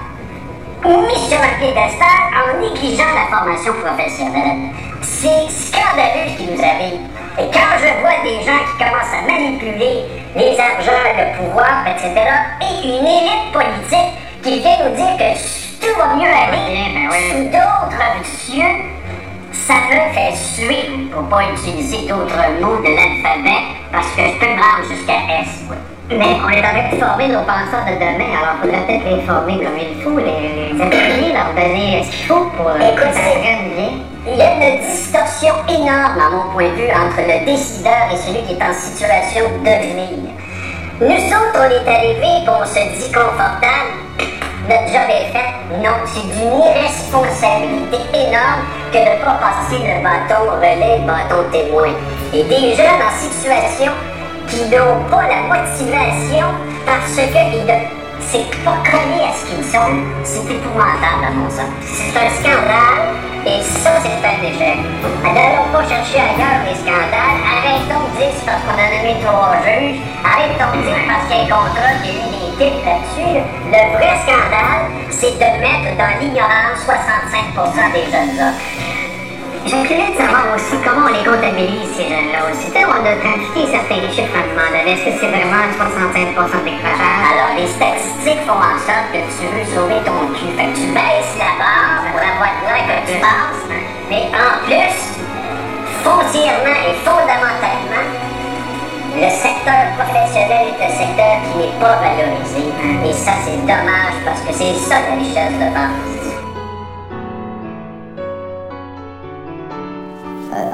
mis 0.87 1.19
sur 1.27 1.39
un 1.39 1.59
piédestal 1.59 2.19
en 2.33 2.61
négligeant 2.61 3.13
la 3.13 3.35
formation 3.37 3.73
professionnelle? 3.73 4.71
C'est 5.01 5.49
scandaleux 5.49 6.29
ce 6.31 6.37
qui 6.37 6.51
nous 6.51 6.61
arrive. 6.61 6.99
Et 7.37 7.49
quand 7.51 7.77
je 7.77 8.01
vois 8.01 8.19
des 8.23 8.43
gens 8.43 8.59
qui 8.67 8.83
commencent 8.83 9.13
à 9.13 9.21
manipuler 9.25 10.03
les 10.35 10.59
argents, 10.59 10.91
le 11.17 11.37
pouvoir, 11.37 11.85
etc., 11.87 12.13
et 12.61 12.87
une 12.87 13.07
élite 13.07 13.51
politique 13.51 14.13
qui 14.43 14.59
vient 14.59 14.89
nous 14.89 14.95
dire 14.95 15.17
que 15.17 15.68
tout 15.79 15.95
va 15.97 16.15
mieux 16.15 16.27
aller 16.27 16.93
ben 16.93 17.09
sous 17.11 17.45
d'autres 17.45 18.25
cieux, 18.25 18.63
ça 19.51 19.73
me 19.89 20.13
fait 20.13 20.35
suer, 20.35 21.07
pour 21.11 21.23
pas 21.23 21.43
utiliser 21.53 22.07
d'autres 22.07 22.35
mots 22.61 22.77
de 22.77 22.95
l'alphabet, 22.95 23.63
parce 23.91 24.07
que 24.11 24.21
je 24.21 24.39
peux 24.39 24.47
me 24.47 24.61
rendre 24.61 24.87
jusqu'à 24.89 25.41
S. 25.41 25.65
Mais 26.09 26.37
on 26.43 26.49
est 26.49 26.57
en 26.57 26.71
train 26.71 26.89
de 26.91 26.99
former 26.99 27.27
nos 27.27 27.43
penseurs 27.43 27.85
de 27.85 27.93
demain, 27.93 28.33
alors 28.33 28.55
il 28.55 28.61
faudrait 28.61 28.85
peut-être 28.87 29.15
les 29.15 29.21
former 29.27 29.57
comme 29.63 29.77
il 29.77 30.01
faut, 30.03 30.17
les, 30.17 30.73
les 30.73 31.33
leur 31.33 31.53
donner 31.53 32.03
ce 32.03 32.11
qu'il 32.11 32.25
faut 32.25 32.45
pour 32.57 32.71
Écoute, 32.71 33.15
il 34.27 34.37
y 34.37 34.41
a 34.41 34.53
une 34.53 34.81
distorsion 34.81 35.53
énorme, 35.67 36.19
à 36.19 36.29
mon 36.31 36.51
point 36.53 36.69
de 36.69 36.75
vue, 36.75 36.89
entre 36.89 37.21
le 37.21 37.45
décideur 37.45 38.09
et 38.11 38.17
celui 38.17 38.43
qui 38.43 38.53
est 38.53 38.63
en 38.63 38.73
situation 38.73 39.45
de 39.49 39.63
devenir. 39.63 40.33
Nous 40.99 41.07
autres, 41.07 41.55
on 41.55 41.63
est 41.63 41.89
arrivés 41.89 42.43
et 42.43 42.49
on 42.49 42.65
se 42.65 42.79
dit 42.97 43.11
confortable, 43.11 43.93
notre 44.67 44.87
job 44.87 45.09
fait. 45.31 45.51
Non, 45.83 45.95
c'est 46.05 46.27
d'une 46.27 46.59
irresponsabilité 46.59 47.97
énorme 48.13 48.65
que 48.91 48.97
de 48.97 49.19
ne 49.19 49.23
pas 49.23 49.39
passer 49.39 49.79
le 49.79 50.03
bâton 50.03 50.51
relais, 50.51 50.99
le 50.99 51.05
bâton 51.05 51.49
témoin. 51.51 51.93
Et 52.33 52.43
des 52.43 52.75
jeunes 52.75 53.01
en 53.01 53.13
situation 53.17 53.91
qui 54.47 54.63
n'ont 54.65 55.03
pas 55.09 55.27
la 55.27 55.41
motivation 55.47 56.47
parce 56.85 57.15
que 57.15 57.21
c'est 58.31 58.45
pas 58.63 58.77
collé 58.85 59.23
à 59.23 59.33
ce 59.33 59.45
qu'ils 59.45 59.65
sont. 59.65 59.79
C'est 60.23 60.53
épouvantable 60.53 61.25
à 61.27 61.31
mon 61.31 61.49
sens. 61.49 61.69
C'est 61.81 62.17
un 62.17 62.29
qu'on 68.65 68.77
a 68.77 68.87
nommé 68.89 69.15
trois 69.23 69.55
juges. 69.63 69.99
Arrêtons 70.23 70.77
de 70.77 70.81
dire 70.83 71.03
parce 71.07 71.25
qu'il 71.27 71.37
y 71.37 71.51
a 71.51 71.55
un 71.55 71.59
contrat, 71.59 71.93
qu'il 72.03 72.13
y 72.13 72.19
a 72.19 72.25
eu 72.25 72.51
des 72.57 72.83
là-dessus. 72.83 73.39
Le 73.71 73.81
vrai 73.95 74.13
scandale, 74.23 74.85
c'est 75.09 75.35
de 75.35 75.49
mettre 75.61 75.95
dans 75.97 76.13
l'ignorance 76.19 76.79
65% 76.85 77.93
des 77.93 78.05
jeunes 78.11 78.35
hommes. 78.39 78.99
J'ai 79.65 79.83
curieux 79.83 80.11
de 80.11 80.17
savoir 80.17 80.55
aussi 80.55 80.79
comment 80.83 81.07
on 81.07 81.13
les 81.13 81.23
comptabilise, 81.23 81.91
ces 81.93 82.07
jeunes-là 82.07 82.47
aussi. 82.47 82.71
on 82.73 83.05
a 83.05 83.15
trafiqué 83.19 83.69
certains 83.69 84.07
chiffres 84.07 84.33
à 84.33 84.47
donné. 84.47 84.93
Est-ce 84.93 85.03
que 85.03 85.13
c'est 85.19 85.27
vraiment 85.27 85.67
65% 85.75 86.63
des 86.63 86.71
décrochage? 86.71 87.23
Alors, 87.27 87.51
les 87.59 87.67
statistiques 87.67 88.43
font 88.47 88.57
en 88.57 88.79
sorte 88.79 89.11
que 89.11 89.19
tu 89.19 89.45
veux 89.51 89.67
sauver 89.75 89.99
ton 90.07 90.31
cul. 90.33 90.55
Fait 90.55 90.71
que 90.71 90.79
tu 90.79 90.87
baisses 90.95 91.35
la 91.37 91.53
barre 91.59 92.07
pour 92.07 92.17
avoir 92.23 92.55
l'air 92.65 92.81
que 92.87 93.11
tu 93.11 93.19
passes. 93.19 93.67
Mais 94.09 94.31
en 94.31 94.63
plus, 94.63 95.19
foncièrement 96.03 96.79
et 96.87 96.95
fondamentalement, 97.03 98.07
le 99.15 99.29
secteur 99.29 99.83
professionnel 99.97 100.67
est 100.69 100.83
un 100.83 100.89
secteur 100.89 101.35
qui 101.43 101.57
n'est 101.59 101.79
pas 101.79 101.97
valorisé. 101.99 102.69
Et 103.05 103.13
ça, 103.13 103.31
c'est 103.43 103.61
dommage 103.61 104.17
parce 104.25 104.41
que 104.41 104.53
c'est 104.53 104.73
ça 104.75 104.95
la 105.09 105.15
richesse 105.15 105.53
de 105.53 105.73
base. 105.73 106.19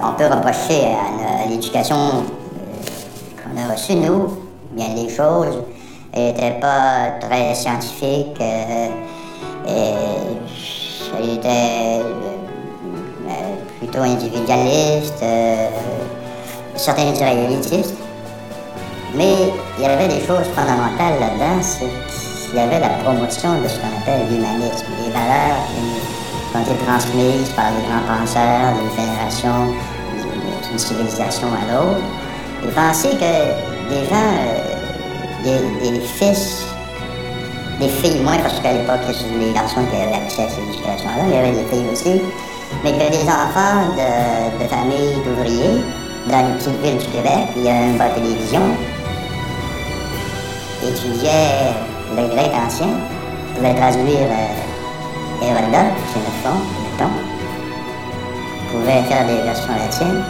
on 0.04 0.13
peut 0.17 0.26
reprocher 0.26 0.86
à, 0.86 1.48
l'éducation 1.48 2.24
qu'on 3.38 3.62
a 3.62 3.74
reçue, 3.74 3.95
nous, 3.95 4.38
bien 4.71 4.89
des 4.95 5.10
choses 5.10 5.63
n'étaient 6.15 6.60
pas 6.62 7.17
très 7.19 7.54
scientifiques, 7.54 8.39
euh, 8.39 8.88
et 9.67 11.34
était 11.34 12.02
euh, 12.02 13.56
plutôt 13.80 14.02
individualiste, 14.02 15.21
euh, 15.24 15.67
certains 16.76 17.12
diraient 17.12 17.45
élitistes. 17.45 17.95
Mais 19.15 19.54
il 19.78 19.84
y 19.84 19.88
avait 19.88 20.08
des 20.08 20.25
choses 20.25 20.47
fondamentales 20.56 21.19
là-dedans, 21.19 21.62
c'est 21.62 21.88
qu'il 22.49 22.60
y 22.60 22.60
avait 22.60 22.80
la 22.80 22.89
promotion 23.04 23.62
de 23.62 23.67
ce 23.67 23.80
qu'on 23.80 23.95
appelle 24.01 24.28
l'humanisme, 24.30 24.86
les 25.04 25.12
valeurs 25.12 25.58
qui 25.71 26.58
ont 26.58 26.62
été 26.62 26.75
transmises 26.86 27.49
par 27.56 27.71
les 27.71 27.84
grands 27.88 28.06
penseurs 28.08 28.73
d'une 28.75 28.91
génération 28.91 29.73
d'une 30.69 30.80
civilisation 30.80 31.47
à 31.47 31.71
l'autre, 31.71 32.01
et 32.63 32.71
penser 32.71 33.10
que 33.10 33.89
des 33.89 34.06
gens, 34.10 34.32
euh, 35.45 35.91
des, 35.91 35.99
fils, 36.01 36.65
des 37.80 37.88
filles, 37.88 38.21
moins 38.21 38.38
parce 38.38 38.60
qu'à 38.60 38.73
l'époque, 38.73 39.01
les 39.39 39.54
garçons 39.54 39.82
qui 39.91 39.95
avaient 39.95 40.25
accès 40.25 40.43
à 40.43 40.49
cette 40.49 40.63
éducation-là, 40.69 41.23
il 41.28 41.34
y 41.34 41.38
avait 41.38 41.51
des 41.51 41.65
filles 41.65 41.88
aussi, 41.91 42.21
mais 42.84 42.91
que 42.91 43.12
des 43.12 43.23
enfants 43.23 43.93
de, 43.95 44.67
familles 44.67 45.15
d'ouvriers, 45.23 45.82
dans 46.28 46.39
une 46.39 46.56
petite 46.56 46.82
ville 46.82 46.97
du 46.97 47.06
Québec, 47.06 47.47
il 47.56 47.63
y 47.63 47.69
a 47.69 47.82
une 47.86 47.97
bonne 47.97 48.13
télévision, 48.15 48.62
étudiaient 50.89 51.74
le 52.15 52.28
grec 52.28 52.52
ancien, 52.65 52.93
pouvaient 53.56 53.76
traduire 53.76 54.30
euh, 54.30 55.41
Hérodote, 55.41 55.95
Xénophon, 56.12 56.58
mettons, 56.84 57.12
pouvaient 58.71 59.04
faire 59.04 59.26
des 59.28 59.41
versions 59.43 59.74
latines, 59.74 60.24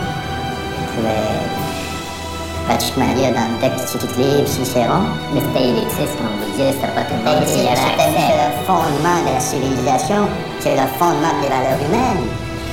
pratiquement 2.67 3.05
lié 3.13 3.31
dans 3.31 3.47
le 3.53 3.59
texte 3.61 4.17
Livre, 4.17 4.47
Cicéron. 4.47 5.05
Mais 5.33 5.41
c'était 5.41 5.69
élitiste, 5.69 6.17
comme 6.17 6.33
vous 6.39 6.51
disiez, 6.51 6.71
c'était 6.73 6.87
pas 6.87 7.03
tout 7.03 7.13
le 7.13 7.23
monde 7.23 7.45
qui 7.45 7.63
y 7.63 7.67
avait 7.67 7.75
C'est 7.77 8.37
le 8.37 8.65
fondement 8.65 9.21
de 9.25 9.33
la 9.33 9.39
civilisation, 9.39 10.27
c'est 10.59 10.75
le 10.75 10.87
fondement 10.97 11.35
des 11.41 11.49
valeurs 11.49 11.79
humaines. 11.87 12.27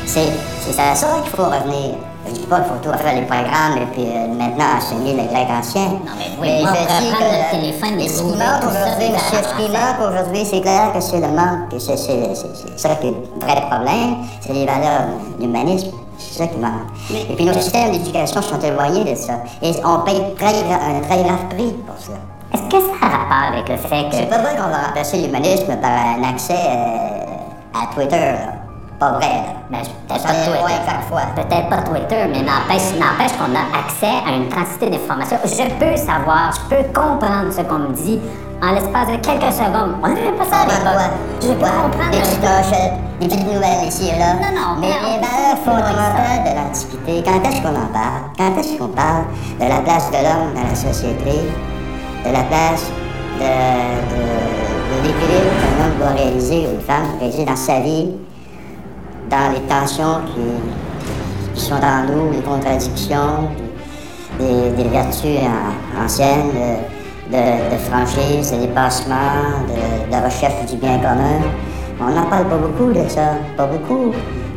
C'est 0.06 0.32
c'est 0.60 0.80
à 0.80 0.94
ça 0.94 1.20
qu'il 1.22 1.32
faut 1.32 1.44
revenir. 1.44 1.96
Je 2.32 2.40
dis 2.40 2.46
pas 2.46 2.60
qu'il 2.60 2.72
faut 2.72 2.78
tout 2.82 2.90
refaire 2.90 3.14
les 3.14 3.26
programmes 3.26 3.76
et 3.76 3.86
puis 3.92 4.06
euh, 4.06 4.28
maintenant 4.28 4.64
enseigner 4.78 5.12
le 5.12 5.28
grec 5.28 5.48
ancien. 5.50 5.84
Non, 5.84 6.12
mais 6.16 6.30
vous 6.30 6.36
pouvez 6.36 6.62
pas 6.62 6.70
reprendre 6.70 7.30
le 7.30 7.50
téléphone 7.50 7.90
mais 7.96 8.04
et 8.04 8.08
ce 8.08 8.22
qui 8.22 8.28
manque 8.28 8.64
aujourd'hui, 8.64 9.10
monsieur, 9.12 9.38
ce 9.42 9.54
qui 9.56 9.70
manque 9.70 10.08
aujourd'hui, 10.08 10.44
c'est 10.46 10.60
clair 10.62 10.92
que 10.94 11.00
c'est 11.00 11.20
le 11.20 11.28
manque, 11.28 11.68
que 11.70 11.78
c'est 11.78 11.96
ça 11.96 12.88
qui 12.96 13.06
est 13.06 13.10
le 13.10 13.40
vrai 13.40 13.60
problème, 13.68 14.16
c'est 14.40 14.54
les 14.54 14.64
valeurs 14.64 15.08
d'humanisme. 15.38 15.90
C'est 16.16 16.38
ça 16.38 16.46
qui 16.46 16.56
manque. 16.56 16.88
Et 17.10 17.34
puis 17.34 17.44
nos 17.44 17.52
systèmes 17.52 17.92
d'éducation 17.92 18.40
sont 18.40 18.60
éloignés 18.60 19.04
de 19.04 19.14
ça. 19.14 19.34
Et 19.60 19.72
on 19.84 19.98
paye 20.00 20.22
très 20.38 20.62
un 20.72 21.00
très 21.00 21.22
grave 21.24 21.48
prix 21.50 21.72
pour 21.86 21.98
ça. 21.98 22.12
Est-ce 22.54 22.62
que 22.62 22.82
ça 22.82 23.06
a 23.06 23.08
rapport 23.08 23.52
avec 23.52 23.68
le 23.68 23.76
fait 23.76 24.08
que. 24.08 24.16
C'est 24.16 24.30
pas 24.30 24.38
vrai 24.38 24.56
qu'on 24.56 24.68
va 24.70 24.86
remplacer 24.86 25.18
l'humanisme 25.18 25.76
par 25.76 25.90
un 25.90 26.22
accès 26.22 26.54
euh, 26.54 27.78
à 27.82 27.92
Twitter, 27.94 28.16
là. 28.16 28.61
Pas 29.02 29.10
vrai, 29.18 29.34
là. 29.34 29.78
Ben, 30.08 30.18
Ça 30.18 30.28
peut-être 30.28 31.10
pas. 31.10 31.42
Peut-être 31.42 31.68
pas 31.68 31.78
Twitter, 31.82 32.22
mais 32.30 32.42
n'empêche, 32.42 32.94
n'empêche 32.94 33.32
qu'on 33.36 33.50
a 33.50 33.64
accès 33.82 34.14
à 34.24 34.30
une 34.36 34.48
quantité 34.48 34.90
d'informations. 34.90 35.38
Je 35.42 35.68
peux 35.74 35.96
savoir, 35.96 36.52
je 36.54 36.60
peux 36.76 36.84
comprendre 36.92 37.50
ce 37.50 37.62
qu'on 37.62 37.80
me 37.80 37.92
dit 37.94 38.20
en 38.62 38.70
l'espace 38.74 39.08
de 39.08 39.16
quelques 39.16 39.52
secondes. 39.52 39.96
On 40.04 40.06
n'avait 40.08 40.30
pas 40.38 40.44
ça 40.44 40.60
à 40.60 40.64
Comprends 40.66 40.82
quoi? 40.82 40.92
l'époque. 40.92 41.42
Je 41.42 41.48
peux 41.48 41.66
comprendre. 41.82 42.10
Des 42.12 42.18
petites 42.20 42.40
clochettes, 42.40 42.92
des 43.20 43.26
petites 43.26 43.46
nouvelles 43.52 43.88
ici 43.88 44.08
et 44.14 44.18
là. 44.20 44.34
Non, 44.34 44.52
non, 44.54 44.70
mais 44.80 44.86
mais 45.02 45.18
les 45.18 45.18
valeurs 45.18 45.58
fondamentales 45.64 46.44
de 46.46 46.52
l'Antiquité, 46.54 47.24
quand 47.26 47.42
est-ce 47.48 47.60
qu'on 47.60 47.74
en 47.74 47.90
parle? 47.90 48.22
Quand 48.38 48.56
est-ce 48.60 48.78
qu'on 48.78 48.88
parle 48.88 49.24
de 49.58 49.66
la 49.66 49.80
place 49.80 50.10
de 50.12 50.16
l'homme 50.22 50.54
dans 50.54 50.68
la 50.68 50.76
société, 50.76 51.40
de 52.24 52.30
la 52.32 52.44
place 52.44 52.86
de, 53.40 53.50
de, 54.14 54.22
de 54.22 54.96
l'équilibre 55.02 55.50
qu'un 55.58 55.74
homme 55.86 55.96
doit 55.98 56.14
réaliser 56.22 56.68
ou 56.68 56.74
une 56.76 56.80
femme 56.86 57.18
réaliser 57.18 57.44
dans 57.44 57.56
sa 57.56 57.80
vie, 57.80 58.12
dans 59.32 59.50
les 59.52 59.60
tensions 59.62 60.20
qui, 60.34 61.60
sont 61.60 61.74
en 61.76 62.04
nous, 62.06 62.32
les 62.32 62.40
contradictions, 62.42 63.48
des, 64.38 64.84
vertus 64.88 65.38
an- 65.40 66.04
anciennes 66.04 66.50
de, 67.30 67.76
franchise, 67.90 68.52
de 68.52 68.58
dépassement, 68.66 69.64
de, 69.68 70.14
de 70.14 70.24
recherche 70.24 70.66
du 70.70 70.76
bien 70.76 70.98
commun. 70.98 71.40
On 72.00 72.10
n'en 72.10 72.26
parle 72.26 72.46
pas 72.46 72.56
beaucoup 72.56 72.92
de 72.92 73.08
ça, 73.08 73.36
pas 73.56 73.66
beaucoup. 73.66 74.12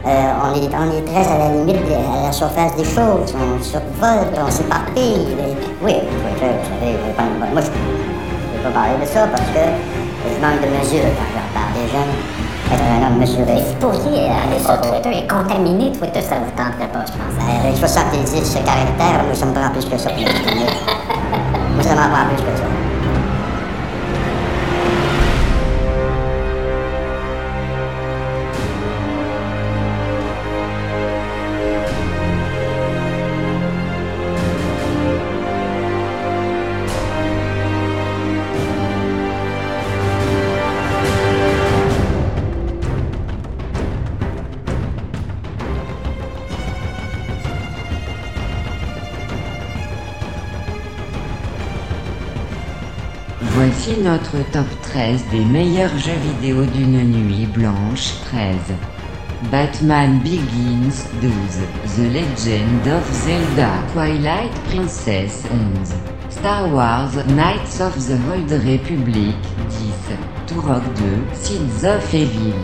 Euh, 0.06 0.32
on, 0.44 0.54
est, 0.56 1.06
très 1.06 1.26
à 1.34 1.38
la 1.38 1.50
limite, 1.56 1.78
à 2.22 2.26
la 2.28 2.32
surface 2.32 2.76
des 2.76 2.84
choses. 2.84 3.34
On 3.36 3.62
survole, 3.64 4.28
on 4.46 4.52
s'éparpille. 4.52 5.28
Oui, 5.82 5.94
Twitter, 5.94 6.52
vous 6.62 6.70
savez, 6.70 6.92
je 6.92 7.08
vais 7.08 7.14
pas- 7.16 7.24
moi 7.54 7.62
je 7.62 7.68
ne 7.68 8.58
vais 8.58 8.64
pas 8.64 8.70
parler 8.72 8.98
de 9.02 9.06
ça 9.08 9.28
parce 9.28 9.42
que 9.56 9.66
je 10.28 10.42
manque 10.46 10.62
de 10.62 10.68
mesure 10.78 11.06
quand 11.18 11.32
j'en 11.34 11.60
parle 11.60 11.74
des 11.76 11.92
jeunes. 11.92 12.55
Mesuré. 13.19 13.63
Vous 13.80 13.88
pourriez 13.88 14.25
aller 14.25 14.60
sur 14.60 14.82
Twitter 14.82 15.19
et 15.19 15.28
contaminer 15.28 15.91
Twitter, 15.93 16.21
ça 16.21 16.36
vous 16.36 16.51
tenterait 16.51 16.91
pas, 16.91 17.06
je 17.06 17.13
pense. 17.13 17.63
Avec 17.63 17.78
70 17.78 18.56
caractères, 18.65 19.23
moi, 19.23 19.34
ça 19.34 19.45
me 19.45 19.54
prend 19.54 19.69
plus 19.69 19.86
que 19.86 19.97
ça. 19.97 20.10
Moi, 20.12 21.84
ça 21.84 21.95
m'en 21.95 22.10
prend 22.10 22.25
plus 22.28 22.43
que 22.43 22.58
ça. 22.58 22.85
Notre 53.88 54.38
top 54.52 54.65
13 54.82 55.26
des 55.32 55.45
meilleurs 55.45 55.95
jeux 56.00 56.17
vidéo 56.24 56.65
d'une 56.65 57.04
nuit 57.04 57.45
blanche 57.45 58.15
13. 58.26 58.56
Batman 59.52 60.19
Begins 60.24 61.06
12. 61.21 61.32
The 61.95 62.12
Legend 62.12 62.88
of 62.88 63.04
Zelda 63.13 63.69
Twilight 63.93 64.52
Princess 64.69 65.43
11. 65.52 65.93
Star 66.32 66.67
Wars 66.74 67.12
Knights 67.28 67.80
of 67.80 67.93
the 68.08 68.17
Old 68.34 68.50
Republic 68.65 69.36
10. 69.69 70.17
Turok 70.48 70.82
2 70.95 71.36
Seeds 71.36 71.84
of 71.84 72.12
Evil 72.12 72.56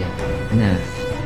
9. 0.55 0.75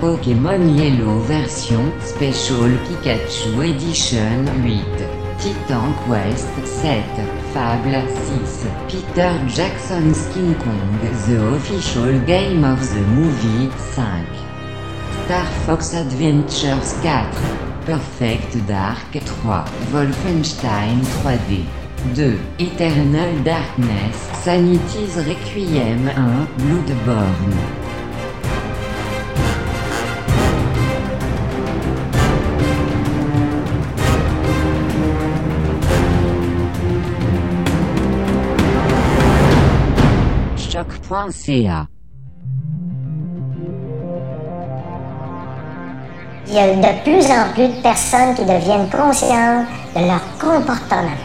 Pokémon 0.02 0.78
Yellow 0.78 1.20
version 1.20 1.90
Special 2.02 2.70
Pikachu 2.86 3.62
Edition 3.64 4.46
8. 4.62 5.26
Titan 5.40 5.94
Quest 6.06 6.48
7, 6.66 7.02
Fable 7.56 8.06
6, 8.06 8.68
Peter 8.90 9.32
Jackson's 9.48 10.28
King 10.34 10.56
Kong 10.56 11.00
The 11.26 11.56
Official 11.56 12.20
Game 12.26 12.66
of 12.66 12.82
the 12.94 13.00
Movie 13.16 13.70
5, 13.70 14.28
Star 15.24 15.46
Fox 15.66 15.94
Adventures 15.94 16.92
4, 17.00 17.32
Perfect 17.86 18.68
Dark 18.68 19.10
3, 19.14 19.22
Wolfenstein 19.94 21.00
3D 21.24 21.66
2, 22.14 22.40
Eternal 22.60 23.42
Darkness, 23.46 24.18
Sanity's 24.44 25.16
Requiem 25.16 26.08
1, 26.08 26.48
Bloodborne. 26.58 27.85
Il 46.48 46.54
y 46.54 46.60
a 46.60 46.68
de 46.76 47.04
plus 47.04 47.26
en 47.32 47.54
plus 47.54 47.70
de 47.70 47.82
personnes 47.82 48.36
qui 48.36 48.42
deviennent 48.44 48.90
conscientes 48.90 49.66
de 49.96 50.02
leur 50.02 50.22
comportement 50.40 51.18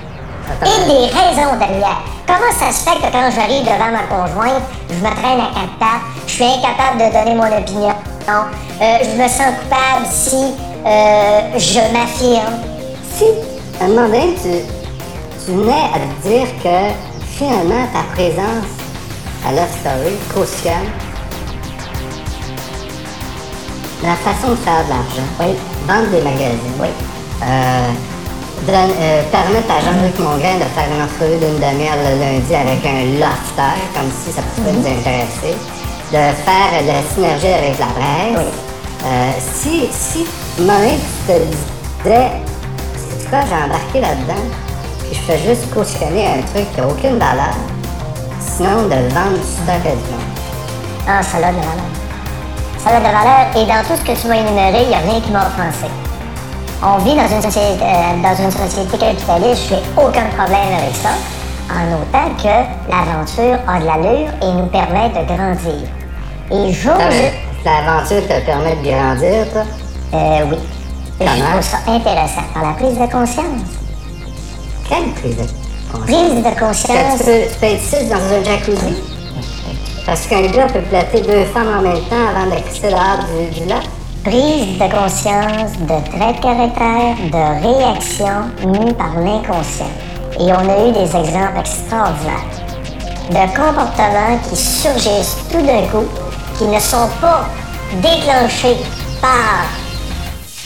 et 0.62 0.86
des 0.86 1.06
raisons 1.06 1.56
derrière. 1.58 2.02
Comment 2.26 2.52
ça 2.52 2.72
se 2.72 2.88
fait 2.88 2.96
que 2.96 3.12
quand 3.12 3.30
j'arrive 3.34 3.64
devant 3.64 3.90
ma 3.90 4.04
conjointe, 4.08 4.62
je 4.88 4.94
me 4.94 5.10
traîne 5.10 5.40
à 5.40 5.50
quatre 5.54 5.78
pattes, 5.78 6.06
je 6.26 6.32
suis 6.32 6.44
incapable 6.44 6.98
de 6.98 7.12
donner 7.12 7.34
mon 7.34 7.58
opinion, 7.58 7.94
euh, 8.28 8.98
je 9.02 9.22
me 9.22 9.28
sens 9.28 9.54
coupable 9.60 10.06
si 10.08 10.54
euh, 10.86 11.58
je 11.58 11.80
m'affirme. 11.92 12.54
Si, 13.14 13.24
à 13.80 13.84
un 13.84 13.88
moment 13.88 14.06
donné, 14.06 14.34
tu, 14.40 15.44
tu 15.44 15.52
venais 15.52 15.90
à 15.92 15.98
te 15.98 16.28
dire 16.28 16.46
que 16.62 16.94
finalement, 17.36 17.86
ta 17.92 18.02
présence 18.14 18.79
à 19.46 19.52
Love 19.52 19.70
Story 19.80 20.14
cautionne 20.34 20.88
la 24.02 24.14
façon 24.16 24.52
de 24.52 24.56
faire 24.56 24.84
de 24.84 24.90
l'argent. 24.90 25.28
Oui. 25.40 25.56
Vendre 25.86 26.08
des 26.10 26.22
magazines. 26.22 26.76
Oui. 26.80 26.88
Euh, 27.42 27.90
donne- 28.66 28.96
euh, 28.98 29.22
permettre 29.30 29.70
à 29.70 29.80
Jean-Luc 29.80 30.18
Mongrain 30.18 30.56
de 30.56 30.68
faire 30.74 30.88
une 30.94 31.02
entrevue 31.02 31.38
d'une 31.38 31.58
demi-heure 31.60 31.96
le 32.00 32.18
lundi 32.20 32.54
avec 32.54 32.84
un 32.84 33.18
lofter, 33.20 33.76
comme 33.94 34.10
si 34.24 34.32
ça 34.32 34.42
pouvait 34.56 34.72
nous 34.72 34.86
intéresser. 34.86 35.56
De 36.12 36.16
faire 36.16 36.82
de 36.82 36.86
la 36.88 37.02
synergie 37.14 37.46
avec 37.52 37.78
la 37.78 37.86
presse. 37.86 38.46
Euh, 39.04 39.30
si, 39.54 39.88
si, 39.92 40.24
tu 40.56 40.62
te 40.62 41.32
disais, 41.32 42.30
c'est 42.96 43.30
quoi, 43.30 43.38
j'ai 43.48 43.64
embarqué 43.64 44.00
là-dedans, 44.00 44.44
puis 45.00 45.14
je 45.14 45.20
fais 45.20 45.38
juste 45.38 45.72
cautionner 45.72 46.26
un 46.26 46.42
truc 46.52 46.70
qui 46.74 46.80
n'a 46.80 46.86
aucune 46.88 47.18
valeur, 47.18 47.54
sinon 48.40 48.82
de 48.84 49.08
vendre 49.14 49.38
du 49.38 49.44
stock 49.44 49.84
à 49.84 49.90
du 49.90 50.06
monde. 50.10 50.30
Ah, 51.06 51.22
ça 51.22 51.36
a 51.36 51.40
de 51.40 51.56
valeur. 51.56 51.90
Ça 52.78 52.90
a 52.90 52.98
de 52.98 53.04
valeur 53.04 53.46
et 53.56 53.66
dans 53.66 53.82
tout 53.86 53.96
ce 53.96 54.04
que 54.04 54.18
tu 54.18 54.26
m'as 54.26 54.36
énuméré, 54.36 54.82
il 54.82 54.88
n'y 54.88 54.94
a 54.94 54.98
rien 54.98 55.20
qui 55.20 55.30
m'a 55.30 55.46
offensé. 55.46 55.86
On 56.82 56.96
vit 56.98 57.14
dans 57.14 57.28
une 57.28 57.42
société, 57.42 57.82
euh, 57.82 58.22
dans 58.22 58.42
une 58.42 58.50
société 58.50 58.96
capitaliste, 58.96 59.68
je 59.68 59.74
n'ai 59.74 59.82
aucun 59.96 60.24
problème 60.36 60.72
avec 60.78 60.96
ça, 60.96 61.10
en 61.68 61.92
autant 61.92 62.34
que 62.42 62.90
l'aventure 62.90 63.58
a 63.68 63.80
de 63.80 63.84
l'allure 63.84 64.30
et 64.42 64.52
nous 64.52 64.66
permet 64.66 65.10
de 65.10 65.26
grandir. 65.26 65.88
Et 66.50 66.72
j'ose... 66.72 66.96
L'aventure 67.64 68.22
te 68.26 68.40
permet 68.46 68.76
de 68.76 68.90
grandir, 68.90 69.52
toi? 69.52 69.62
Euh, 70.14 70.46
oui. 70.50 70.58
Je 71.20 71.26
trouve 71.26 71.60
ça 71.60 71.76
intéressant 71.86 72.44
par 72.54 72.62
la 72.64 72.72
prise 72.72 72.98
de 72.98 73.12
conscience. 73.12 73.60
Quelle 74.88 75.10
prise 75.12 75.36
de 75.36 75.42
conscience? 75.42 75.59
Prise 75.92 76.42
de 76.44 76.50
Que 76.54 76.60
conscience. 76.60 77.18
tu 77.18 77.24
peux, 77.24 77.40
tu 77.52 77.58
peux 77.60 77.66
être 77.66 77.82
six 77.82 78.08
dans 78.08 78.16
un 78.16 78.44
jacuzzi? 78.44 78.94
Parce 80.06 80.26
qu'un 80.26 80.42
gars 80.42 80.66
peut 80.66 80.80
plater 80.82 81.20
deux 81.20 81.44
femmes 81.46 81.74
en 81.78 81.82
même 81.82 82.00
temps 82.08 82.28
avant 82.34 82.46
d'acquitter 82.50 82.90
l'art 82.90 83.18
du, 83.52 83.60
du 83.60 83.66
lac? 83.68 83.82
Prise 84.24 84.78
de 84.78 84.94
conscience 84.94 85.72
de 85.80 86.18
traits 86.18 86.36
de 86.36 86.42
caractère, 86.42 87.16
de 87.32 87.66
réactions 87.66 88.44
mues 88.66 88.92
par 88.94 89.14
l'inconscient. 89.18 89.86
Et 90.38 90.52
on 90.52 90.68
a 90.68 90.88
eu 90.88 90.92
des 90.92 91.16
exemples 91.16 91.58
extraordinaires 91.60 92.46
de 93.30 93.46
comportements 93.56 94.38
qui 94.48 94.56
surgissent 94.56 95.36
tout 95.52 95.62
d'un 95.62 95.82
coup, 95.88 96.06
qui 96.58 96.64
ne 96.64 96.78
sont 96.80 97.08
pas 97.20 97.46
déclenchés 98.02 98.76
par 99.20 99.64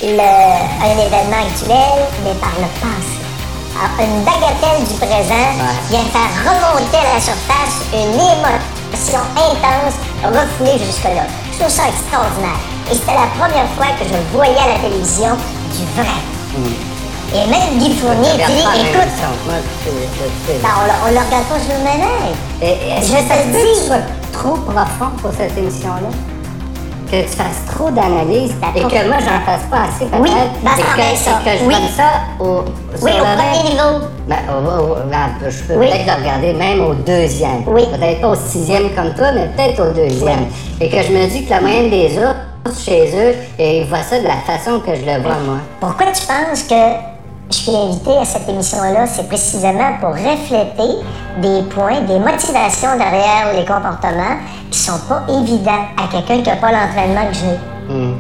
le, 0.03 0.19
un 0.19 1.07
événement 1.07 1.43
actuel, 1.47 2.07
mais 2.25 2.33
par 2.41 2.53
le 2.59 2.67
passé. 2.81 3.14
Une 3.99 4.23
bagatelle 4.25 4.85
du 4.87 4.95
présent 4.95 5.51
vient 5.91 6.05
faire 6.13 6.31
remonter 6.47 6.97
à 6.97 7.15
la 7.15 7.21
surface 7.21 7.83
une 7.93 8.15
émotion 8.15 9.21
intense 9.35 9.95
refoulée 10.23 10.79
jusque-là. 10.79 11.27
Je 11.53 11.59
trouve 11.59 11.69
ça 11.73 11.89
extraordinaire. 11.89 12.61
Et 12.91 12.95
c'était 12.95 13.15
la 13.15 13.27
première 13.39 13.69
fois 13.77 13.87
que 13.99 14.05
je 14.05 14.15
voyais 14.37 14.59
à 14.59 14.75
la 14.75 14.79
télévision 14.79 15.37
du 15.75 15.85
vrai. 16.01 16.07
Et 17.35 17.47
même 17.49 17.79
Guy 17.79 17.97
Fournier 17.97 18.35
dit, 18.47 18.63
écoute. 18.63 19.11
Moi, 19.45 19.55
ben, 20.63 20.69
on, 20.79 21.09
on 21.09 21.11
le 21.11 21.19
regarde 21.19 21.45
pas 21.45 21.59
sur 21.59 21.75
le 21.75 22.65
Est-ce 22.65 23.09
Je 23.09 23.17
te 23.17 23.37
dis. 23.51 24.05
trop 24.33 24.55
profond 24.55 25.11
pour 25.21 25.33
cette 25.37 25.57
émission-là? 25.59 26.34
Que 27.11 27.23
tu 27.23 27.29
fasses 27.37 27.65
trop 27.73 27.91
d'analyse 27.91 28.55
et 28.75 28.81
que 28.81 29.07
moi, 29.09 29.19
j'en 29.21 29.41
fasse 29.45 29.63
pas 29.71 29.83
assez 29.89 30.07
peut-être? 30.07 30.21
Oui, 30.23 30.31
ben, 30.63 30.71
et, 30.77 31.17
ça 31.17 31.33
que, 31.45 31.45
ça. 31.45 31.57
je 31.59 31.65
Oui. 31.65 31.75
donne 31.75 31.89
ça 31.97 32.05
au, 32.41 32.65
Oui, 33.03 33.11
au 33.13 33.25
premier 33.25 33.71
niveau. 33.71 34.07
Ben, 34.27 34.37
au- 34.49 35.09
ben, 35.09 35.49
je 35.51 35.63
peux 35.65 35.79
Oui. 35.79 35.87
peut-être 35.91 36.07
le 36.07 36.23
regarder 36.23 36.53
même 36.55 36.81
au 36.81 36.95
deuxième. 36.95 37.63
Oui. 37.67 37.83
Peut-être 37.93 38.21
pas 38.21 38.29
au 38.29 38.35
sixième 38.35 38.91
comme 38.95 39.15
toi, 39.15 39.29
mais 39.33 39.47
peut-être 39.57 39.81
au 39.89 39.93
deuxième. 39.93 40.47
Et 40.81 40.89
que 40.89 41.03
je 41.03 41.13
me 41.13 41.27
dis 41.29 41.45
que 41.45 41.51
la 41.51 41.61
moyenne 41.61 41.91
des 41.91 42.17
autres, 42.19 42.79
chez 42.83 43.11
eux, 43.15 43.35
et 43.59 43.81
ils 43.81 43.87
voient 43.87 44.03
ça 44.03 44.19
de 44.19 44.25
la 44.27 44.39
façon 44.47 44.81
que 44.81 44.95
je 44.95 45.03
le 45.05 45.21
vois, 45.23 45.37
moi. 45.45 45.57
Pourquoi 45.81 46.07
tu 46.07 46.23
penses 46.27 46.63
que 46.65 47.14
je 47.55 47.61
suis 47.61 47.77
invité 47.77 48.11
à 48.19 48.25
cette 48.25 48.49
émission-là? 48.49 49.07
C'est 49.07 49.29
précisément 49.29 49.93
pour 50.01 50.11
refléter 50.11 50.99
des 51.41 51.63
points, 51.71 52.01
des 52.01 52.19
motivations 52.19 52.97
derrière 52.99 53.53
les 53.55 53.65
comportements 53.65 54.39
qui 54.71 54.79
sont 54.79 54.99
pas 55.09 55.23
évidents 55.29 55.85
à 55.97 56.09
quelqu'un 56.11 56.43
qui 56.43 56.49
n'a 56.49 56.57
pas 56.57 56.73
l'entraînement 56.73 57.27
que 57.29 57.35
j'ai. 57.35 57.95
Hmm. 57.95 58.15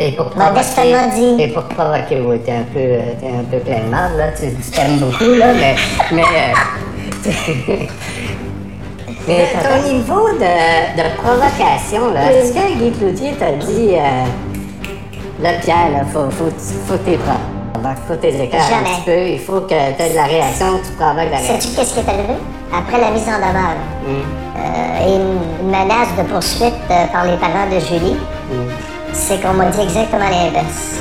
Et 0.00 0.12
pour 0.12 0.26
Modestement 0.36 0.84
provoquer, 0.84 1.36
dit. 1.36 1.42
et 1.42 1.48
pour 1.48 1.64
provoquer, 1.64 2.20
oui, 2.20 2.38
t'es 2.40 2.52
un 2.52 2.64
peu, 2.72 2.80
t'es 3.20 3.28
un 3.28 3.44
peu 3.50 3.58
plein 3.58 3.80
de 3.80 3.90
marde, 3.90 4.16
là, 4.16 4.28
tu, 4.30 4.46
t'aimes 4.70 4.98
beaucoup, 4.98 5.34
là, 5.34 5.52
mais, 5.54 5.74
mais, 6.12 6.22
euh, 6.22 7.26
mais 9.26 9.48
ton 9.60 9.92
niveau 9.92 10.28
de, 10.38 10.96
de 10.96 11.16
provocation, 11.16 12.14
là, 12.14 12.32
est-ce 12.32 12.52
que 12.52 12.78
Guy 12.78 12.92
Cloutier 12.92 13.32
t'a 13.32 13.52
dit, 13.52 13.94
euh, 13.94 15.42
là, 15.42 15.50
Pierre, 15.60 15.90
là, 15.92 16.04
faut, 16.04 16.30
faut, 16.30 16.50
faut 16.86 16.96
t'es 17.04 17.18
provoques, 17.78 17.98
faut 18.06 18.14
que 18.14 18.18
t'es 18.20 18.44
écartes 18.44 18.62
un 18.66 18.74
Jamais. 18.74 18.96
petit 18.96 19.04
peu, 19.04 19.26
il 19.28 19.38
faut 19.40 19.60
que 19.60 19.68
t'aies 19.68 20.10
de 20.10 20.14
la 20.16 20.24
réaction, 20.24 20.66
tu 20.84 20.92
provoques 20.92 21.16
la 21.16 21.22
réaction. 21.38 21.54
Sais-tu 21.60 21.74
qu'est-ce 21.76 21.94
qui 21.94 22.00
est 22.00 22.08
arrivé? 22.08 22.34
Après 22.72 23.00
la 23.00 23.10
mise 23.10 23.22
en 23.28 23.38
demeure 23.38 23.78
Hmm. 24.04 24.24
euh, 24.58 25.06
et 25.06 25.14
une 25.16 25.68
menace 25.70 26.12
de 26.18 26.22
poursuite 26.24 26.74
euh, 26.90 27.06
par 27.12 27.24
les 27.24 27.36
parents 27.36 27.66
de 27.72 27.78
Julie, 27.80 28.16
Hmm. 28.50 28.68
c'est 29.12 29.40
qu'on 29.42 29.52
m'a 29.54 29.66
dit 29.66 29.80
exactement 29.82 30.28
l'inverse. 30.28 31.00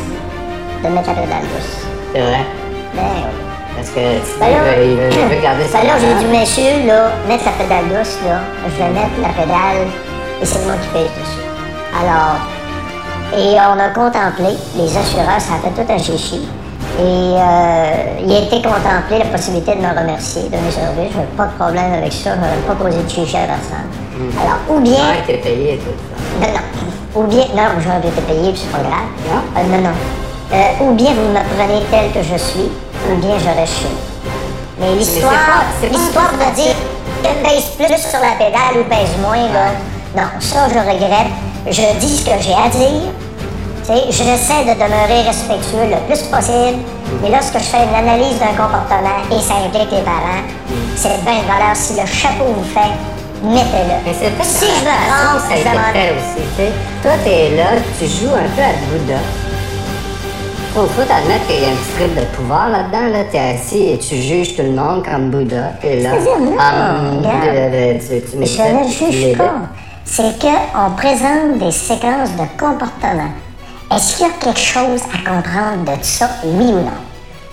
De 0.83 0.89
mettre 0.89 1.07
la 1.09 1.15
pédale 1.15 1.41
douce. 1.53 1.87
C'est 2.13 2.21
vrai, 2.21 2.45
Ben 2.93 3.01
oui. 3.01 3.23
parce 3.75 3.89
que 3.89 3.99
tu 3.99 4.39
Ben 4.39 4.51
là, 4.51 4.57
veux, 4.77 4.83
il 4.85 4.95
veut, 4.95 5.09
il 5.11 5.35
veut 5.35 5.41
garder 5.41 5.63
sa 5.65 5.79
ben 5.79 5.87
là, 5.87 5.93
j'ai 5.99 6.13
dit, 6.23 6.25
monsieur, 6.37 6.85
là, 6.87 7.09
mettre 7.27 7.45
la 7.45 7.51
pédale 7.51 7.85
douce, 7.89 8.17
là, 8.27 8.39
je 8.69 8.83
vais 8.83 8.89
mettre 8.91 9.17
la 9.21 9.29
pédale 9.29 9.87
et 10.41 10.45
c'est 10.45 10.63
moi 10.65 10.75
qui 10.81 10.87
paye 10.89 11.03
dessus. 11.17 11.41
Alors, 11.99 12.37
et 13.35 13.57
on 13.59 13.79
a 13.79 13.89
contemplé, 13.89 14.55
les 14.77 14.97
assureurs, 14.97 15.39
ça 15.41 15.53
a 15.55 15.59
fait 15.67 15.83
tout 15.83 15.91
un 15.91 15.97
chichi. 15.97 16.47
Et 16.99 17.03
euh, 17.03 18.25
il 18.25 18.31
a 18.31 18.39
été 18.39 18.55
contemplé 18.55 19.19
la 19.19 19.25
possibilité 19.25 19.75
de 19.75 19.81
me 19.81 19.89
remercier 19.89 20.43
de 20.43 20.57
mes 20.57 20.71
services. 20.71 21.13
Je 21.13 21.19
n'ai 21.19 21.25
pas 21.37 21.45
de 21.45 21.53
problème 21.53 21.93
avec 21.93 22.11
ça, 22.11 22.31
je 22.33 22.39
n'aurais 22.39 22.65
pas 22.67 22.73
posé 22.73 23.03
de 23.03 23.09
chichi 23.09 23.37
à 23.37 23.45
personne. 23.45 23.85
Alors, 24.41 24.57
ou 24.67 24.79
bien. 24.79 24.93
Ouais, 24.93 25.23
t'es 25.27 25.37
payé 25.37 25.73
et 25.75 25.77
tout 25.77 25.93
ça. 25.93 26.47
Non, 26.47 26.53
non. 26.53 27.21
Ou 27.21 27.27
bien, 27.27 27.45
non, 27.55 27.69
j'aurais 27.79 27.99
été 27.99 28.21
payé, 28.21 28.51
puis 28.51 28.61
c'est 28.63 28.71
pas 28.71 28.83
grave. 28.83 29.09
Non? 29.29 29.41
Euh, 29.55 29.77
non, 29.77 29.89
non. 29.89 29.95
Euh, 30.53 30.85
ou 30.85 30.93
bien 30.95 31.11
vous 31.13 31.29
me 31.29 31.41
prenez 31.55 31.83
tel 31.91 32.11
que 32.11 32.27
je 32.27 32.37
suis, 32.37 32.71
ou 33.11 33.15
bien 33.17 33.37
je 33.37 33.59
reste 33.59 33.73
chez 33.73 33.89
vous. 33.89 34.29
Mais 34.79 34.95
l'histoire, 34.95 35.63
l'histoire 35.83 36.31
de 36.33 36.55
dire 36.55 36.75
que 37.21 37.29
pèse 37.43 37.65
plus 37.77 38.09
sur 38.09 38.19
la 38.19 38.33
pédale 38.37 38.81
ou 38.81 38.83
pèse 38.89 39.13
moins, 39.21 39.37
là, 39.53 39.69
non, 40.15 40.29
ça 40.39 40.67
je 40.67 40.79
regrette. 40.79 41.31
Je 41.69 41.99
dis 41.99 42.17
ce 42.17 42.25
que 42.25 42.41
j'ai 42.41 42.53
à 42.53 42.69
dire. 42.69 43.11
J'essaie 44.09 44.65
de 44.65 44.73
demeurer 44.73 45.21
respectueux 45.25 45.87
le 45.89 45.95
plus 46.07 46.21
possible, 46.27 46.79
mais 47.23 47.29
lorsque 47.29 47.53
je 47.57 47.63
fais 47.63 47.83
une 47.87 47.95
analyse 47.95 48.37
d'un 48.37 48.47
comportement 48.61 49.23
et 49.31 49.39
ça 49.41 49.55
implique 49.65 49.91
les 49.91 50.01
parents, 50.03 50.43
c'est 50.97 51.23
bien 51.23 51.39
de 51.39 51.47
valeur. 51.47 51.73
Si 51.73 51.93
le 51.93 52.05
chapeau 52.05 52.45
vous 52.53 52.65
fait, 52.65 52.91
mettez-le. 53.41 53.95
Mais 54.05 54.13
c'est 54.19 54.37
pas 54.37 54.43
Si 54.43 54.65
je 54.65 54.83
rends, 54.83 55.37
que 55.37 55.41
ça 55.41 55.53
a 55.53 55.55
je 55.55 55.61
été 55.61 55.69
demande- 55.69 55.93
fait 55.93 56.13
aussi. 56.17 56.71
Toi, 57.01 57.11
t'es 57.23 57.55
là, 57.55 57.79
tu 57.97 58.05
joues 58.07 58.33
un 58.35 58.49
peu 58.55 58.61
à 58.61 58.73
Bouddha. 58.91 59.19
Faut, 60.73 60.85
faut 60.87 61.03
t'admettre 61.07 61.47
qu'il 61.47 61.61
y 61.61 61.65
a 61.65 61.69
un 61.69 61.71
petit 61.71 61.93
truc 61.97 62.15
de 62.15 62.35
pouvoir 62.35 62.67
là-dedans, 62.69 63.07
là. 63.17 63.23
T'es 63.31 63.39
assis 63.39 63.87
et 63.93 63.97
tu 63.99 64.17
juges 64.17 64.57
tout 64.57 64.63
le 64.63 64.71
monde 64.71 65.05
comme 65.05 65.29
Bouddha. 65.31 65.71
T'es 65.81 66.01
là. 66.01 66.09
Hum, 66.11 67.19
regarde. 67.19 67.71
de- 67.71 67.93
de- 67.93 67.99
tu, 67.99 68.21
tu 68.31 68.45
Je 68.45 68.61
ne 68.63 69.11
juge 69.13 69.37
pas. 69.37 69.53
C'est 70.03 70.37
qu'on 70.41 70.91
présente 70.97 71.57
des 71.59 71.71
séquences 71.71 72.31
de 72.33 72.43
comportement. 72.59 73.31
Est-ce 73.93 74.17
qu'il 74.17 74.27
y 74.27 74.29
a 74.29 74.33
quelque 74.33 74.59
chose 74.59 75.01
à 75.13 75.17
comprendre 75.29 75.85
de 75.97 76.03
ça, 76.03 76.29
oui 76.43 76.65
ou 76.65 76.79
non? 76.81 76.91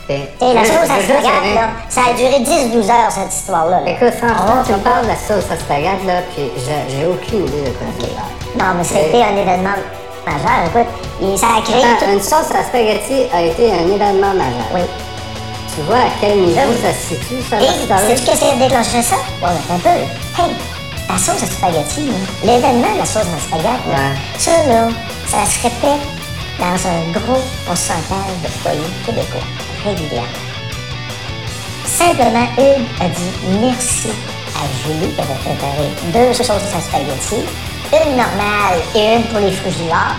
Et- 0.09 0.15
Et 0.45 0.53
la 0.53 0.65
sauce 0.65 0.91
à 0.91 1.01
je- 1.01 1.55
là, 1.55 1.69
ça 1.89 2.01
a 2.11 2.13
duré 2.15 2.41
10-12 2.41 2.91
heures, 2.91 3.11
cette 3.11 3.33
histoire-là. 3.33 3.81
là. 3.81 3.91
Écoute, 3.93 4.13
franchement, 4.19 4.61
On 4.61 4.65
tu 4.65 4.73
me 4.73 4.79
parles 4.79 5.05
de 5.05 5.09
la 5.09 5.17
sauce 5.17 5.49
à 5.51 5.57
spaghetti, 5.57 6.07
là, 6.07 6.21
puis 6.35 6.51
j'ai 6.59 7.07
aucune 7.07 7.47
idée 7.47 7.71
de 7.71 7.71
quoi 7.71 7.87
parles. 7.99 8.59
Non, 8.59 8.75
mais 8.77 8.85
c'était 8.85 9.23
un 9.23 9.37
événement 9.37 9.79
majeur. 10.27 10.61
Écoute, 10.67 10.93
et 11.23 11.37
ça 11.39 11.47
a 11.59 11.63
créé 11.63 11.83
Attends, 11.85 12.05
tout... 12.05 12.13
une 12.13 12.21
sauce 12.23 12.51
à 12.53 12.65
spaghetti 12.65 13.25
a 13.33 13.41
été 13.43 13.73
un 13.73 13.87
événement 13.95 14.35
majeur. 14.35 14.69
Oui. 14.75 14.81
Tu 15.75 15.81
vois 15.83 15.97
à 15.97 16.11
quel 16.21 16.37
niveau 16.39 16.61
Oui. 16.69 16.77
ça 16.83 16.93
se 16.93 17.15
situe, 17.15 17.41
ça, 17.49 17.57
story? 17.57 18.03
sais-tu 18.09 18.23
qu'est-ce 18.27 18.41
qui 18.41 18.51
a 18.51 18.57
déclenché 18.69 19.03
ça? 19.03 19.17
Ouais, 19.41 19.57
un 19.73 19.79
peu. 19.79 19.89
Hey, 19.89 20.53
la 21.09 21.17
sauce 21.17 21.43
à 21.43 21.47
spaghetti, 21.47 22.13
l'événement 22.45 22.93
de 22.93 22.99
la 22.99 23.07
sauce 23.07 23.23
à 23.25 23.41
spaghetti, 23.41 23.89
là, 23.89 23.97
Ouais. 23.97 24.17
ça, 24.39 24.51
là, 24.69 24.89
ça 25.27 25.51
se 25.51 25.63
répète 25.63 26.05
dans 26.59 26.89
un 26.89 27.11
gros 27.13 27.43
pourcentage 27.67 28.37
de 28.43 28.49
foyers 28.49 28.81
québécois 29.05 29.41
régulièrement. 29.85 30.29
Simplement, 31.87 32.47
Hugues 32.59 32.87
a 33.01 33.09
dit 33.09 33.59
merci 33.61 34.09
à 34.57 34.65
Julie 34.83 35.13
qui 35.15 35.21
avait 35.21 35.35
préparé 35.35 35.89
deux 36.13 36.33
sauces 36.33 36.51
à 36.51 36.81
spaghetti, 36.81 37.45
une 37.93 38.17
normale 38.17 38.81
et 38.95 39.17
une 39.17 39.25
pour 39.25 39.41
les 39.41 39.53
frugivores. 39.53 40.17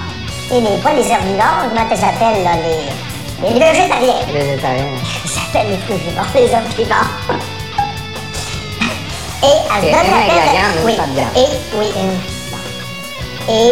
Et 0.51 0.61
les, 0.61 0.77
pas 0.83 0.93
les 0.93 1.09
herbivores, 1.09 1.69
comment 1.69 1.87
tu 1.87 1.93
appelles, 1.93 2.43
là, 2.43 2.51
les, 2.61 3.49
les 3.49 3.59
végétariens? 3.59 4.25
Végétarien. 4.31 4.85
Ils 5.25 5.29
s'appellent 5.29 5.71
les 5.71 5.77
frugivores, 5.79 6.27
les 6.35 6.51
herbivores. 6.51 7.45
Et 9.43 9.57
un 9.71 9.77
avec 9.77 9.91
la. 9.91 11.39
Et, 11.39 11.47
oui, 11.77 11.87
une. 11.95 13.53
Et 13.53 13.71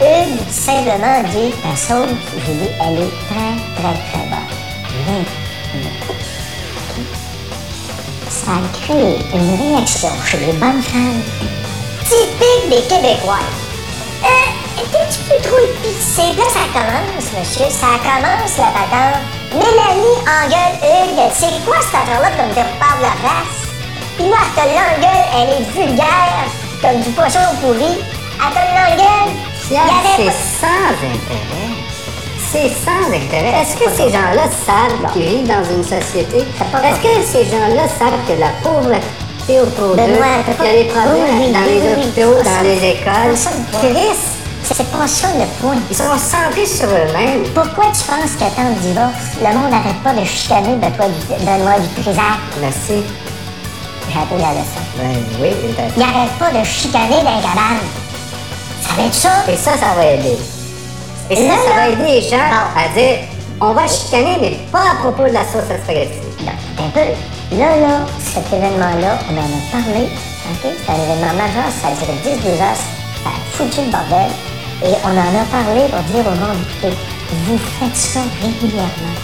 Hugues 0.00 0.50
simplement 0.50 1.22
dit 1.30 1.52
ta 1.62 1.76
sauce, 1.76 2.10
je 2.38 2.52
dis, 2.52 2.70
elle 2.80 3.02
est 3.02 3.14
très, 3.28 3.54
très, 3.76 3.94
très 4.10 4.24
bonne. 4.28 4.52
Mais, 5.06 5.24
ça 8.28 8.52
a 8.52 8.84
créé 8.84 9.18
une 9.34 9.74
réaction 9.74 10.10
chez 10.24 10.38
les 10.38 10.52
bonnes 10.52 10.82
femmes 10.82 11.22
typique 12.08 12.70
des 12.70 12.82
Québécois. 12.86 13.42
Euh, 14.22 14.28
t'es-tu 14.76 15.18
plus 15.26 15.42
trop 15.42 15.58
épicé? 15.58 16.22
Là, 16.36 16.44
ça 16.52 16.66
commence, 16.72 17.32
monsieur. 17.34 17.66
Ça 17.70 17.98
commence, 17.98 18.56
la 18.58 18.70
patente. 18.70 19.22
Mélanie 19.52 20.22
engueule 20.22 20.76
Hugues. 20.82 21.32
C'est 21.34 21.64
quoi 21.64 21.76
cette 21.80 22.00
affaire-là 22.02 22.30
comme 22.36 22.54
tu 22.54 22.60
repars 22.60 22.98
de 22.98 23.02
la 23.02 23.16
face? 23.26 23.66
Puis 24.16 24.28
là, 24.28 24.36
elle 24.42 24.54
te 24.54 24.68
l'engueule. 24.68 25.26
Elle 25.34 25.50
est 25.50 25.70
vulgaire, 25.72 26.46
comme 26.80 27.00
du 27.00 27.10
poisson 27.10 27.40
pourri. 27.60 27.98
Elle 28.38 28.52
te 28.52 28.62
l'engueule. 28.74 29.45
C'est 29.68 29.74
sans 29.74 30.94
intérêt. 31.02 31.74
C'est 32.52 32.68
sans 32.68 33.08
intérêt. 33.08 33.62
Est-ce 33.62 33.76
que 33.76 33.90
ces 33.90 34.12
gens-là 34.12 34.44
savent 34.64 35.12
qu'ils 35.12 35.22
vivent 35.22 35.48
dans 35.48 35.64
une 35.64 35.82
société? 35.82 36.38
Est-ce 36.38 37.00
que 37.02 37.26
ces 37.26 37.44
gens-là 37.50 37.88
savent 37.88 38.22
que 38.28 38.38
la 38.38 38.50
pauvreté 38.62 39.60
autour 39.60 39.96
d'eux, 39.96 40.02
Benoît, 40.02 40.44
t'as 40.46 40.52
qu'il 40.52 40.66
y 40.66 40.68
a 40.68 40.82
des 40.84 40.88
problèmes 40.88 41.52
dans 41.52 41.64
les 41.66 41.82
hôpitaux, 41.92 42.42
dans 42.44 42.62
les 42.62 42.90
écoles? 42.90 43.34
C'est 43.34 44.78
le 44.78 44.84
pas 44.84 45.06
ça 45.08 45.28
le 45.34 45.46
point. 45.60 45.76
ils 45.90 45.96
sont 45.96 46.16
centrés 46.16 46.66
sur 46.66 46.86
eux-mêmes. 46.86 47.42
Pourquoi 47.52 47.86
tu 47.86 48.04
penses 48.04 48.36
qu'à 48.38 48.50
temps 48.50 48.70
de 48.70 48.78
divorce, 48.80 49.34
le 49.40 49.58
monde 49.58 49.70
n'arrête 49.70 50.00
pas 50.04 50.14
de 50.14 50.24
chicaner 50.24 50.76
Benoît 50.76 51.80
Dutrisac? 51.80 52.38
Merci. 52.60 53.02
J'ai 54.12 54.18
appris 54.18 54.38
la 54.38 54.52
leçon. 54.52 54.82
Ben 54.96 55.16
oui. 55.40 55.50
Il 55.96 56.00
n'arrête 56.00 56.32
pas 56.38 56.50
de 56.56 56.64
chicaner 56.64 57.22
dans 57.24 57.36
les 57.36 58.05
cabanes. 58.88 59.12
Ça? 59.12 59.30
Et 59.48 59.56
ça, 59.56 59.72
ça 59.72 59.94
va 59.96 60.06
aider. 60.06 60.36
Et 61.30 61.36
ça, 61.36 61.42
Là, 61.42 61.54
ça 61.66 61.74
va 61.74 61.88
aider 61.88 62.20
les 62.20 62.22
gens 62.22 62.36
à 62.36 62.88
dire 62.98 63.18
on 63.60 63.72
va 63.72 63.88
chicaner, 63.88 64.36
mais 64.40 64.56
pas 64.70 64.92
à 64.92 64.94
propos 64.96 65.24
de 65.24 65.32
la 65.32 65.44
sauce 65.44 65.70
à 65.70 65.78
spaghetti. 65.82 66.18
Non. 66.44 66.52
Un 66.84 66.90
peu. 66.90 67.56
Là, 67.56 67.76
là, 67.76 68.06
cet 68.20 68.52
événement-là, 68.52 69.18
on 69.30 69.36
en 69.36 69.40
a 69.40 69.82
parlé. 69.82 70.04
OK? 70.04 70.62
C'est 70.62 70.92
un 70.92 70.94
événement 70.94 71.32
majeur, 71.32 71.70
ça 71.80 71.88
a 71.88 71.92
duré 71.92 72.12
10-12 72.36 72.60
heures, 72.60 72.76
ça 73.22 73.30
a 73.30 73.56
foutu 73.56 73.80
le 73.86 73.90
bordel. 73.90 74.30
Et 74.84 74.94
on 75.04 75.08
en 75.08 75.40
a 75.40 75.44
parlé 75.50 75.88
pour 75.88 76.02
dire 76.02 76.26
au 76.26 76.36
monde, 76.36 76.58
écoutez, 76.68 76.96
vous 77.46 77.58
faites 77.80 77.96
ça 77.96 78.20
régulièrement. 78.42 79.16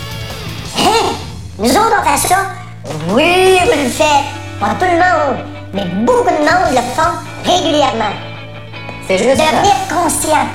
Hein? 0.79 1.15
Nous 1.59 1.71
autres, 1.71 1.97
on 2.01 2.09
fait 2.09 2.29
ça? 2.29 2.47
Oui, 3.11 3.59
vous 3.65 3.83
le 3.85 3.91
faites. 3.91 4.25
Pas 4.59 4.75
tout 4.79 4.87
le 4.87 4.97
monde, 4.97 5.45
mais 5.75 5.85
beaucoup 6.07 6.31
de 6.31 6.39
monde 6.39 6.71
le 6.71 6.81
font 6.97 7.13
régulièrement. 7.45 8.32
C'est 9.09 9.19
juste 9.19 9.37
ça. 9.37 9.45
Devenir 9.45 9.75
conscient 9.89 10.47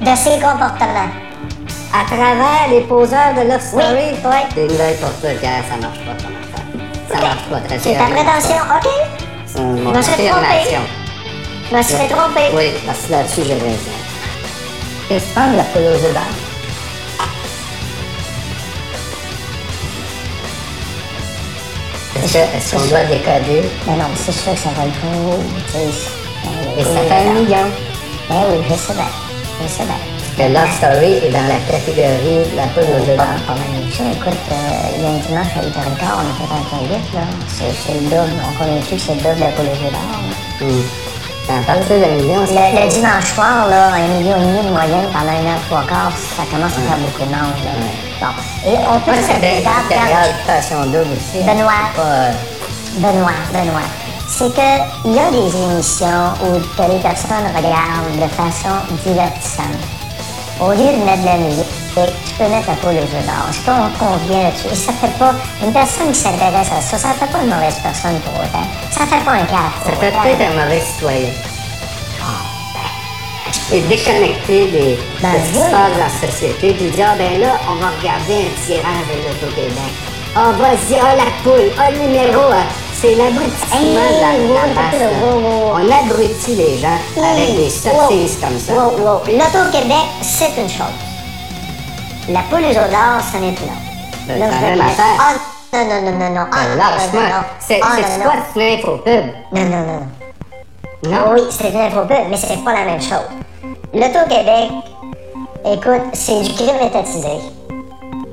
de 0.00 0.16
ses 0.16 0.40
comportements. 0.40 1.10
À 1.92 2.04
travers 2.04 2.68
les 2.70 2.80
poseurs 2.82 3.34
de 3.34 3.48
Love 3.50 3.60
Story, 3.60 3.86
Oui, 3.94 4.18
oui. 4.24 4.54
des 4.54 4.68
nouvelles 4.72 4.96
pour 4.96 5.10
toi, 5.20 5.30
gars, 5.42 5.62
ça 5.68 5.76
marche 5.80 5.98
pas 6.00 6.14
ton 6.14 6.28
affaire. 6.28 6.66
Ça 7.08 7.20
marche 7.20 7.44
pas, 7.50 7.60
très 7.60 7.78
C'est 7.78 7.94
ta 7.94 8.04
prétention, 8.04 8.56
OK? 8.76 8.90
C'est 9.46 9.60
mon 9.60 9.92
Je 9.92 9.96
me 9.98 10.02
suis 10.02 10.12
affirmation. 10.12 10.80
Je 11.70 11.76
me 11.76 11.82
suis 11.82 11.94
fait 11.94 12.08
tromper. 12.08 12.48
Oui, 12.54 12.70
parce 12.84 12.98
que 13.00 13.12
là-dessus, 13.12 13.42
j'ai 13.46 13.54
raison. 13.54 13.96
Qu'est-ce 15.08 15.24
que 15.26 15.40
tu 15.40 15.50
de 15.50 15.56
la 15.56 16.12
d'or? 16.12 16.22
Est-ce 22.24 22.74
qu'on 22.76 22.86
doit 22.88 23.04
décoder? 23.04 23.68
Mais 23.86 23.96
non, 23.96 24.08
c'est 24.16 24.32
sûr 24.32 24.52
que 24.52 24.58
ça 24.58 24.70
va 24.70 24.84
le 24.84 24.90
euh, 24.90 26.78
Et 26.78 26.84
ça 26.84 27.00
fait 27.00 27.28
un 27.28 27.34
oui, 27.34 27.42
million. 27.42 27.66
Ben 28.28 28.42
oui, 28.50 28.76
sais 28.76 28.94
bien. 28.94 29.96
Que 30.36 30.52
Love 30.52 30.70
Story 30.76 31.12
est 31.24 31.32
dans 31.32 31.48
la 31.48 31.56
catégorie 31.64 32.44
de 32.50 32.56
la 32.56 32.66
poule 32.74 32.84
aux 32.92 33.08
œufs 33.08 33.16
Pas, 33.16 33.54
mal 33.56 33.72
de 33.80 33.90
ça. 33.90 34.04
Écoute, 34.12 34.36
euh, 34.52 34.96
il 34.96 35.02
y 35.02 35.06
a 35.06 35.08
un 35.08 35.18
dimanche 35.24 35.52
à 35.56 35.60
8h15, 35.64 36.04
on 36.12 36.28
a 36.28 36.34
fait 36.36 36.52
un 36.52 36.64
conduite, 36.68 37.08
là. 37.14 37.24
C'est 37.48 37.94
le 37.94 38.00
double. 38.12 38.36
On 38.44 38.52
convaincu 38.58 38.96
que 38.96 39.00
c'est 39.00 39.14
le 39.14 39.20
double 39.22 39.36
de 39.36 39.40
la 39.40 39.52
poule 39.56 39.64
aux 39.66 39.80
œufs 39.86 39.92
d'or. 39.92 40.68
Hmm. 40.68 40.84
À 41.48 41.62
partir 41.62 41.96
d'un 42.00 42.14
million, 42.20 42.40
Le, 42.42 42.82
le 42.84 42.88
dimanche 42.90 43.32
soir, 43.32 43.68
là, 43.70 43.94
un 43.94 44.08
million 44.18 44.36
et 44.36 44.40
demi 44.44 44.66
de 44.66 44.72
moyenne 44.72 45.06
pendant 45.12 45.32
une 45.40 45.46
heure 45.46 45.62
trois 45.70 45.84
quarts, 45.88 46.12
ça 46.36 46.42
commence 46.50 46.72
à 46.76 46.82
faire 46.84 46.98
beaucoup 46.98 47.22
de 47.22 47.32
monde. 47.32 47.56
Là. 47.64 47.72
Bon. 48.20 48.32
Et 48.68 48.76
on 48.92 48.98
peut 49.00 49.14
se 49.16 49.30
c'est 49.30 49.40
des 49.40 49.58
regarde, 49.62 49.88
périodes 49.88 50.34
de 50.36 50.46
passion 50.46 50.82
double 50.86 51.14
aussi. 51.16 51.38
hein. 51.40 51.54
Benoît. 51.54 51.86
Benoît, 52.98 53.40
Benoît. 53.54 53.88
C'est 54.28 54.52
que 54.54 54.70
il 55.04 55.14
y 55.14 55.18
a 55.18 55.30
des 55.30 55.56
émissions 55.56 56.34
où 56.42 56.58
que 56.58 56.92
les 56.92 57.00
personnes 57.00 57.46
regardent 57.54 58.20
de 58.20 58.28
façon 58.34 58.74
divertissante. 59.04 59.66
Au 60.60 60.70
lieu 60.70 60.92
de 60.92 61.04
mettre 61.04 61.20
de 61.20 61.26
la 61.26 61.36
musique, 61.36 61.66
tu 61.94 62.34
peux 62.38 62.48
mettre 62.48 62.68
la 62.68 62.74
poule 62.76 62.96
aux 62.96 63.16
œufs 63.16 63.26
d'or. 63.26 63.46
Est-ce 63.50 63.64
qu'on 63.64 64.04
convient 64.04 64.42
là-dessus? 64.44 64.68
Et 64.72 64.74
ça 64.74 64.92
fait 64.92 65.18
pas... 65.18 65.32
Une 65.62 65.72
personne 65.72 66.08
qui 66.08 66.18
s'intéresse 66.18 66.70
à 66.76 66.80
ça, 66.80 66.98
ça 66.98 67.08
fait 67.10 67.30
pas 67.30 67.42
une 67.42 67.50
mauvaise 67.50 67.76
personne 67.82 68.18
pour 68.20 68.34
autant. 68.34 68.66
Ça 68.90 69.06
fait 69.06 69.24
pas 69.24 69.32
un 69.32 69.44
cas. 69.44 69.70
ça 69.84 69.92
fait 69.92 70.10
peut-être 70.10 70.50
un 70.50 70.64
mauvais 70.64 70.80
citoyen. 70.80 71.28
Et 73.72 73.80
déconnecté 73.80 74.68
des, 74.68 74.98
Ben 75.20 75.32
de 75.32 75.38
ce 75.38 75.52
qui 75.52 75.58
oui. 75.58 75.64
se 75.64 75.70
passe 75.70 75.92
dans 75.92 76.04
la 76.04 76.28
société, 76.30 76.72
puis 76.72 76.90
dire, 76.90 77.08
ah 77.10 77.16
ben 77.18 77.40
là, 77.40 77.58
on 77.68 77.74
va 77.74 77.90
regarder 77.98 78.46
un 78.46 78.64
tirage 78.64 79.06
de 79.10 79.26
l'Auto-Québec. 79.26 79.92
Ah, 80.36 80.52
vas-y, 80.52 80.94
ah, 81.00 81.16
la 81.16 81.30
poule, 81.42 81.72
ah, 81.76 81.90
le 81.90 81.98
numéro, 81.98 82.42
ah, 82.52 82.62
c'est 83.00 83.14
l'abrutissement 83.14 83.78
de 83.80 84.20
la, 84.20 84.54
la 84.54 84.74
masse. 84.74 84.94
On 85.74 85.90
abrutit 85.90 86.54
les 86.56 86.78
gens 86.78 86.98
avec 87.16 87.56
des 87.56 87.70
sottises 87.70 88.38
comme 88.40 88.58
ça. 88.58 88.72
L'Auto-Québec, 88.72 90.06
c'est 90.22 90.52
une 90.60 90.68
chose. 90.68 90.86
La 92.28 92.40
poule 92.50 92.64
aux 92.64 92.72
d'or, 92.74 93.20
c'en 93.30 93.38
est 93.38 93.48
une 93.48 93.50
autre. 93.50 93.86
Ben, 94.26 94.38
Là, 94.40 94.46
je 94.50 94.74
vais. 94.74 94.84
Ah, 94.98 95.34
non, 95.72 95.84
non, 95.84 96.02
non, 96.10 96.18
non, 96.18 96.30
non. 96.30 96.46
Ah, 96.50 96.56
Ben, 96.64 96.70
non, 96.70 96.76
lâche-moi. 96.76 97.22
non, 97.22 97.28
non. 97.28 97.42
C'est 97.60 97.80
Ah, 97.82 97.96
non, 97.96 98.24
quoi, 98.24 98.34
non. 98.34 98.42
une 98.56 98.78
infopub? 98.78 99.24
Non, 99.52 99.64
non, 99.64 99.86
non. 99.86 101.10
Non? 101.10 101.32
Oui, 101.34 101.40
c'est 101.50 101.70
une 101.70 101.76
infopub, 101.80 102.28
mais 102.30 102.36
c'est 102.36 102.64
pas 102.64 102.72
la 102.72 102.84
même 102.84 103.00
chose. 103.00 103.28
L'Auto-Québec, 103.94 104.70
écoute, 105.64 106.02
c'est 106.14 106.40
du 106.42 106.54
crime 106.54 106.80
étatisé. 106.82 107.28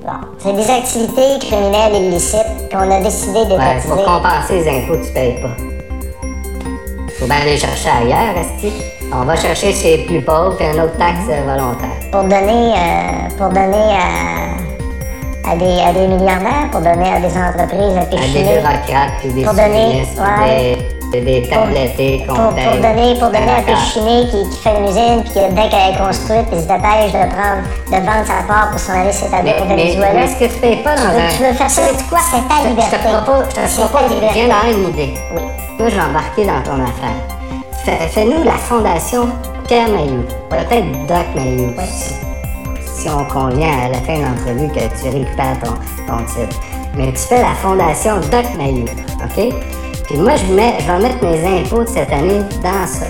Bon, 0.05 0.11
c'est 0.37 0.53
des 0.53 0.69
activités 0.69 1.39
criminelles 1.39 1.95
illicites 1.95 2.69
qu'on 2.71 2.91
a 2.91 2.99
décidé 2.99 3.39
Ouais, 3.39 3.45
d'étatiser. 3.47 3.87
pour 3.93 4.03
compenser 4.03 4.55
les 4.63 4.69
impôts, 4.69 4.97
tu 5.05 5.13
payes 5.13 5.41
pas. 5.41 5.55
Faut 7.19 7.25
bien 7.25 7.37
aller 7.41 7.57
chercher 7.57 7.89
ailleurs, 7.89 8.35
Esti. 8.37 8.73
On 9.13 9.23
va 9.23 9.35
chercher 9.37 9.71
chez 9.71 9.97
les 9.97 10.05
plus 10.05 10.21
pauvres, 10.21 10.55
puis 10.57 10.65
une 10.65 10.81
autre 10.81 10.97
taxe 10.97 11.19
euh, 11.29 11.41
volontaire. 11.45 12.09
pour 12.11 12.23
donner, 12.23 12.73
euh, 12.73 13.37
pour 13.37 13.47
donner 13.49 13.95
à, 13.95 15.51
à, 15.51 15.55
des, 15.55 15.79
à 15.79 15.93
des 15.93 16.07
milliardaires, 16.07 16.69
pour 16.71 16.81
donner 16.81 17.13
à 17.13 17.19
des 17.19 17.37
entreprises 17.37 17.95
à 17.95 18.01
À 18.01 18.05
des 18.05 18.43
bureaucrates, 18.43 19.13
puis 19.21 19.29
des 19.31 19.43
Pour 19.43 19.53
donner, 19.53 20.03
ouais. 20.17 20.77
Des, 21.13 21.21
des 21.21 21.47
tablettés 21.47 22.23
qu'on 22.27 22.33
pour, 22.35 22.49
pour 22.49 22.55
donner, 22.81 23.13
pour 23.19 23.27
donner 23.27 23.37
à 23.43 23.61
D'accord. 23.61 23.75
Péchiné 23.75 24.27
qui, 24.29 24.49
qui 24.49 24.57
fait 24.63 24.77
une 24.77 24.87
usine, 24.87 25.21
puis 25.23 25.33
que 25.33 25.53
dès 25.53 25.69
qu'elle 25.69 25.93
est 25.93 25.97
construite, 25.97 26.47
il 26.51 26.59
se 26.59 26.67
dépêche 26.67 27.11
de 27.13 27.29
prendre, 27.29 27.63
de 27.87 27.95
vendre 28.05 28.25
sa 28.25 28.43
part 28.47 28.69
pour 28.71 28.79
s'en 28.79 28.93
aller 28.99 29.11
s'établir 29.11 29.53
Mais, 29.57 29.61
au 29.61 29.65
Venezuela. 29.77 30.09
mais 30.15 30.23
est-ce 30.25 30.35
que 30.39 30.45
tu 30.53 30.59
payes 30.59 30.77
pas 30.83 30.95
dans 30.95 31.01
tu 31.01 31.07
veux, 31.15 31.21
un... 31.21 31.27
tu 31.37 31.43
veux 31.43 31.53
faire 31.53 31.69
ça, 31.69 31.81
c'est 31.95 32.09
quoi? 32.09 32.19
C'est 32.29 32.47
ta 32.47 32.67
liberté. 32.67 32.97
Je 32.97 33.07
te 33.07 33.13
propose, 33.23 33.45
je 33.49 33.55
te 33.81 33.87
propose, 33.87 34.09
je 34.09 34.13
liberté. 34.15 34.33
viens 34.33 34.47
d'avoir 34.47 34.67
une 34.71 34.89
idée. 34.89 35.13
Oui. 35.35 35.41
Toi, 35.77 35.87
j'ai 35.89 36.01
embarqué 36.01 36.45
dans 36.45 36.61
ton 36.63 36.81
affaire. 36.83 37.19
Fais- 37.85 38.07
Fais-nous 38.09 38.43
la 38.43 38.53
fondation 38.53 39.29
Pierre 39.67 39.89
Mailloux. 39.89 40.23
Peut-être 40.49 41.05
Doc 41.07 41.25
Mailloux. 41.35 41.73
Si, 41.85 42.13
si 43.01 43.09
on 43.09 43.23
convient 43.25 43.69
à 43.85 43.89
la 43.89 43.97
fin 43.99 44.17
de 44.17 44.23
l'entrevue 44.23 44.67
que 44.69 44.79
tu 45.01 45.09
récupères 45.09 45.57
ton, 45.63 45.71
ton 46.07 46.23
titre. 46.25 46.59
Mais 46.95 47.07
tu 47.11 47.17
fais 47.17 47.41
la 47.41 47.53
fondation 47.61 48.17
Doc 48.31 48.45
Mailloux, 48.57 48.85
OK? 49.23 49.53
Puis 50.07 50.17
moi, 50.17 50.33
je, 50.35 50.53
mets, 50.53 50.75
je 50.79 50.91
vais 50.91 50.99
mettre 50.99 51.23
mes 51.23 51.59
impôts 51.59 51.83
de 51.83 51.87
cette 51.89 52.11
année 52.11 52.41
dans 52.61 52.87
ça. 52.87 53.05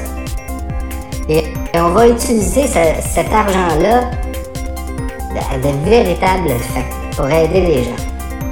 Et, 1.30 1.38
et 1.74 1.80
on 1.82 1.90
va 1.90 2.08
utiliser 2.08 2.68
ce- 2.68 3.02
cet 3.14 3.32
argent-là 3.34 4.02
de, 5.34 5.62
de 5.68 5.90
véritables 5.90 6.50
fins 6.60 6.82
pour 7.16 7.30
aider 7.30 7.62
les 7.62 7.84
gens. 7.86 7.90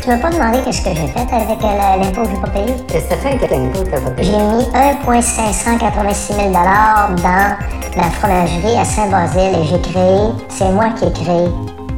Tu 0.02 0.10
m'as 0.10 0.18
pas 0.18 0.32
demandé 0.32 0.58
qu'est-ce 0.66 0.82
que 0.82 0.90
j'ai 0.90 1.08
fait 1.08 1.32
avec 1.32 1.64
euh, 1.64 1.98
l'impôt 2.02 2.24
que 2.24 2.30
j'ai 2.34 2.42
pas 2.42 2.48
payé? 2.50 2.74
Qu'est-ce 2.88 3.04
que 3.04 3.10
ça 3.12 3.18
fait 3.18 3.38
que 3.38 3.54
l'impôt 3.54 3.84
que 3.84 3.90
t'as 3.90 4.02
pas 4.02 4.12
J'ai 4.18 4.32
payé? 4.32 4.38
mis 4.44 4.66
1,586 4.74 6.34
000 6.34 6.50
dans 6.50 6.64
la 6.64 8.10
fromagerie 8.12 8.78
à 8.80 8.84
Saint-Basile 8.86 9.60
et 9.62 9.66
j'ai 9.66 9.80
créé, 9.82 10.20
c'est 10.50 10.72
moi 10.72 10.86
qui 10.98 11.06
ai 11.06 11.12
créé, 11.12 11.48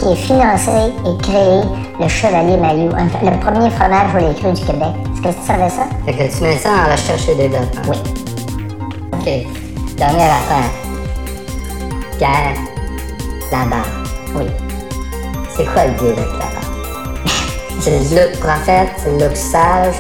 qui 0.04 0.10
ai 0.10 0.16
financé 0.16 0.72
et 1.06 1.18
créé 1.22 1.62
le 2.00 2.08
Chevalier 2.08 2.58
un- 2.98 3.32
le 3.32 3.40
premier 3.40 3.70
fromage 3.70 4.12
pour 4.12 4.20
les 4.28 4.36
crus 4.36 4.60
du 4.60 4.66
Québec. 4.66 4.90
Est-ce 5.14 5.22
que 5.22 5.40
tu 5.42 5.48
savais 5.48 5.70
ça? 5.70 5.84
Fait 6.06 6.14
que 6.14 6.36
tu 6.38 6.44
mets 6.44 6.58
ça 6.58 6.70
en 6.70 6.92
recherche 6.92 7.30
et 7.30 7.36
développement. 7.36 7.82
Oui. 7.88 7.98
OK. 9.14 9.96
Dernière 9.98 10.32
affaire. 10.32 10.70
Pierre, 12.18 12.56
la 13.52 13.66
barre. 13.66 14.04
Oui. 14.36 14.46
C'est 15.56 15.66
quoi 15.66 15.86
le 15.86 15.94
deal 15.94 16.14
avec 16.18 16.32
la 16.34 16.40
barre? 16.40 16.72
c'est 17.80 17.92
le 17.92 17.98
look 18.16 18.40
prophète, 18.40 18.90
c'est 18.98 19.12
le 19.12 19.26
look 19.26 19.36
sage, 19.36 19.96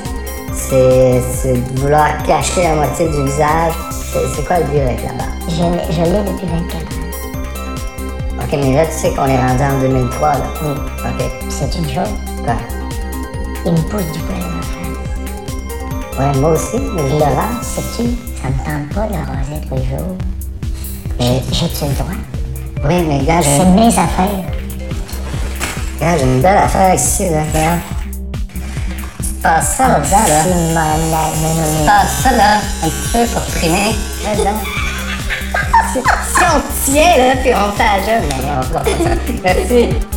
c'est 0.51 1.21
c'est 1.21 1.57
vouloir 1.79 2.09
cacher 2.25 2.63
la 2.63 2.75
moitié 2.75 3.07
du 3.07 3.23
visage. 3.23 3.73
C'est 3.91 4.27
c'est 4.35 4.45
quoi 4.45 4.57
le 4.59 4.65
deal 4.65 4.81
avec 4.81 5.03
la 5.03 5.13
barre? 5.13 5.33
Je, 5.47 5.93
je 5.93 6.01
l'ai 6.01 6.31
depuis 6.31 6.47
24 6.47 6.75
ans. 6.75 6.92
Mais 8.57 8.73
là, 8.75 8.85
tu 8.85 8.91
sais 8.93 9.09
qu'on 9.13 9.25
est 9.25 9.37
rendu 9.37 9.63
en 9.63 9.79
2003, 9.79 10.31
là. 10.33 10.37
Oui. 10.63 10.69
OK. 11.05 11.31
C'est 11.49 11.75
une 11.77 11.85
chose. 11.89 12.13
Quoi? 12.43 12.55
Il 13.65 13.71
me 13.71 13.77
pousse 13.77 14.11
du 14.11 14.19
poil 14.19 14.39
dans 14.39 14.47
la 14.47 14.61
face. 14.61 16.19
Ouais, 16.35 16.39
moi 16.39 16.51
aussi, 16.51 16.77
mais 16.95 17.09
je 17.09 17.15
le 17.15 17.23
rase. 17.23 17.61
Sais-tu, 17.63 18.09
ça 18.41 18.49
me 18.49 18.57
tente 18.63 18.93
pas 18.93 19.07
de 19.07 19.13
le 19.13 19.19
raser 19.19 19.67
tous 19.67 19.75
les 19.75 19.85
jours. 19.85 20.17
J'ai-tu 21.51 21.85
le 21.85 21.93
droit? 21.93 22.17
oui, 22.85 23.05
mais 23.07 23.23
gars, 23.25 23.41
j'ai 23.41 23.57
C'est 23.57 23.65
mes 23.65 23.87
affaires. 23.87 24.43
gars, 25.99 26.17
j'ai 26.17 26.23
une 26.23 26.41
belle 26.41 26.57
affaire 26.57 26.93
ici, 26.93 27.29
là. 27.29 27.41
Regarde. 27.53 27.79
Tu 29.19 29.41
passes 29.41 29.75
ça 29.77 29.87
là-dedans, 29.87 30.17
là. 30.27 30.43
Tu 30.43 31.85
passes 31.85 32.23
ça, 32.23 32.31
là, 32.31 32.57
un 32.83 32.87
petit 32.89 33.09
peu 33.13 33.25
pour 33.33 33.45
trimer. 33.55 33.95
Tient, 36.85 37.17
là, 37.17 37.35
puis 37.41 37.51
on. 37.53 37.73
Merci. 39.43 40.12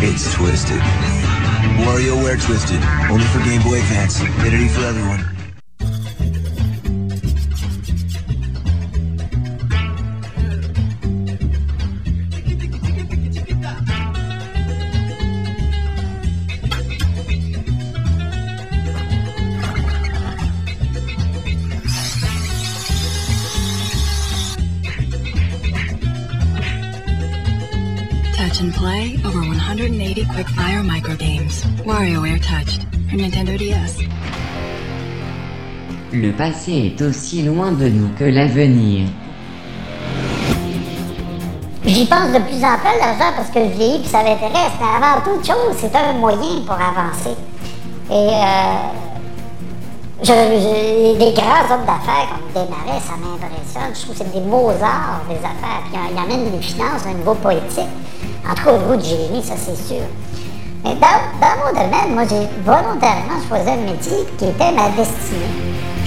It's 0.00 0.32
Twisted. 0.32 0.78
WarioWare 1.82 2.40
Twisted, 2.40 2.80
only 3.10 3.24
for 3.26 3.40
Game 3.40 3.62
Boy 3.62 3.78
Advance. 3.78 4.20
E 4.20 4.68
for 4.68 4.84
everyone. 4.84 5.37
180 30.38 30.44
quick-fire 30.44 30.82
microgames. 30.84 31.50
WarioWare 31.84 32.38
Touched 32.40 32.82
for 33.10 33.16
Nintendo 33.16 33.56
DS. 33.56 33.98
Le 36.12 36.30
passé 36.32 36.94
est 36.96 37.02
aussi 37.02 37.42
loin 37.42 37.72
de 37.72 37.88
nous 37.88 38.08
que 38.16 38.24
l'avenir. 38.24 39.08
J'y 41.84 42.04
pense 42.06 42.32
de 42.32 42.38
plus 42.38 42.62
en 42.64 42.76
plus 42.78 42.88
à 42.88 42.98
l'argent 43.00 43.32
parce 43.36 43.50
que 43.50 43.60
je 43.64 43.70
vieillis 43.76 43.98
puis 44.00 44.08
ça 44.08 44.22
m'intéresse, 44.22 44.72
mais 44.80 45.04
avant 45.04 45.20
toute 45.24 45.44
chose, 45.44 45.74
c'est 45.76 45.94
un 45.96 46.12
moyen 46.12 46.60
pour 46.64 46.74
avancer. 46.74 47.34
Et 48.10 48.12
euh, 48.12 48.74
je, 50.22 50.26
je- 50.32 51.18
les 51.18 51.32
grands 51.32 51.74
hommes 51.74 51.84
d'affaires 51.86 52.28
comme 52.30 52.62
Desmarais, 52.62 53.00
ça 53.04 53.14
m'impressionne. 53.16 53.92
Je 53.94 54.00
trouve 54.02 54.16
que 54.16 54.18
c'est 54.24 54.32
des 54.32 54.46
beaux 54.48 54.70
arts, 54.70 55.22
des 55.28 55.36
affaires. 55.36 55.82
Puis 55.90 55.98
ils 56.12 56.18
amènent 56.18 56.52
les 56.52 56.62
finances 56.62 57.06
à 57.06 57.10
un 57.10 57.14
niveau 57.14 57.34
poétique. 57.34 57.88
En 58.48 58.54
tout 58.54 58.64
cas, 58.64 58.72
au 58.72 58.78
niveau 58.78 58.96
de 58.96 59.04
Jérémy, 59.04 59.42
ça 59.42 59.54
c'est 59.56 59.76
sûr. 59.76 60.04
Mais 60.82 60.94
dans, 60.94 61.20
dans 61.36 61.54
mon 61.60 61.72
domaine, 61.74 62.14
moi, 62.14 62.24
j'ai 62.24 62.48
volontairement 62.64 63.36
choisi 63.46 63.68
un 63.68 63.76
métier 63.76 64.24
qui 64.38 64.46
était 64.46 64.72
ma 64.72 64.88
destinée. 64.96 65.52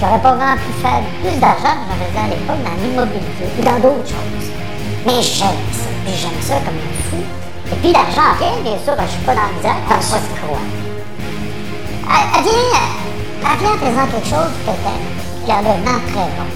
J'aurais 0.00 0.18
pas 0.18 0.34
vraiment 0.34 0.56
pu 0.56 0.72
faire 0.82 1.02
plus 1.22 1.38
d'argent 1.38 1.78
que 1.78 1.86
j'en 1.86 1.98
faisais 2.02 2.18
à 2.18 2.28
l'époque 2.34 2.62
dans 2.66 2.82
l'immobilier 2.82 3.46
ou 3.58 3.62
dans 3.62 3.78
d'autres 3.78 4.10
choses. 4.10 4.50
Mais 5.06 5.22
j'aime 5.22 5.62
ça. 5.70 5.86
Puis 6.04 6.14
j'aime 6.18 6.42
ça 6.42 6.54
comme 6.66 6.74
un 6.74 6.94
fou. 7.06 7.22
Et 7.70 7.76
puis 7.76 7.92
l'argent 7.92 8.34
vient, 8.40 8.58
bien 8.64 8.78
sûr, 8.82 8.96
quand 8.96 9.06
je 9.06 9.14
suis 9.14 9.22
pas 9.24 9.34
dans 9.36 9.46
le 9.46 9.54
misère, 9.54 9.78
quand 9.88 10.02
ça 10.02 10.18
se 10.18 10.30
croit. 10.42 10.66
Elle, 12.10 12.42
vient, 12.42 12.82
elle 13.38 13.58
vient 13.62 13.70
en 13.70 13.78
faisant 13.78 14.06
quelque 14.10 14.30
chose 14.34 14.52
que 14.66 14.74
t'aimes. 14.82 15.10
Puis 15.44 15.52
a 15.52 15.62
vraiment 15.62 16.00
très 16.10 16.26
bon. 16.34 16.48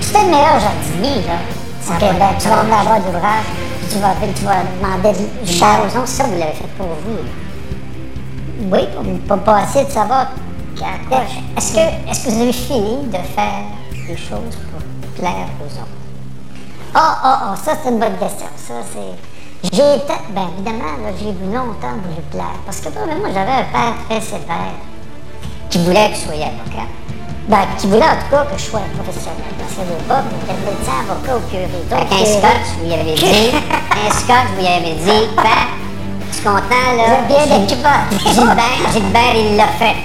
C'était 0.00 0.24
le 0.24 0.30
meilleur 0.32 0.56
jardinier, 0.56 1.20
là. 1.28 1.38
C'est 1.82 1.94
que 1.94 2.12
ben, 2.16 2.32
tu 2.38 2.48
vas 2.48 2.62
venir 2.62 2.78
avoir 2.80 3.00
d'ouvrage, 3.00 3.48
puis 3.52 3.69
tu 3.90 3.98
vas, 3.98 4.14
tu 4.34 4.44
vas 4.44 4.62
demander 4.80 5.18
de 5.18 5.60
l'argent, 5.60 6.06
ça 6.06 6.24
vous 6.24 6.38
l'avez 6.38 6.52
fait 6.52 6.68
pour 6.76 6.86
vous. 6.86 7.18
Oui, 8.70 8.80
pour, 8.94 9.36
pour 9.36 9.44
pas 9.44 9.62
essayer 9.64 9.84
de 9.84 9.90
savoir 9.90 10.20
à 10.82 11.08
quoi. 11.08 11.22
Est-ce 11.56 11.74
que, 11.74 12.10
est-ce 12.10 12.24
que 12.26 12.30
vous 12.30 12.42
avez 12.42 12.52
fini 12.52 13.06
de 13.06 13.18
faire 13.34 13.64
des 14.06 14.16
choses 14.16 14.56
pour 14.70 15.10
plaire 15.18 15.48
aux 15.60 15.64
autres? 15.64 16.00
Ah, 16.94 17.18
ah, 17.22 17.40
ah, 17.42 17.56
ça 17.56 17.72
c'est 17.82 17.90
une 17.90 17.98
bonne 17.98 18.16
question. 18.18 18.46
Ça 18.56 18.74
c'est. 18.92 19.70
J'ai 19.72 19.94
été, 19.96 20.14
bien 20.30 20.48
évidemment, 20.56 20.96
j'ai 21.18 21.32
vu 21.32 21.52
longtemps 21.52 21.96
voulu 22.02 22.22
plaire. 22.30 22.58
Parce 22.64 22.80
que 22.80 22.88
moi, 22.88 23.28
j'avais 23.32 23.50
un 23.50 23.64
père 23.64 23.94
très 24.08 24.20
sévère 24.20 24.74
qui 25.68 25.78
voulait 25.84 26.08
que 26.08 26.14
je 26.14 26.20
sois 26.20 26.34
avocat. 26.34 26.88
Ben, 27.50 27.66
qui 27.76 27.88
voulait 27.88 28.06
en 28.06 28.14
tout 28.14 28.30
cas 28.30 28.44
que 28.44 28.56
je 28.56 28.62
sois 28.62 28.78
professionnel. 28.94 29.42
Parce 29.58 29.74
que 29.74 29.82
pas, 30.06 30.22
il 30.22 30.38
était 30.38 30.70
médecin 30.70 31.02
avocat 31.02 31.34
au 31.34 31.42
curé. 31.50 31.66
Donc, 31.90 32.06
un 32.14 32.24
scotch, 32.24 32.78
vous 32.78 32.86
y 32.86 32.94
avez 32.94 33.14
dit. 33.18 33.50
un 33.90 34.10
scotch, 34.14 34.54
vous 34.54 34.62
y 34.62 34.68
avez 34.70 34.94
dit. 34.94 35.26
Ben, 35.34 35.66
je 36.30 36.34
suis 36.36 36.44
content, 36.44 36.86
là. 36.94 37.18
Êtes 37.18 37.26
bien 37.26 37.58
découvert. 37.58 38.06
Gilbert, 38.22 38.92
Gilbert, 38.94 39.34
il 39.34 39.56
l'a 39.56 39.66
fait. 39.66 39.98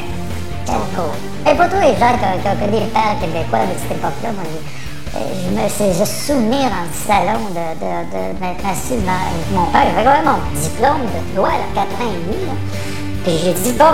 Quel 0.65 0.81
cool. 0.97 1.13
Et 1.45 1.53
pour 1.53 1.69
tous 1.69 1.81
les 1.85 1.93
gens 2.01 2.17
qui 2.17 2.49
ont, 2.49 2.57
connu 2.57 2.81
le 2.81 2.89
père 2.89 3.13
québécois 3.21 3.69
de 3.69 3.77
cette 3.77 3.95
époque-là, 3.95 4.29
moi, 4.33 4.45
je, 4.49 5.19
euh, 5.19 5.21
je 5.45 5.53
me 5.53 5.69
suis 5.69 6.05
souvenir 6.05 6.65
dans 6.73 6.81
le 6.81 6.97
salon 6.97 7.45
de, 7.53 7.65
de, 7.77 7.93
de, 8.09 8.39
d'être 8.41 8.65
assis 8.65 8.97
devant 8.97 9.21
mon 9.53 9.69
père. 9.69 9.85
J'avais 9.93 10.03
quand 10.03 10.17
même 10.17 10.33
mon 10.33 10.59
diplôme 10.59 11.05
de 11.13 11.37
loi, 11.37 11.49
là, 11.49 11.69
4 11.75 11.85
ans 11.85 12.09
et 12.09 12.25
demi. 12.25 12.41
Là. 12.41 12.53
Puis 13.23 13.33
j'ai 13.37 13.53
dit, 13.53 13.77
bon, 13.77 13.93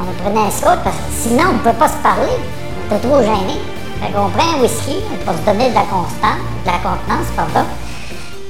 on 0.00 0.22
prenait 0.22 0.46
un 0.46 0.50
scout 0.50 0.78
parce 0.84 0.96
que 0.96 1.12
sinon 1.12 1.44
on 1.50 1.52
ne 1.54 1.58
peut 1.58 1.78
pas 1.78 1.88
se 1.88 1.96
parler. 2.02 2.32
On 2.90 2.96
était 2.96 3.06
trop 3.06 3.20
gêné. 3.20 3.58
Fait 4.00 4.12
qu'on 4.12 4.28
prend 4.30 4.56
un 4.56 4.60
whisky 4.62 4.96
pour 5.24 5.34
se 5.34 5.40
donner 5.40 5.70
de 5.70 5.74
la 5.74 5.82
constance, 5.82 6.38
de 6.64 6.70
la 6.70 6.78
contenance, 6.78 7.26
pardon. 7.34 7.66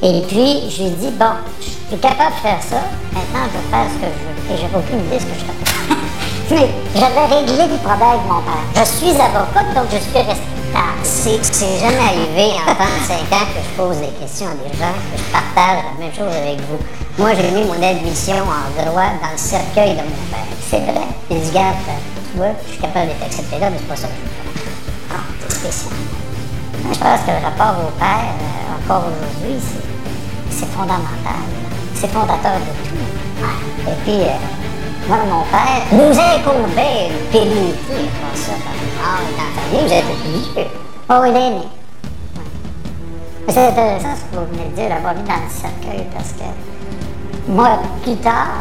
Et 0.03 0.23
puis, 0.29 0.71
je 0.71 0.85
lui 0.85 0.91
dit, 0.91 1.11
bon, 1.19 1.33
je 1.61 1.65
suis 1.65 1.99
capable 1.99 2.35
de 2.37 2.41
faire 2.41 2.63
ça, 2.63 2.83
maintenant 3.13 3.49
je 3.49 3.59
vais 3.59 3.69
faire 3.71 3.87
ce 3.91 3.99
que 3.99 4.07
je 4.13 4.21
veux. 4.23 4.55
Et 4.55 4.61
j'avais 4.61 4.77
aucune 4.77 5.01
idée 5.07 5.17
de 5.17 5.21
ce 5.21 5.27
que 5.27 5.35
je 5.35 5.45
ferais. 5.45 5.59
Mais 6.51 6.69
j'avais 6.95 7.27
réglé 7.35 7.67
le 7.67 7.79
problème 7.79 8.09
avec 8.09 8.25
mon 8.29 8.41
père. 8.43 8.63
Je 8.77 8.85
suis 8.85 9.11
avocate, 9.11 9.75
donc 9.75 9.87
je 9.91 9.99
suis 9.99 10.19
respectable. 10.19 10.49
C'est 11.03 11.79
jamais 11.81 11.97
arrivé 11.97 12.53
en 12.61 12.75
35 12.75 13.17
ans 13.33 13.49
que 13.55 13.61
je 13.65 13.77
pose 13.77 13.97
des 13.97 14.13
questions 14.21 14.47
à 14.47 14.55
des 14.55 14.77
gens, 14.77 14.93
que 14.93 15.19
je 15.19 15.33
partage 15.33 15.85
la 15.85 16.05
même 16.05 16.15
chose 16.15 16.35
avec 16.35 16.61
vous. 16.69 16.79
Moi, 17.19 17.31
j'ai 17.35 17.51
mis 17.51 17.65
mon 17.65 17.83
admission 17.83 18.37
en 18.37 18.71
droit 18.85 19.11
dans 19.21 19.33
le 19.33 19.37
cercueil 19.37 19.91
de 19.97 20.03
mon 20.03 20.25
père. 20.31 20.47
C'est 20.71 20.79
vrai. 20.81 21.07
Il 21.31 21.41
dit, 21.41 21.49
regarde, 21.49 21.77
tu 22.31 22.39
vois, 22.39 22.49
je 22.65 22.71
suis 22.73 22.81
capable 22.81 23.09
d'être 23.09 23.25
accepté 23.25 23.59
là, 23.59 23.71
mais 23.71 23.79
c'est 23.79 23.89
pas 23.89 23.97
ça 23.97 24.07
que 24.07 24.13
je. 24.15 25.11
Ah, 25.11 25.25
c'est 25.49 25.53
spécial. 25.57 25.93
Je 26.93 26.99
pense 26.99 27.21
que 27.27 27.31
le 27.33 27.45
rapport 27.45 27.83
au 27.85 27.91
père, 27.99 28.35
euh, 28.39 28.79
encore 28.79 29.09
aujourd'hui, 29.11 29.59
c'est- 29.61 30.67
fondamental. 30.67 31.43
C'est 31.95 32.09
fondateur 32.09 32.53
de 32.55 32.89
tout. 32.89 33.91
Et 33.91 33.95
puis, 34.05 34.21
euh, 34.23 34.39
moi, 35.09 35.19
mon 35.29 35.43
père 35.51 35.83
nous 35.91 36.15
incombait 36.17 37.09
une 37.11 37.27
pénalité 37.33 38.09
pour 38.21 38.39
ça. 38.39 38.53
Ah, 39.03 39.19
dans 39.37 39.43
la 39.43 39.51
famille, 39.61 39.87
vous 39.89 39.93
êtes 39.93 40.05
obligés. 40.05 40.71
Oh, 41.11 41.23
il 41.27 41.37
est 41.37 41.51
né. 41.51 41.57
Ouais. 41.57 43.49
C'est 43.49 43.67
intéressant 43.69 44.15
ce 44.15 44.37
que 44.37 44.41
vous 44.41 44.47
venez 44.53 44.69
de 44.71 44.75
dire, 44.77 44.89
d'avoir 44.89 45.15
mis 45.15 45.23
dans 45.23 45.35
le 45.35 45.51
cercueil, 45.51 46.07
parce 46.15 46.31
que 46.33 46.45
moi, 47.49 47.79
plus 48.03 48.17
tard, 48.17 48.61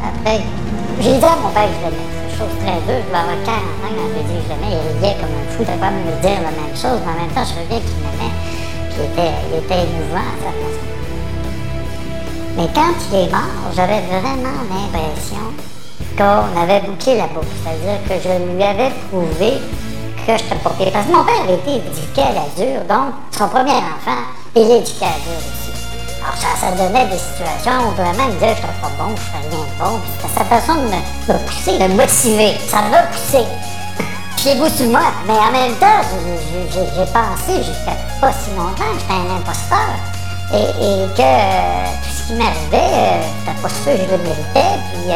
après, 0.00 0.40
j'ai 1.00 1.18
dit 1.18 1.24
à 1.24 1.36
mon 1.36 1.50
père 1.50 1.68
que 1.68 1.76
je 1.76 1.84
l'aimais. 1.84 2.10
Chose 2.36 2.56
très 2.64 2.80
dure. 2.86 3.04
Je 3.04 3.12
vais 3.12 3.18
avoir 3.18 3.36
40 3.44 3.48
ans 3.48 3.62
quand 3.82 3.88
je 3.92 4.12
lui 4.12 4.20
ai 4.20 4.24
dit 4.24 4.40
que 4.40 4.44
je 4.44 4.48
l'aimais. 4.48 4.72
Il 4.72 5.04
riait 5.04 5.16
comme 5.20 5.34
un 5.36 5.44
fou. 5.52 5.60
Il 5.60 5.78
pas 5.78 5.90
me 5.90 6.22
dire 6.22 6.40
la 6.40 6.54
même 6.56 6.74
chose, 6.74 7.00
mais 7.04 7.12
en 7.12 7.18
même 7.20 7.32
temps, 7.36 7.44
je 7.44 7.54
savais 7.54 7.80
qu'il 7.84 8.00
m'aimait. 8.00 8.34
Puis 8.90 9.04
était, 9.04 9.32
il 9.50 9.58
était 9.60 9.82
émouvant 9.84 10.24
à 10.24 10.36
sa 10.40 10.52
façon. 10.56 10.84
Mais 12.56 12.68
quand 12.74 12.96
il 13.12 13.18
est 13.18 13.30
mort, 13.30 13.70
j'avais 13.76 14.00
vraiment 14.08 14.58
l'impression 14.72 15.44
qu'on 16.16 16.60
avait 16.60 16.80
bouclé 16.80 17.18
la 17.18 17.26
boucle. 17.28 17.46
C'est-à-dire 17.62 18.00
que 18.08 18.14
je 18.24 18.54
lui 18.54 18.62
avais 18.62 18.90
prouvé 19.10 19.60
que 20.26 20.32
j'étais 20.32 20.54
pas 20.62 20.70
pire. 20.70 20.92
Parce 20.92 21.06
que 21.06 21.12
mon 21.12 21.24
père 21.24 21.42
avait 21.44 21.54
été 21.54 21.76
éduqué 21.76 22.22
à 22.22 22.32
la 22.32 22.48
dure, 22.56 22.84
donc 22.88 23.14
son 23.32 23.48
premier 23.48 23.72
enfant, 23.72 24.24
il 24.56 24.62
est 24.62 24.78
éduqué 24.78 25.04
à 25.04 25.08
la 25.08 25.18
dure. 25.18 25.63
Alors 26.24 26.36
ça, 26.36 26.48
ça 26.58 26.70
donnait 26.72 27.06
des 27.06 27.18
situations 27.18 27.88
où 27.88 27.90
vraiment 27.94 28.24
il 28.24 28.28
me 28.28 28.32
disait 28.34 28.54
j'étais 28.56 28.66
pas 28.80 28.90
bon, 28.98 29.14
je 29.14 29.20
ferais 29.20 29.44
rien 29.50 29.60
de 29.60 29.78
bon. 29.78 30.00
C'était 30.16 30.34
sa 30.38 30.44
façon 30.44 30.74
de 30.76 30.80
me, 30.88 31.34
me 31.34 31.38
pousser, 31.46 31.78
de 31.78 31.84
me 31.84 31.94
motiver. 31.96 32.56
Ça 32.68 32.80
m'a 32.82 33.02
poussé. 33.02 33.44
Pieds 34.36 34.54
vous 34.56 34.68
sur 34.68 34.86
moi. 34.86 35.02
Mais 35.26 35.34
en 35.34 35.52
même 35.52 35.74
temps, 35.76 36.00
j'ai- 36.02 36.70
j'ai 36.72 36.86
j'ai 36.94 37.06
pensé 37.12 37.62
jusqu'à 37.62 37.92
pas 38.20 38.32
si 38.32 38.50
longtemps 38.56 38.92
que 38.94 39.00
j'étais 39.00 39.12
un 39.12 39.36
imposteur. 39.36 39.92
et, 40.52 40.56
et 40.56 41.06
que 41.16 41.22
euh, 41.22 41.84
tout 42.02 42.10
ce 42.16 42.22
qui 42.28 42.32
m'arrivait, 42.34 42.94
euh, 42.94 43.62
pas 43.62 43.68
sûr 43.68 43.92
que 43.92 43.98
je 43.98 44.10
le 44.12 44.18
méritais, 44.18 44.78
puis 44.92 45.10
euh, 45.10 45.14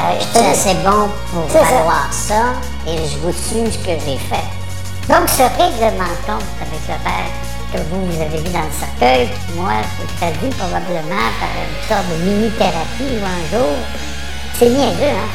euh, 0.00 0.20
Je 0.20 0.38
suis 0.38 0.46
assez 0.48 0.74
bon 0.84 1.08
pour 1.32 1.44
C'est 1.50 1.58
ça. 1.58 1.64
valoir 1.64 2.08
ça 2.10 2.42
et 2.86 2.96
je 3.08 3.16
vous 3.18 3.32
tue 3.32 3.70
ce 3.72 3.78
que 3.78 3.92
j'ai 4.04 4.18
fait. 4.18 4.44
Donc, 5.08 5.28
ce 5.28 5.42
règlement 5.42 6.04
de 6.04 6.26
compte 6.26 6.44
avec 6.60 6.80
le 6.88 6.94
père 7.04 7.30
que 7.72 7.78
vous, 7.90 8.06
vous 8.06 8.20
avez 8.22 8.38
vu 8.38 8.50
dans 8.50 8.62
le 8.66 8.72
cercueil, 8.74 9.26
puis 9.28 9.54
moi, 9.60 9.72
j'ai 9.98 10.06
traduit 10.16 10.50
probablement 10.56 11.26
par 11.40 11.50
une 11.56 11.78
sorte 11.88 12.06
de 12.10 12.16
mini-thérapie 12.24 13.10
où 13.18 13.24
un 13.24 13.42
jour, 13.50 13.74
c'est 14.58 14.68
niaiseux, 14.70 15.14
hein? 15.16 15.30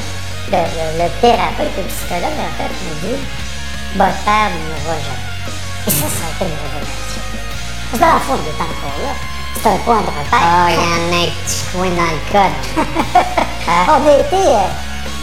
Le, 0.51 0.57
le, 0.57 0.85
le 1.03 1.07
thérapeute, 1.21 1.71
le 1.77 1.83
psychologue, 1.87 2.39
en 2.39 2.51
fait, 2.57 2.71
m'a 2.71 2.95
dit 3.03 3.19
Votre 3.95 4.19
père 4.25 4.49
ne 4.51 4.59
mourra 4.67 4.97
jamais. 4.99 5.29
Et 5.87 5.91
ça, 5.91 6.05
ça 6.11 6.23
a 6.27 6.29
été 6.35 6.43
une 6.45 6.59
révélation. 6.59 7.23
Parce 7.91 7.93
que 7.93 8.05
dans 8.05 8.13
le 8.13 8.23
fond, 8.25 8.35
il 8.41 8.47
est 8.51 8.61
encore 8.61 8.99
là. 9.05 9.13
C'est 9.61 9.69
un 9.69 9.77
point 9.85 10.01
de 10.01 10.11
repère. 10.11 10.41
Ah, 10.41 10.67
il 10.69 10.75
y 10.75 10.77
en 10.79 11.13
a 11.13 11.23
un 11.23 11.31
petit 11.45 11.63
coin 11.71 11.89
dans 11.93 12.11
le 12.11 12.21
code. 12.31 12.57
On 13.87 14.07
a 14.07 14.13
été. 14.19 14.41
euh, 14.47 14.69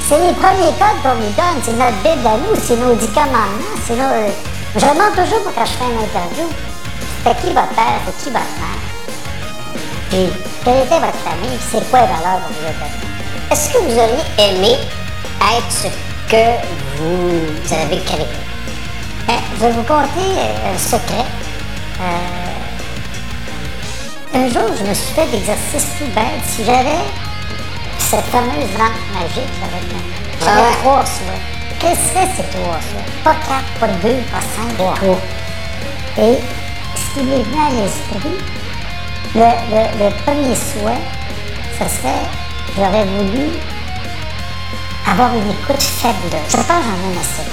c'est 0.09 0.21
les 0.27 0.33
premiers 0.33 0.73
codes 0.81 1.01
qu'on 1.03 1.17
nous 1.21 1.33
donne, 1.37 1.59
c'est 1.63 1.73
notre 1.77 1.99
Bible 2.01 2.27
à 2.27 2.37
nous, 2.39 2.55
c'est 2.63 2.77
nos 2.77 2.95
dix 2.95 3.09
commandements, 3.09 3.77
c'est 3.87 3.97
nos. 3.97 4.09
euh, 4.09 4.31
je 4.77 4.81
demande 4.81 5.13
toujours 5.17 5.43
pour 5.43 5.53
quand 5.55 5.67
je 5.67 5.73
fais 5.77 5.85
une 5.85 5.99
interview, 6.01 6.47
c'était 7.25 7.41
qui 7.41 7.49
votre 7.53 7.69
père, 7.69 8.01
c'est 8.07 8.16
qui 8.25 8.31
votre 8.31 8.55
mère? 8.61 8.83
Puis, 10.11 10.27
quelle 10.64 10.79
était 10.79 11.01
votre 11.01 11.19
famille, 11.19 11.59
c'est 11.71 11.85
quoi 11.91 12.01
les 12.01 12.07
valeurs 12.07 12.41
qu'on 12.43 12.55
vous 12.55 12.66
a 12.66 12.73
données? 12.73 13.03
Est-ce 13.51 13.66
que 13.73 13.79
vous 13.79 13.97
auriez 13.99 14.27
aimé 14.39 14.73
être 15.41 15.71
ce 15.71 15.89
que 16.31 16.45
vous 16.99 17.75
avez 17.75 18.01
créé? 18.05 18.27
Ben, 19.27 19.41
je 19.57 19.61
vais 19.66 19.73
vous 19.73 19.83
conter 19.83 20.29
un 20.73 20.79
secret. 20.79 21.27
Euh, 22.01 22.55
un 24.35 24.49
jour, 24.49 24.69
je 24.79 24.85
me 24.85 24.95
suis 24.95 25.14
fait 25.14 25.27
l'exercice 25.33 25.87
tout 25.99 26.11
bête. 26.14 26.45
Si 26.47 26.64
j'avais 26.64 27.03
cette 27.99 28.27
fameuse 28.27 28.73
lampe 28.79 29.03
magique 29.12 29.57
avec 29.62 29.85
main, 29.93 30.07
j'avais 30.41 30.61
Ah 30.61 30.77
trois 30.83 31.05
souhaits. 31.05 31.43
Quels 31.81 31.97
seraient 31.97 32.31
ces 32.37 32.47
trois 32.57 32.81
souhaits? 32.81 33.23
Pas 33.25 33.35
quatre, 33.47 33.71
pas 33.81 33.89
deux, 33.89 34.21
pas 34.33 34.41
cinq, 34.41 34.71
trois. 34.77 34.95
Et 36.19 36.39
qui 37.15 37.23
m'est 37.23 37.43
venu 37.43 37.61
à 37.61 37.71
l'esprit, 37.71 38.39
le, 39.35 39.41
le- 39.41 40.05
le 40.05 40.11
premier 40.23 40.55
souhait, 40.55 41.03
ce 41.79 41.85
serait, 41.97 42.27
j'aurais 42.77 43.05
voulu 43.05 43.49
avoir 45.11 45.35
une 45.35 45.51
écoute 45.51 45.83
fabuleuse. 45.83 46.49
Je 46.51 46.57
pense 46.57 46.67
j'en 46.67 47.11
ai 47.11 47.19
assez. 47.19 47.49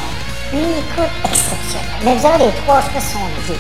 Une 0.54 0.60
écoute 0.60 1.16
exceptionnelle. 1.26 2.02
Mais 2.04 2.16
vous 2.16 2.26
avez 2.26 2.46
les 2.46 2.52
trois 2.66 2.82
choix 2.82 3.02
sont 3.02 3.28
liés. 3.48 3.60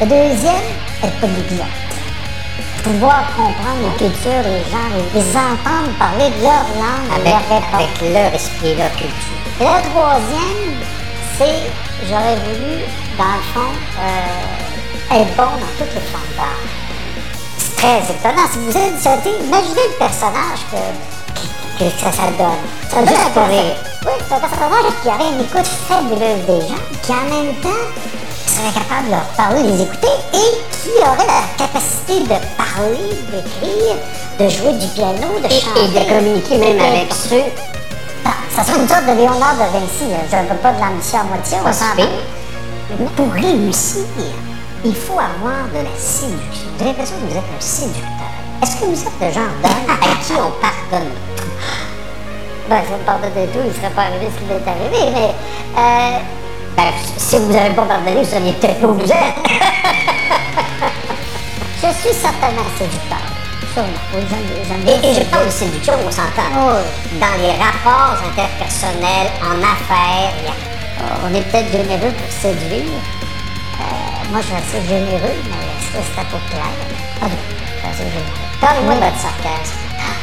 Le 0.00 0.06
deuxième, 0.06 0.68
être 1.02 1.20
polyglotte. 1.20 1.66
Pouvoir 2.82 3.24
comprendre 3.36 3.80
les 3.82 3.96
cultures, 3.96 4.42
les 4.44 4.64
gens, 4.70 4.88
les, 5.14 5.20
les 5.20 5.30
entendre 5.36 5.90
parler 5.98 6.30
de 6.30 6.42
leur 6.42 6.64
langue, 6.76 7.10
Avec, 7.14 7.24
leur 7.32 7.48
réponse. 7.48 7.74
avec 7.74 8.12
leur 8.12 8.34
esprit, 8.34 8.74
leur 8.76 8.90
culture. 8.92 9.40
Et 9.60 9.64
la 9.64 9.80
troisième, 9.80 10.74
c'est, 11.38 11.70
j'aurais 12.08 12.36
voulu, 12.36 12.82
dans 13.16 13.24
le 13.24 13.42
fond, 13.54 13.72
euh, 14.00 14.63
être 15.12 15.36
bon 15.36 15.44
dans 15.44 15.72
toutes 15.78 15.94
les 15.94 16.00
formes 16.10 16.34
d'art. 16.36 16.62
C'est 17.58 17.76
très 17.76 17.98
étonnant. 17.98 18.46
Si 18.52 18.58
vous 18.58 18.76
êtes 18.76 18.98
sauté, 19.00 19.30
imaginez 19.44 19.86
le 19.92 19.98
personnage 19.98 20.60
que, 20.70 21.84
que 21.84 21.90
ça, 22.00 22.12
ça 22.12 22.26
donne. 22.38 22.64
Ça 22.90 22.96
donne 22.96 23.06
perso- 23.34 23.48
rire. 23.50 23.76
Oui, 24.06 24.12
c'est 24.28 24.34
un 24.34 24.40
personnage 24.40 24.92
qui 25.02 25.08
aurait 25.08 25.32
une 25.32 25.40
écoute 25.40 25.66
fabuleuse 25.88 26.44
des 26.46 26.60
gens, 26.68 26.82
qui 27.02 27.12
en 27.12 27.24
même 27.34 27.54
temps 27.62 27.84
serait 28.46 28.72
capable 28.72 29.06
de 29.06 29.10
leur 29.12 29.24
parler, 29.36 29.62
de 29.62 29.68
les 29.68 29.82
écouter, 29.82 30.14
et 30.34 30.50
qui 30.72 30.90
aurait 31.00 31.26
la 31.26 31.42
capacité 31.56 32.20
de 32.20 32.38
parler, 32.56 33.08
d'écrire, 33.32 33.96
de 34.38 34.48
jouer 34.48 34.72
du 34.74 34.86
piano, 34.88 35.38
de 35.42 35.48
chanter. 35.48 35.84
et 35.84 35.88
de 35.88 36.08
communiquer 36.08 36.58
même 36.58 36.80
avec 36.80 37.12
ceux. 37.14 37.42
Ah, 38.26 38.30
ça 38.54 38.62
serait 38.64 38.80
une 38.80 38.88
sorte 38.88 39.06
de 39.06 39.12
Léonard 39.12 39.54
de 39.54 39.72
Vinci. 39.72 40.10
là. 40.10 40.18
Je 40.30 40.36
ne 40.36 40.48
veux 40.48 40.56
pas 40.56 40.72
de 40.72 40.80
l'ambition 40.80 41.20
à 41.20 41.24
moitié, 41.24 41.56
on 41.64 41.96
Mais 41.96 43.06
Pour 43.16 43.32
réussir, 43.32 44.02
il 44.84 44.94
faut 44.94 45.18
avoir 45.18 45.66
de 45.72 45.78
la 45.84 45.96
séduction. 45.98 46.68
J'ai 46.78 46.84
l'impression 46.86 47.16
que 47.16 47.30
vous 47.32 47.36
êtes 47.38 47.44
un 47.56 47.60
séducteur. 47.60 48.32
Est-ce 48.62 48.76
que 48.76 48.84
vous 48.86 49.00
êtes 49.02 49.20
le 49.20 49.30
genre 49.32 49.54
d'homme 49.62 49.96
à 50.00 50.24
qui 50.24 50.32
on 50.32 50.50
pardonne? 50.60 51.10
Tout? 51.36 52.68
Ben, 52.68 52.80
si 52.86 52.92
on 52.94 53.04
pardonnait 53.04 53.46
tout, 53.52 53.60
il 53.62 53.68
ne 53.68 53.74
serait 53.74 53.90
pas 53.94 54.02
arrivé 54.02 54.26
ce 54.32 54.38
qui 54.40 54.46
m'est 54.46 54.54
arrivé, 54.70 55.10
mais... 55.12 55.34
Euh, 55.76 56.18
ben, 56.76 56.84
si 57.18 57.36
vous 57.38 57.52
n'avez 57.52 57.74
pas 57.74 57.82
pardonné, 57.82 58.16
vous 58.16 58.24
seriez 58.24 58.52
peut-être 58.54 58.80
pas 58.80 58.86
où 58.86 58.94
vous 58.94 59.04
êtes. 59.04 59.36
je 61.82 61.88
suis 62.00 62.14
certainement 62.14 62.64
séducteur. 62.78 63.18
Sûrement. 63.74 63.88
Oui, 64.14 64.22
j'aime- 64.30 64.64
j'aime 64.68 64.80
bien 64.82 64.94
Et, 65.02 65.10
et 65.12 65.14
je 65.14 65.24
parle 65.28 65.46
de 65.46 65.50
séduction, 65.50 65.92
on 66.06 66.10
s'entend. 66.10 66.48
Oui. 66.56 67.18
Dans 67.20 67.36
les 67.42 67.52
rapports 67.52 68.16
interpersonnels, 68.32 69.30
en 69.42 69.58
affaires, 69.60 70.32
Euh, 71.00 71.26
On 71.28 71.34
est 71.34 71.42
peut-être 71.42 71.70
généreux 71.72 72.12
pour 72.12 72.30
séduire. 72.40 72.84
Euh, 73.80 73.84
moi, 74.30 74.40
je 74.40 74.46
suis 74.46 74.56
assez 74.56 74.80
généreux, 74.88 75.36
mais 75.50 75.66
c'était 75.80 76.26
pour 76.30 76.40
plaire? 76.50 76.74
Ah 77.22 77.26
oui, 77.26 77.38
je 77.38 77.78
suis 77.78 77.88
assez 77.88 78.06
généreux. 78.10 78.44
Parlez-moi 78.60 78.94
de 78.94 79.00
votre 79.00 79.20
sarcasme. 79.20 79.78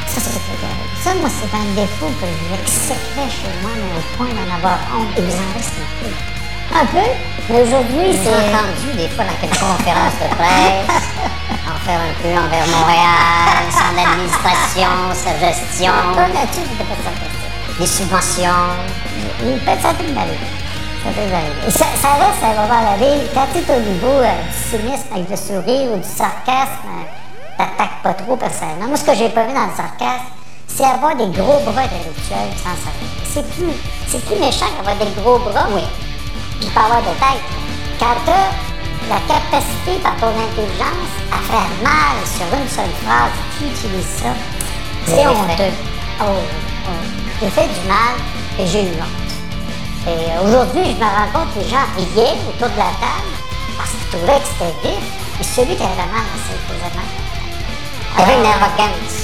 Ça, 0.08 0.20
c'est. 0.20 1.04
Ça, 1.04 1.16
moi, 1.16 1.30
c'est 1.32 1.54
un 1.56 1.68
défaut 1.74 2.12
que 2.20 2.28
j'exécrais 2.28 3.30
chez 3.32 3.52
moi, 3.62 3.72
mais 3.76 3.98
au 3.98 4.04
point 4.18 4.28
d'en 4.36 4.56
avoir 4.56 4.78
honte. 4.94 5.18
Et 5.18 5.22
vous 5.22 5.32
en 5.40 5.50
reste 5.56 5.74
un 5.80 5.92
peu. 6.04 6.12
Un 6.82 6.86
peu? 6.86 7.08
Mais 7.50 7.62
aujourd'hui, 7.64 8.12
J'ai 8.12 8.24
c'est... 8.24 8.54
entendu 8.54 8.98
des 8.98 9.10
fois 9.10 9.24
dans 9.26 9.38
quelques 9.42 9.60
conférences 9.60 10.20
de 10.22 10.28
presse, 10.36 11.04
en 11.72 11.78
faire 11.86 12.00
un 12.00 12.16
peu 12.22 12.30
envers 12.30 12.68
Montréal, 12.68 13.64
son 13.72 13.96
administration, 13.98 14.92
sa 15.14 15.32
gestion, 15.40 15.94
Toi, 16.14 16.28
là-dessus, 16.28 16.64
j'étais 16.70 16.84
pas 16.86 17.00
sarcastique. 17.04 17.80
les 17.80 17.88
subventions. 17.88 18.68
Ça 19.82 19.94
peut 19.94 20.12
m'arriver. 20.14 20.38
Ça 21.04 21.10
m'arriver. 21.10 21.68
Et 21.68 21.72
ça, 21.72 21.86
ça 22.00 22.14
reste 22.14 22.44
à 22.44 22.62
moment 22.62 22.98
donné, 22.98 23.24
quand 23.34 23.48
tu 23.54 23.60
es 23.60 23.76
au 23.76 23.80
niveau 23.80 24.22
euh, 24.22 24.30
du 24.46 24.70
cynisme 24.70 25.08
avec 25.14 25.30
le 25.30 25.36
sourire 25.36 25.92
ou 25.94 25.98
du 25.98 26.08
sarcasme, 26.08 26.86
euh, 26.86 27.58
t'attaques 27.58 28.02
pas 28.04 28.14
trop 28.14 28.36
personnellement. 28.36 28.88
Moi, 28.88 28.98
ce 28.98 29.06
que 29.06 29.16
j'ai 29.16 29.30
pas 29.30 29.44
vu 29.46 29.54
dans 29.54 29.66
le 29.66 29.76
sarcasme, 29.76 30.30
c'est 30.68 30.86
avoir 30.86 31.16
des 31.16 31.28
gros 31.28 31.60
bras 31.66 31.82
intellectuels 31.90 32.54
sans 32.62 32.78
s'arrêter. 32.78 33.18
C'est 33.26 33.50
plus, 33.50 33.74
c'est 34.08 34.24
plus 34.26 34.40
méchant 34.40 34.68
qu'avoir 34.78 34.96
des 34.96 35.12
gros 35.22 35.40
bras, 35.40 35.68
oui. 35.74 35.82
Puis 36.60 36.70
pas 36.70 36.82
avoir 36.82 37.02
de 37.02 37.14
tête. 37.18 37.46
Quand 38.00 38.16
t'as 38.26 38.54
la 39.10 39.20
capacité 39.28 39.98
par 40.04 40.16
ton 40.18 40.30
intelligence 40.30 41.12
à 41.34 41.38
faire 41.50 41.72
mal 41.82 42.16
sur 42.26 42.46
une 42.54 42.70
seule 42.70 42.94
phrase, 43.04 43.34
tu 43.58 43.66
utilises 43.66 44.22
ça, 44.22 44.34
c'est 45.06 45.28
honteux. 45.28 45.58
fait. 45.58 45.74
Oh, 46.22 46.26
oh. 46.88 46.92
J'ai 47.42 47.50
fait 47.50 47.68
du 47.68 47.88
mal 47.88 48.16
et 48.60 48.68
j'ai 48.68 48.84
eu 48.84 48.94
honte. 49.02 49.21
Et 50.08 50.10
euh, 50.10 50.44
aujourd'hui, 50.44 50.82
je 50.86 50.98
me 50.98 51.06
rends 51.06 51.30
compte 51.32 51.54
que 51.54 51.60
les 51.60 51.70
gens 51.70 51.86
riaient 51.96 52.38
autour 52.50 52.70
de 52.70 52.78
la 52.78 52.90
table 52.98 53.34
parce 53.78 53.92
qu'ils 53.92 54.18
trouvaient 54.18 54.42
que 54.42 54.50
c'était 54.50 54.90
vif. 54.90 55.06
Et 55.40 55.44
celui 55.44 55.76
qui 55.76 55.84
avait 55.84 55.96
la 55.96 56.10
main. 56.10 56.26
Il 58.14 58.20
y 58.20 58.24
avait 58.24 58.38
une 58.40 58.46
arrogance. 58.46 59.18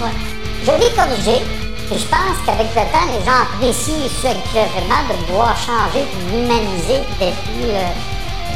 Ouais. 0.00 0.16
Je 0.64 0.72
l'ai 0.72 0.92
corrigé. 0.94 1.44
Et 1.90 1.98
je 1.98 2.06
pense 2.06 2.36
qu'avec 2.44 2.68
le 2.68 2.84
temps, 2.92 3.08
les 3.08 3.24
gens 3.24 3.40
apprécient 3.42 3.94
qui 3.96 4.28
j'ai 4.52 4.64
vraiment 4.76 5.02
de 5.08 5.24
pouvoir 5.24 5.56
changer, 5.56 6.04
puis 6.04 6.36
m'humaniser, 6.36 7.00
d'être 7.18 7.40
plus. 7.48 7.72
Euh, 7.72 7.88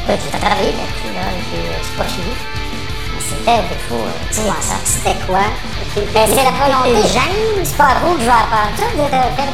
j'ai 0.09 0.39
travaillé 0.39 0.73
là-dessus, 0.73 1.15
là, 1.15 1.23
c'est 1.83 1.97
pas 1.97 2.05
fini. 2.05 2.62
Un 3.47 3.63
défaut 3.69 4.05
euh, 4.07 4.29
dispensable. 4.31 4.85
C'était 4.85 5.19
quoi? 5.27 5.45
Ben, 6.15 6.27
c'est 6.27 6.45
la 6.45 6.53
volonté. 6.57 7.09
J'aime, 7.13 7.65
c'est 7.65 7.77
pas 7.77 7.97
vous 8.03 8.15
que 8.15 8.21
je 8.21 8.27
vais 8.27 8.33
apprendre 8.33 8.73
ça, 8.79 8.85
vous 8.97 9.05
êtes 9.05 9.13
un. 9.13 9.53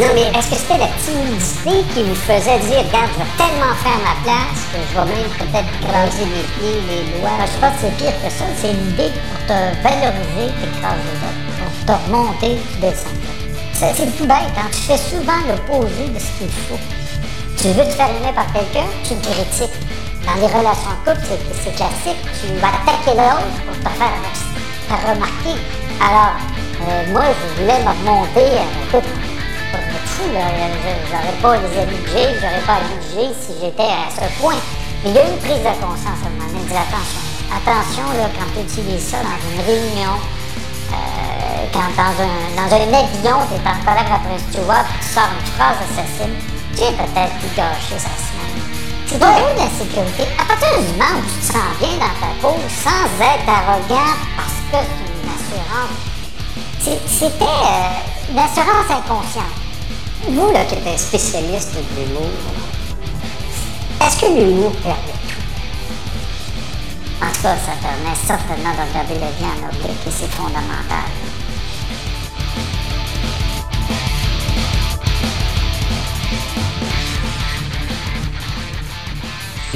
Non, 0.00 0.12
mais 0.14 0.28
est-ce 0.38 0.50
que 0.50 0.56
c'était 0.56 0.78
la 0.78 0.88
timidité 1.00 1.84
qui 1.92 2.02
vous 2.02 2.14
faisait 2.14 2.58
dire, 2.60 2.84
regarde, 2.86 3.10
je 3.12 3.18
vais 3.18 3.32
tellement 3.36 3.74
faire 3.82 3.98
ma 4.04 4.14
place 4.22 4.60
que 4.72 4.78
je 4.78 4.94
vais 4.94 5.08
même 5.16 5.30
peut-être 5.36 5.68
écraser 5.80 6.24
les 6.24 6.44
pieds, 6.56 6.80
les 6.88 7.18
doigts? 7.18 7.30
Ah, 7.40 7.46
je 7.46 7.58
pense 7.58 7.72
que 7.74 7.80
c'est 7.82 7.96
pire 7.96 8.16
que 8.22 8.30
ça. 8.30 8.44
C'est 8.60 8.70
une 8.70 8.88
idée 8.90 9.10
pour 9.10 9.40
te 9.48 9.58
valoriser, 9.82 10.52
t'écrases 10.60 11.02
les 11.04 11.18
autres. 11.24 11.42
Pour 11.64 11.86
te 11.86 11.94
remonter, 12.04 12.58
tu 12.72 12.80
descends. 12.80 13.16
C'est 13.72 13.92
c'est 13.96 14.16
tout 14.16 14.26
bête, 14.26 14.56
hein? 14.56 14.68
Tu 14.72 14.80
fais 14.80 14.98
souvent 14.98 15.40
l'opposé 15.48 16.08
de 16.08 16.18
ce 16.18 16.30
qu'il 16.38 16.52
faut. 16.68 16.80
Tu 17.56 17.68
veux 17.68 17.84
te 17.84 17.92
faire 17.96 18.08
aimer 18.08 18.32
par 18.34 18.50
quelqu'un, 18.52 18.86
tu 19.04 19.14
le 19.14 19.20
critiques. 19.20 19.76
Dans 20.26 20.34
les 20.40 20.46
relations 20.46 20.90
de 21.06 21.10
couple, 21.10 21.26
c'est 21.62 21.74
classique. 21.76 22.20
Tu 22.40 22.46
vas 22.60 22.68
attaquer 22.68 23.14
l'autre 23.16 23.46
pour 23.66 23.76
te 23.78 23.96
faire, 23.96 25.12
remarquer. 25.14 25.56
Alors, 26.00 26.34
euh, 26.82 27.12
moi, 27.12 27.22
je 27.30 27.60
voulais 27.62 27.80
me 27.82 27.88
remonter. 27.90 28.58
euh, 28.58 28.88
écoute. 28.88 29.08
Je- 29.72 30.32
J'aurais 31.10 31.36
pas 31.42 31.56
les 31.56 31.78
amis 31.80 31.98
que 32.02 32.10
j'ai, 32.10 32.34
j'aurais 32.40 32.64
pas 32.66 32.78
les 32.80 32.96
que 32.96 33.06
j'ai 33.14 33.28
si 33.40 33.52
j'étais 33.60 33.82
à 33.82 34.08
ce 34.10 34.40
point. 34.40 34.54
Mais 35.04 35.10
il 35.10 35.14
y 35.14 35.18
a 35.18 35.22
une 35.28 35.38
prise 35.38 35.60
de 35.60 35.74
conscience 35.80 36.20
à 36.24 36.26
un 36.26 36.30
moment 36.30 36.50
donné, 36.50 36.76
attention. 36.76 37.22
Attention, 37.52 38.04
là, 38.18 38.28
quand 38.34 38.48
tu 38.54 38.60
utilises 38.66 39.08
ça 39.10 39.18
dans 39.18 39.38
une 39.50 39.60
réunion, 39.64 40.14
euh, 40.92 41.66
quand 41.72 41.90
dans 41.96 42.16
un, 42.22 42.34
dans 42.56 42.74
un 42.74 42.88
avion, 42.98 43.38
tu 43.48 43.54
es 43.54 43.68
en 43.68 43.78
colère 43.84 44.10
après 44.12 44.34
un 44.34 44.38
steward, 44.50 44.86
puis 44.88 44.98
tu 45.06 45.14
sors 45.14 45.30
une 45.30 45.46
phrase 45.54 45.78
assassine, 45.84 46.34
tu 46.74 46.82
es 46.82 46.92
peut-être 46.92 47.34
pu 47.38 47.46
gâcher 47.56 47.98
sa 47.98 48.14
semaine. 48.18 48.55
C'est 49.06 49.18
pas 49.20 49.38
de 49.54 49.68
sécurité? 49.78 50.24
À 50.38 50.44
partir 50.44 50.68
du 50.80 50.86
moment 50.92 51.18
où 51.18 51.22
tu 51.22 51.38
te 51.38 51.44
sens 51.52 51.70
bien 51.78 51.94
dans 51.94 52.16
ta 52.20 52.32
peau, 52.40 52.56
sans 52.82 53.06
être 53.24 53.48
arrogant 53.48 54.14
parce 54.36 54.58
que 54.70 54.78
c'est 54.82 55.06
une 55.12 55.30
assurance, 55.36 55.98
c'était 57.06 57.44
euh, 57.44 58.30
une 58.30 58.38
assurance 58.38 58.90
inconsciente. 58.90 59.56
Vous, 60.28 60.50
là, 60.52 60.64
qui 60.64 60.74
êtes 60.74 60.98
spécialiste 60.98 61.74
de 61.74 62.02
l'humour, 62.02 62.30
est-ce 64.04 64.16
que 64.20 64.26
l'humour 64.26 64.72
permet 64.82 64.96
tout? 65.28 65.42
En 67.22 67.28
tout 67.28 67.42
cas, 67.42 67.56
ça 67.56 67.72
permet 67.80 68.16
certainement 68.26 68.72
de 68.72 68.90
regarder 68.90 69.14
la 69.14 69.30
vie 69.30 69.44
en 69.44 69.68
oblique 69.68 70.06
et 70.06 70.10
c'est 70.10 70.30
fondamental. 70.32 71.25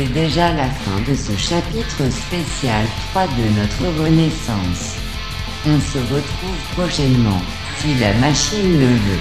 C'est 0.00 0.14
déjà 0.14 0.50
la 0.54 0.64
fin 0.64 0.98
de 1.06 1.14
ce 1.14 1.36
chapitre 1.36 2.10
spécial 2.10 2.86
3 3.10 3.26
de 3.26 3.60
notre 3.60 4.02
Renaissance. 4.02 4.96
On 5.66 5.78
se 5.78 5.98
retrouve 5.98 6.72
prochainement, 6.72 7.42
si 7.76 7.94
la 7.96 8.14
machine 8.14 8.80
le 8.80 8.86
veut. 8.86 9.20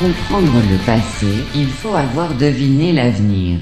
Comprendre 0.00 0.60
le 0.68 0.78
passé, 0.84 1.44
il 1.54 1.68
faut 1.68 1.94
avoir 1.94 2.34
deviné 2.34 2.92
l'avenir. 2.92 3.60